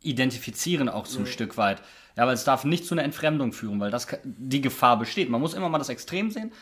identifizieren 0.00 0.88
auch 0.88 1.06
zum 1.06 1.26
Stück 1.26 1.56
weit. 1.56 1.82
Ja, 2.16 2.26
weil 2.26 2.34
es 2.34 2.44
darf 2.44 2.64
nicht 2.64 2.86
zu 2.86 2.94
einer 2.94 3.02
Entfremdung 3.02 3.52
führen, 3.52 3.80
weil 3.80 3.90
das 3.90 4.06
die 4.22 4.60
Gefahr 4.60 4.98
besteht. 4.98 5.30
Man 5.30 5.40
muss 5.40 5.54
immer 5.54 5.68
mal 5.68 5.78
das 5.78 5.88
Extrem 5.88 6.30
sehen. 6.30 6.52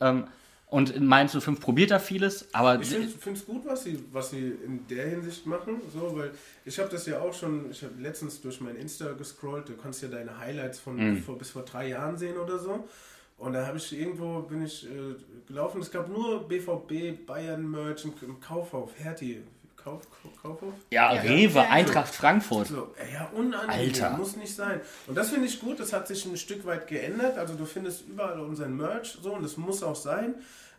Ähm, 0.00 0.26
Und 0.70 0.90
in 0.90 1.04
Mainz 1.04 1.32
05 1.36 1.60
probiert 1.60 1.90
da 1.90 1.98
vieles, 1.98 2.46
aber 2.54 2.80
Ich 2.80 2.88
finde 2.88 3.38
es 3.38 3.44
gut, 3.44 3.62
was 3.66 3.82
sie, 3.84 4.04
was 4.12 4.30
sie 4.30 4.52
in 4.64 4.86
der 4.88 5.08
Hinsicht 5.08 5.44
machen, 5.44 5.80
so, 5.92 6.16
weil 6.16 6.30
ich 6.64 6.78
habe 6.78 6.88
das 6.88 7.06
ja 7.06 7.18
auch 7.20 7.34
schon, 7.34 7.72
ich 7.72 7.82
habe 7.82 7.94
letztens 8.00 8.40
durch 8.40 8.60
mein 8.60 8.76
Insta 8.76 9.12
gescrollt, 9.12 9.68
du 9.68 9.72
kannst 9.76 10.00
ja 10.02 10.08
deine 10.08 10.38
Highlights 10.38 10.78
von 10.78 10.94
Mhm. 10.96 11.16
vor, 11.22 11.36
bis 11.36 11.50
vor 11.50 11.62
drei 11.62 11.88
Jahren 11.88 12.16
sehen 12.16 12.36
oder 12.36 12.58
so. 12.58 12.88
Und 13.36 13.54
da 13.54 13.66
habe 13.66 13.78
ich 13.78 13.98
irgendwo, 13.98 14.42
bin 14.42 14.62
ich 14.64 14.84
äh, 14.86 15.14
gelaufen, 15.48 15.80
es 15.80 15.90
gab 15.90 16.08
nur 16.08 16.46
BVB, 16.46 17.26
Bayern 17.26 17.68
Merch 17.68 18.04
im, 18.04 18.12
im 18.22 18.38
Kaufhof, 18.38 18.92
Hertie, 18.96 19.40
Kauf, 19.82 20.02
Kaufhof? 20.42 20.74
ja, 20.90 21.14
Ja. 21.14 21.20
Rewe, 21.22 21.54
Ja. 21.58 21.68
Eintracht 21.70 22.14
Frankfurt. 22.14 22.68
So, 22.68 22.94
ja, 23.12 23.28
unangenehm, 23.34 23.68
Alter. 23.70 24.10
muss 24.16 24.36
nicht 24.36 24.54
sein. 24.54 24.80
Und 25.06 25.16
das 25.16 25.30
finde 25.30 25.46
ich 25.46 25.60
gut, 25.60 25.80
das 25.80 25.92
hat 25.92 26.06
sich 26.08 26.24
ein 26.26 26.36
Stück 26.36 26.64
weit 26.66 26.86
geändert. 26.86 27.38
Also 27.38 27.54
du 27.54 27.64
findest 27.64 28.06
überall 28.06 28.40
unseren 28.40 28.76
Merch 28.76 29.18
so 29.22 29.32
und 29.32 29.42
das 29.42 29.56
muss 29.56 29.82
auch 29.82 29.96
sein. 29.96 30.34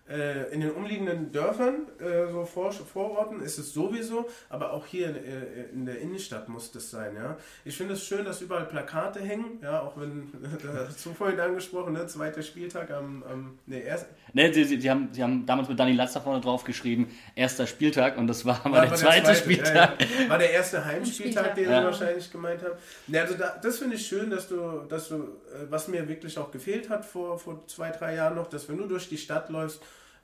Äh, 0.10 0.54
in 0.54 0.60
den 0.60 0.72
umliegenden 0.72 1.32
Dörfern, 1.32 1.88
äh, 1.99 2.30
so 2.30 2.43
Vor 2.43 2.74
Vororten 2.74 3.39
ist 3.39 3.58
es 3.58 3.74
sowieso, 3.74 4.28
aber 4.49 4.74
auch 4.74 4.86
hier 4.86 5.08
äh, 5.08 5.70
in 5.72 5.86
der 5.86 5.99
Innenstadt 5.99 6.49
muss 6.49 6.72
das 6.72 6.89
sein, 6.89 7.16
ja. 7.16 7.38
Ich 7.64 7.78
finde 7.78 7.93
es 7.93 8.04
schön, 8.04 8.26
dass 8.26 8.41
überall 8.41 8.66
Plakate 8.66 9.22
hängen, 9.22 9.60
ja, 9.62 9.82
auch 9.82 9.97
wenn, 9.97 10.30
du 11.04 11.14
vorhin 11.14 11.39
angesprochen, 11.39 11.93
ne, 11.93 12.08
zweiter 12.08 12.41
Spieltag 12.41 12.91
am, 12.91 13.24
am 13.24 13.60
ne, 13.68 13.80
erst, 13.80 14.08
Ne, 14.34 14.54
sie, 14.54 14.66
sie, 14.66 14.89
haben, 14.89 15.10
sie 15.14 15.24
haben 15.24 15.45
damals 15.45 15.70
mit 15.70 15.80
Dani 15.80 15.93
Latz 15.93 16.14
da 16.14 16.20
vorne 16.20 16.41
drauf 16.41 16.66
geschrieben, 16.66 17.08
erster 17.36 17.66
Spieltag 17.66 18.18
und 18.18 18.28
das 18.28 18.43
war 18.43 18.60
aber 18.66 18.78
War 18.78 18.82
der 18.82 18.89
aber 18.89 18.97
zweite 18.97 19.36
Spieltag. 19.36 20.02
Ja. 20.02 20.30
War 20.30 20.39
der 20.39 20.52
erste 20.52 20.84
Heimspieltag, 20.84 21.52
Spieltag. 21.52 21.56
den 21.56 21.70
Ja. 21.70 21.80
sie 21.80 21.86
wahrscheinlich 21.86 22.32
gemeint 22.32 22.64
haben. 22.64 22.74
Ja, 23.08 23.22
also 23.22 23.36
da, 23.36 23.58
das 23.62 23.80
finde 23.80 23.95
ich 23.95 24.06
schön, 24.06 24.30
dass 24.30 24.49
du, 24.49 24.82
dass 24.89 25.08
du, 25.08 25.38
was 25.70 25.88
mir 25.88 26.08
wirklich 26.10 26.38
auch 26.38 26.52
gefehlt 26.52 26.89
hat 26.89 27.06
vor, 27.06 27.39
vor 27.39 27.66
zwei, 27.68 27.91
drei 27.91 28.16
Jahren 28.16 28.36
noch, 28.36 28.47
dass 28.47 28.68
wenn 28.68 28.78
du 28.78 28.88
durch 28.88 29.08
die 29.08 29.18
Stadt 29.18 29.49
läufst, 29.49 29.82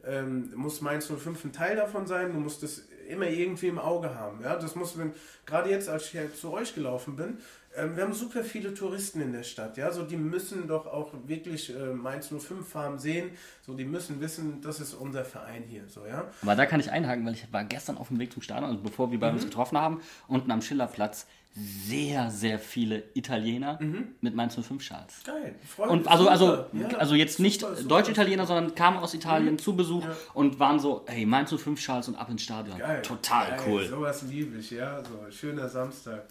ähm, 0.08 0.52
muss 0.56 0.82
Mainz 0.82 1.08
05 1.08 1.46
ein 1.46 1.52
Teil 1.54 1.76
davon 1.76 2.08
sein, 2.08 2.32
du 2.34 2.40
musst 2.40 2.64
es 2.64 2.88
immer 3.10 3.28
irgendwie 3.28 3.68
im 3.68 3.80
Auge 3.80 4.14
haben. 4.16 4.42
Ja, 4.44 4.56
das 4.58 4.76
muss, 4.76 4.98
wenn, 4.98 5.14
gerade 5.46 5.70
jetzt, 5.70 5.88
als 5.90 6.06
ich 6.06 6.12
hier 6.12 6.34
zu 6.34 6.52
euch 6.52 6.76
gelaufen 6.76 7.16
bin, 7.16 7.38
ähm, 7.76 7.96
wir 7.96 8.04
haben 8.04 8.14
super 8.14 8.44
viele 8.44 8.74
Touristen 8.74 9.22
in 9.22 9.32
der 9.32 9.44
Stadt, 9.44 9.78
ja, 9.78 9.92
so 9.92 10.04
die 10.04 10.18
müssen 10.18 10.68
doch 10.68 10.88
auch 10.88 11.14
wirklich 11.26 11.74
äh, 11.76 11.94
Mainz 11.94 12.28
05 12.28 12.68
Farm 12.68 12.98
sehen, 13.00 13.30
so 13.66 13.74
die 13.76 13.86
müssen 13.86 14.20
wissen, 14.20 14.62
das 14.62 14.80
ist 14.80 14.94
unser 14.94 15.24
Verein 15.24 15.64
hier, 15.68 15.84
so, 15.88 16.06
ja. 16.06 16.26
Aber 16.42 16.56
da 16.56 16.66
kann 16.66 16.80
ich 16.80 16.92
einhaken, 16.92 17.26
weil 17.26 17.34
ich 17.34 17.52
war 17.54 17.64
gestern 17.64 17.98
auf 17.98 18.08
dem 18.10 18.20
Weg 18.20 18.34
zum 18.34 18.42
Stadion, 18.42 18.70
also 18.70 18.82
bevor 18.82 19.12
wir 19.12 19.20
bei 19.20 19.30
Mhm. 19.30 19.36
uns 19.36 19.46
getroffen 19.46 19.78
haben, 19.78 20.02
unten 20.28 20.52
am 20.52 20.62
Schillerplatz 20.62 21.28
sehr, 21.60 22.30
sehr 22.30 22.60
viele 22.60 23.04
Italiener 23.16 23.80
mit 24.22 24.36
Mainz 24.36 24.56
05 24.56 24.82
Schals. 24.82 25.24
Geil. 25.24 25.56
Freut 25.66 25.90
Und 25.90 26.00
mich, 26.00 26.10
also, 26.10 26.30
also. 26.30 26.66
Ja, 26.74 26.98
also 26.98 27.16
jetzt 27.16 27.40
nicht. 27.40 27.66
Deutsch-Italiener, 27.88 28.46
sondern 28.46 28.76
kamen 28.76 28.98
aus 28.98 29.16
Italien 29.16 29.58
zu 29.58 29.76
Besuch 29.76 30.06
und 30.36 30.60
waren 30.60 30.80
so, 30.80 31.04
hey, 31.08 31.26
Mainz 31.26 31.52
05 31.52 31.80
Schals 31.80 32.08
und 32.08 32.16
ab 32.16 32.30
ins 32.30 32.44
Stadion. 32.44 32.78
Geil. 32.78 33.02
Total 33.02 33.50
Geil, 33.50 33.60
cool. 33.68 33.88
Sowas 33.88 34.22
liebe 34.24 34.60
ich, 34.60 34.70
ja. 34.72 35.04
So, 35.04 35.32
schöner 35.32 35.68
Samstag. 35.68 36.26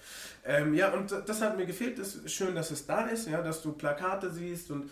Ähm, 0.45 0.75
ja, 0.75 0.93
und 0.93 1.13
das 1.27 1.41
hat 1.41 1.57
mir 1.57 1.67
gefehlt. 1.67 1.99
Es 1.99 2.15
ist 2.15 2.33
schön, 2.33 2.55
dass 2.55 2.71
es 2.71 2.87
da 2.87 3.07
ist, 3.07 3.29
ja, 3.29 3.43
dass 3.43 3.63
du 3.63 3.73
Plakate 3.73 4.31
siehst 4.31 4.71
und 4.71 4.91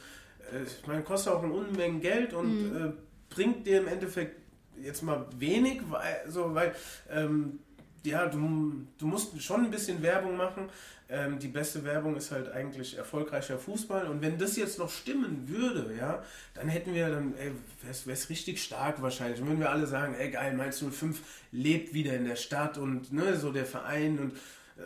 äh, 0.53 0.65
ich 0.65 0.87
meine, 0.87 1.03
kostet 1.03 1.33
auch 1.33 1.45
eine 1.45 1.53
Unmenge 1.53 2.01
Geld 2.01 2.35
und 2.35 2.75
äh, 2.75 2.93
bringt 3.31 3.67
dir 3.67 3.81
im 3.81 3.89
Endeffekt 3.89 4.41
jetzt 4.83 5.03
mal 5.03 5.27
wenig, 5.39 5.83
weil, 5.89 6.25
so, 6.29 6.55
weil 6.55 6.75
ähm, 7.09 7.61
ja, 8.05 8.27
du, 8.27 8.87
du 8.99 9.07
musst 9.07 9.41
schon 9.43 9.65
ein 9.65 9.71
bisschen 9.71 10.03
Werbung 10.03 10.37
machen. 10.37 10.69
Ähm, 11.09 11.39
die 11.39 11.49
beste 11.49 11.85
Werbung 11.85 12.17
ist 12.17 12.31
halt 12.31 12.51
eigentlich 12.51 12.97
erfolgreicher 12.97 13.59
Fußball. 13.59 14.07
Und 14.07 14.23
wenn 14.23 14.39
das 14.39 14.57
jetzt 14.57 14.79
noch 14.79 14.91
stimmen 14.91 15.49
würde, 15.49 15.95
ja, 15.99 16.23
dann 16.55 16.69
hätten 16.69 16.95
wir 16.95 17.09
dann, 17.09 17.35
ey, 17.37 17.53
wäre 17.83 18.15
es 18.15 18.31
richtig 18.31 18.63
stark 18.63 19.03
wahrscheinlich. 19.03 19.39
Dann 19.39 19.49
würden 19.49 19.61
wir 19.61 19.71
alle 19.71 19.87
sagen, 19.87 20.15
ey 20.19 20.31
geil, 20.31 20.55
Mainz 20.55 20.83
05 20.83 21.21
lebt 21.53 21.95
wieder 21.95 22.15
in 22.15 22.25
der 22.25 22.37
Stadt 22.37 22.79
und 22.79 23.13
ne, 23.13 23.37
so 23.37 23.53
der 23.53 23.67
Verein 23.67 24.19
und 24.19 24.33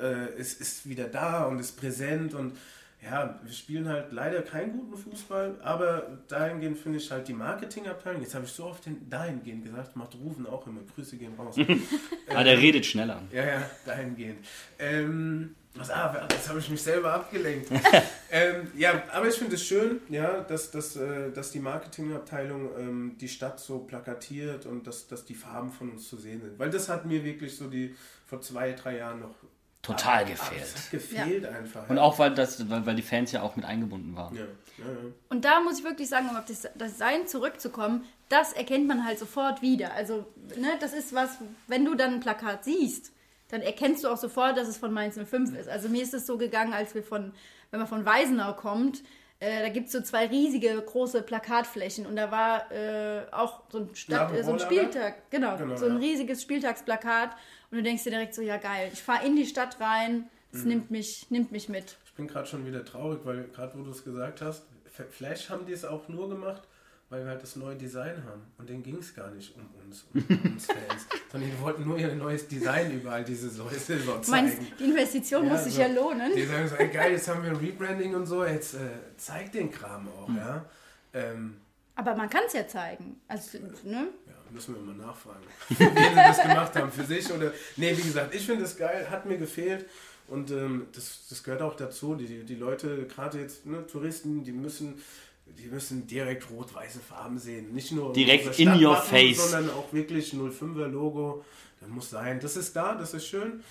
äh, 0.01 0.33
es 0.39 0.55
ist 0.55 0.89
wieder 0.89 1.07
da 1.07 1.45
und 1.45 1.59
ist 1.59 1.79
präsent 1.79 2.35
und 2.35 2.53
ja, 3.01 3.38
wir 3.42 3.53
spielen 3.53 3.88
halt 3.88 4.12
leider 4.12 4.42
keinen 4.42 4.72
guten 4.72 4.96
Fußball, 4.96 5.61
aber 5.62 6.18
dahingehend 6.26 6.78
finde 6.78 6.99
ich 6.99 7.11
halt 7.11 7.28
die 7.28 7.32
Marketingabteilung, 7.32 8.20
jetzt 8.22 8.34
habe 8.34 8.44
ich 8.44 8.51
so 8.51 8.64
oft 8.64 8.84
den 8.86 9.09
dahingehend 9.09 9.64
gesagt, 9.64 9.94
macht 9.94 10.16
Rufen 10.16 10.46
auch 10.46 10.66
immer, 10.66 10.80
Grüße 10.94 11.16
gehen 11.16 11.34
raus. 11.38 11.57
Aber 12.28 12.44
der 12.44 12.59
redet 12.59 12.84
schneller. 12.84 13.22
Ja, 13.32 13.44
ja, 13.44 13.70
dahingehend. 13.86 14.44
Ähm, 14.78 15.55
was, 15.74 15.90
ah, 15.90 16.26
jetzt 16.28 16.49
habe 16.49 16.59
ich 16.59 16.68
mich 16.70 16.82
selber 16.82 17.12
abgelenkt. 17.12 17.70
ähm, 18.32 18.66
ja, 18.76 19.01
aber 19.12 19.28
ich 19.28 19.36
finde 19.36 19.55
es 19.55 19.64
schön, 19.64 20.01
ja, 20.09 20.40
dass, 20.40 20.72
dass, 20.72 20.96
äh, 20.96 21.30
dass 21.30 21.53
die 21.53 21.61
Marketingabteilung 21.61 22.70
ähm, 22.78 23.16
die 23.20 23.28
Stadt 23.28 23.61
so 23.61 23.80
plakatiert 23.80 24.66
und 24.66 24.88
dass, 24.88 25.07
dass 25.07 25.24
die 25.24 25.34
Farben 25.34 25.70
von 25.70 25.90
uns 25.90 26.09
zu 26.09 26.16
sehen 26.16 26.40
sind. 26.40 26.59
Weil 26.59 26.70
das 26.70 26.88
hat 26.88 27.07
mir 27.07 27.22
wirklich 27.22 27.57
so 27.57 27.68
die 27.68 27.94
vor 28.26 28.40
zwei, 28.40 28.72
drei 28.72 28.96
Jahren 28.96 29.20
noch 29.20 29.34
Total 29.89 30.22
Ah, 30.24 30.26
gefehlt. 30.26 30.62
Das 30.62 30.84
hat 30.84 30.91
gefehlt 30.91 31.47
einfach. 31.47 31.89
Und 31.89 31.97
ja. 31.97 32.03
auch, 32.03 32.18
weil, 32.18 32.34
das, 32.34 32.68
weil, 32.70 32.86
weil 32.86 32.95
die 32.95 33.03
Fans 33.03 33.32
ja 33.32 33.43
auch 33.43 33.57
mit 33.57 33.64
eingebunden 33.64 34.14
waren. 34.16 34.34
Ja, 34.34 34.43
ja, 34.43 34.84
ja. 34.84 35.12
Und 35.28 35.45
da 35.45 35.61
muss 35.61 35.78
ich 35.78 35.84
wirklich 35.84 36.09
sagen, 36.09 36.28
um 36.28 36.36
auf 36.36 36.45
das 36.47 36.68
Design 36.74 37.26
zurückzukommen, 37.26 38.05
das 38.28 38.53
erkennt 38.53 38.86
man 38.86 39.05
halt 39.05 39.18
sofort 39.18 39.62
wieder. 39.62 39.95
Also, 39.95 40.26
ne, 40.57 40.68
das 40.80 40.93
ist 40.93 41.14
was, 41.14 41.39
wenn 41.66 41.84
du 41.84 41.95
dann 41.95 42.14
ein 42.14 42.20
Plakat 42.20 42.64
siehst, 42.64 43.12
dann 43.51 43.62
erkennst 43.62 44.05
du 44.05 44.09
auch 44.09 44.18
sofort, 44.18 44.57
dass 44.57 44.68
es 44.68 44.76
von 44.76 44.93
Mainz 44.93 45.18
05 45.18 45.57
ist. 45.57 45.68
Also 45.68 45.89
mir 45.89 46.03
ist 46.03 46.12
es 46.14 46.26
so 46.26 46.36
gegangen, 46.36 46.74
als 46.74 46.95
wir 46.95 47.03
von, 47.03 47.32
wenn 47.70 47.80
man 47.80 47.89
von 47.89 48.05
Weisenau 48.05 48.53
kommt, 48.53 49.03
äh, 49.41 49.62
da 49.62 49.68
gibt 49.68 49.86
es 49.86 49.93
so 49.93 50.03
zwei 50.03 50.26
riesige 50.26 50.70
große 50.82 51.22
Plakatflächen 51.22 52.07
und 52.07 52.16
da 52.16 52.30
war 52.30 52.70
äh, 52.72 53.22
auch 53.30 53.62
so 53.70 53.78
ein, 53.78 53.95
Stadt, 53.95 54.32
äh, 54.32 54.43
so 54.43 54.51
ein 54.51 54.57
Roller, 54.57 54.61
Spieltag, 54.61 55.30
genau, 55.30 55.57
Genau, 55.57 55.76
so 55.76 55.86
ein 55.86 55.93
ja. 55.93 55.99
riesiges 55.99 56.43
Spieltagsplakat 56.43 57.30
und 57.71 57.79
du 57.79 57.83
denkst 57.83 58.05
dir 58.05 58.11
direkt 58.11 58.35
so, 58.35 58.43
ja 58.43 58.57
geil, 58.57 58.91
ich 58.93 59.03
fahre 59.03 59.27
in 59.27 59.37
die 59.37 59.47
Stadt 59.47 59.79
rein, 59.81 60.29
es 60.53 60.62
Mhm. 60.62 60.69
nimmt, 60.69 60.91
mich, 60.91 61.27
nimmt 61.31 61.53
mich 61.53 61.69
mit. 61.69 61.97
Ich 62.07 62.12
bin 62.14 62.27
gerade 62.27 62.47
schon 62.47 62.64
wieder 62.66 62.85
traurig, 62.85 63.21
weil 63.25 63.45
gerade 63.49 63.79
wo 63.79 63.83
du 63.83 63.91
es 63.91 64.03
gesagt 64.05 64.41
hast, 64.43 64.62
f- 64.87 65.07
vielleicht 65.11 65.51
haben 65.51 65.66
die 65.66 65.73
es 65.73 65.85
auch 65.85 66.09
nur 66.09 66.29
gemacht, 66.29 66.62
weil 67.11 67.23
wir 67.25 67.31
halt 67.31 67.43
das 67.43 67.57
neue 67.57 67.77
Design 67.77 68.23
haben. 68.25 68.43
Und 68.59 68.69
denen 68.69 68.83
ging 68.83 68.97
es 68.99 69.14
gar 69.14 69.31
nicht 69.31 69.55
um 69.57 69.62
uns, 69.87 70.05
um 70.12 70.53
uns 70.53 70.66
Fans, 70.66 71.07
sondern 71.33 71.51
die 71.51 71.61
wollten 71.61 71.85
nur 71.87 71.99
ihr 71.99 72.14
neues 72.14 72.49
Design 72.49 72.91
überall 72.93 73.25
diese 73.25 73.49
Säuse 73.51 73.99
so 73.99 74.19
Du 74.25 74.31
meinst, 74.31 74.57
zeigen. 74.57 74.66
die 74.79 74.85
Investition 74.85 75.49
muss 75.49 75.64
sich 75.64 75.75
so. 75.75 75.81
ja 75.83 75.87
lohnen. 75.89 76.33
Die 76.35 76.45
sagen 76.45 76.66
so, 76.69 76.75
ey 76.77 76.89
geil, 76.89 77.12
jetzt 77.12 77.29
haben 77.29 77.43
wir 77.43 77.51
ein 77.51 77.57
Rebranding 77.57 78.14
und 78.14 78.27
so, 78.27 78.45
jetzt 78.45 78.75
äh, 78.75 78.79
zeig 79.16 79.53
den 79.53 79.71
Kram 79.71 80.09
auch, 80.09 80.29
ja. 80.35 80.64
Ähm, 81.14 81.59
Aber 81.95 82.14
man 82.16 82.29
kann 82.29 82.43
es 82.47 82.53
ja 82.55 82.66
zeigen. 82.66 83.21
Also, 83.29 83.59
ne? 83.85 84.09
Müssen 84.53 84.74
wir 84.74 84.82
mal 84.82 84.94
nachfragen, 84.94 85.44
wie 85.68 85.74
sie 85.74 86.14
das 86.14 86.42
gemacht 86.42 86.74
haben, 86.76 86.90
für 86.90 87.05
sich 87.05 87.30
oder... 87.32 87.53
Nee, 87.76 87.96
wie 87.96 88.03
gesagt, 88.03 88.34
ich 88.34 88.44
finde 88.44 88.64
es 88.64 88.76
geil, 88.76 89.09
hat 89.11 89.26
mir 89.26 89.38
gefehlt 89.38 89.86
und 90.28 90.51
ähm, 90.51 90.86
das, 90.92 91.26
das 91.28 91.42
gehört 91.42 91.62
auch 91.62 91.74
dazu. 91.74 92.14
Die, 92.14 92.44
die 92.44 92.55
Leute, 92.55 93.07
gerade 93.07 93.38
jetzt 93.40 93.66
ne, 93.66 93.86
Touristen, 93.86 94.44
die 94.44 94.53
müssen... 94.53 95.03
Die 95.57 95.66
müssen 95.68 96.07
direkt 96.07 96.51
rot-weiße 96.51 97.01
Farben 97.01 97.38
sehen. 97.38 97.72
Nicht 97.72 97.90
nur 97.92 98.12
Direkt 98.12 98.59
in 98.59 98.84
your 98.84 98.99
face. 98.99 99.51
sondern 99.51 99.74
auch 99.74 99.90
wirklich 99.94 100.34
05er 100.34 100.88
Logo. 100.88 101.42
Das 101.80 101.88
muss 101.88 102.11
sein. 102.11 102.38
Das 102.38 102.55
ist 102.55 102.76
da, 102.76 102.94
das 102.94 103.14
ist 103.14 103.26
schön. 103.26 103.64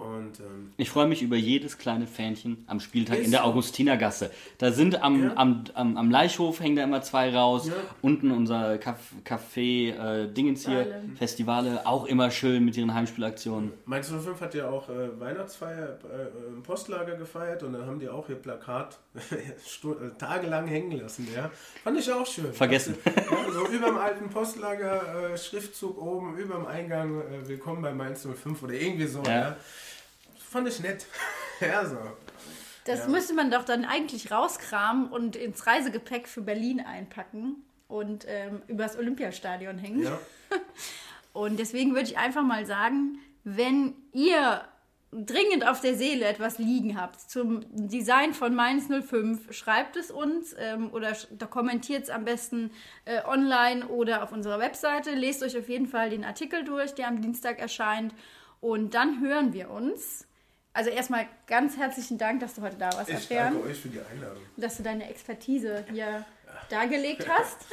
Und 0.00 0.40
ähm, 0.40 0.72
Ich 0.76 0.90
freue 0.90 1.06
mich 1.06 1.22
über 1.22 1.36
jedes 1.36 1.76
kleine 1.78 2.06
Fähnchen 2.06 2.64
am 2.66 2.80
Spieltag 2.80 3.18
in 3.18 3.30
der. 3.30 3.44
Augustinergasse. 3.44 4.30
Da 4.58 4.72
sind 4.72 5.02
am, 5.02 5.22
Ja. 5.24 5.32
am, 5.36 5.64
am, 5.74 5.96
am 5.96 6.10
Leichhof 6.10 6.60
hängen 6.60 6.76
da 6.76 6.84
immer 6.84 7.02
zwei 7.02 7.34
raus. 7.34 7.68
Ja. 7.68 7.74
Unten 8.02 8.30
unser 8.30 8.74
Caf- 8.78 9.14
Café 9.24 9.92
äh, 9.94 10.26
Dingens 10.32 10.66
hier, 10.66 10.86
Festivale. 11.16 11.16
Festivale, 11.16 11.86
auch 11.86 12.06
immer 12.06 12.30
schön 12.30 12.64
mit 12.64 12.76
ihren 12.76 12.92
Heimspielaktionen. 12.94 13.72
Mainz 13.86 14.08
05 14.10 14.40
hat 14.40 14.54
ja 14.54 14.68
auch 14.70 14.88
äh, 14.88 15.18
Weihnachtsfeier 15.20 15.98
äh, 16.04 16.48
im 16.54 16.62
Postlager 16.62 17.16
gefeiert 17.16 17.62
und 17.62 17.72
dann 17.72 17.86
haben 17.86 17.98
die 17.98 18.08
auch 18.08 18.28
ihr 18.28 18.36
Plakat 18.36 18.98
äh, 19.30 19.38
tagelang 20.18 20.66
hängen 20.66 20.92
lassen. 21.00 21.28
Ja. 21.34 21.50
Fand 21.82 21.98
ich 21.98 22.12
auch 22.12 22.26
schön. 22.26 22.52
Vergessen. 22.52 22.94
Ja, 23.04 23.52
so 23.52 23.66
über 23.68 23.86
dem 23.86 23.98
alten 23.98 24.28
Postlager, 24.28 25.32
äh, 25.32 25.38
Schriftzug 25.38 26.00
oben, 26.00 26.36
über 26.36 26.54
dem 26.56 26.66
Eingang, 26.66 27.20
äh, 27.20 27.48
willkommen 27.48 27.82
bei 27.82 27.92
Mainz 27.92 28.26
05 28.26 28.62
oder 28.62 28.74
irgendwie 28.74 29.06
so. 29.06 29.22
Ja. 29.24 29.56
Fand 30.50 30.66
ich 30.68 30.80
nett. 30.80 31.06
ja, 31.60 31.86
so. 31.86 31.96
Das 32.84 33.00
Ja. 33.00 33.08
müsste 33.08 33.34
man 33.34 33.50
doch 33.50 33.64
dann 33.64 33.84
eigentlich 33.84 34.32
rauskramen 34.32 35.08
und 35.08 35.36
ins 35.36 35.66
Reisegepäck 35.66 36.26
für 36.26 36.40
Berlin 36.42 36.80
einpacken 36.80 37.62
und 37.86 38.24
ähm, 38.28 38.62
übers 38.66 38.96
Olympiastadion 38.96 39.78
hängen. 39.78 40.02
Ja. 40.02 40.18
Und 41.32 41.60
deswegen 41.60 41.92
würde 41.92 42.06
ich 42.08 42.18
einfach 42.18 42.42
mal 42.42 42.66
sagen, 42.66 43.20
wenn 43.44 43.94
ihr 44.12 44.62
dringend 45.12 45.64
auf 45.64 45.80
der 45.80 45.94
Seele 45.94 46.24
etwas 46.24 46.58
liegen 46.58 47.00
habt 47.00 47.20
zum 47.20 47.64
Design 47.88 48.34
von 48.34 48.52
Mainz 48.54 48.88
05, 48.88 49.52
schreibt 49.52 49.96
es 49.96 50.10
uns 50.10 50.56
ähm, 50.58 50.90
oder 50.92 51.12
kommentiert 51.48 52.02
es 52.04 52.10
am 52.10 52.24
besten 52.24 52.72
äh, 53.04 53.22
online 53.24 53.86
oder 53.86 54.24
auf 54.24 54.32
unserer 54.32 54.58
Webseite. 54.58 55.12
Lest 55.14 55.44
euch 55.44 55.56
auf 55.56 55.68
jeden 55.68 55.86
Fall 55.86 56.10
den 56.10 56.24
Artikel 56.24 56.64
durch, 56.64 56.94
der 56.94 57.06
am 57.06 57.20
Dienstag 57.22 57.60
erscheint. 57.60 58.12
Und 58.60 58.94
dann 58.94 59.20
hören 59.20 59.52
wir 59.52 59.70
uns. 59.70 60.26
Also 60.72 60.90
erstmal 60.90 61.26
ganz 61.46 61.76
herzlichen 61.76 62.16
Dank, 62.18 62.40
dass 62.40 62.54
du 62.54 62.62
heute 62.62 62.76
da 62.76 62.92
warst, 62.92 63.10
Ich 63.10 63.16
Adrian 63.16 63.54
danke 63.54 63.68
euch 63.68 63.80
für 63.80 63.88
die 63.88 64.00
Einladung. 64.00 64.42
dass 64.56 64.76
du 64.76 64.82
deine 64.82 65.08
Expertise 65.10 65.84
hier 65.92 66.24
dargelegt 66.68 67.28
hast. 67.28 67.66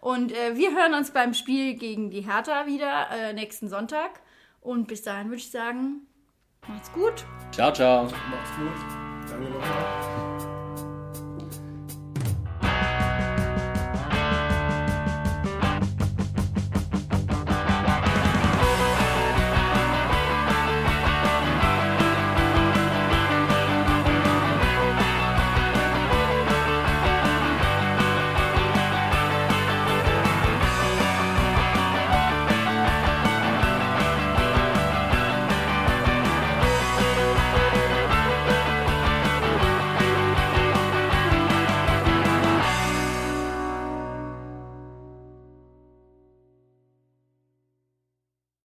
Und 0.00 0.32
äh, 0.32 0.56
wir 0.56 0.72
hören 0.76 0.94
uns 0.94 1.10
beim 1.10 1.34
Spiel 1.34 1.74
gegen 1.74 2.10
die 2.10 2.20
Hertha 2.20 2.66
wieder 2.66 3.08
äh, 3.10 3.32
nächsten 3.32 3.68
Sonntag. 3.68 4.20
Und 4.60 4.86
bis 4.86 5.02
dahin 5.02 5.28
würde 5.28 5.36
ich 5.38 5.50
sagen, 5.50 6.06
macht's 6.68 6.92
gut. 6.92 7.24
Ciao, 7.52 7.72
ciao. 7.72 8.04
Macht's 8.04 8.56
gut. 8.58 9.30
Danke 9.30 9.50
nochmal. 9.50 10.37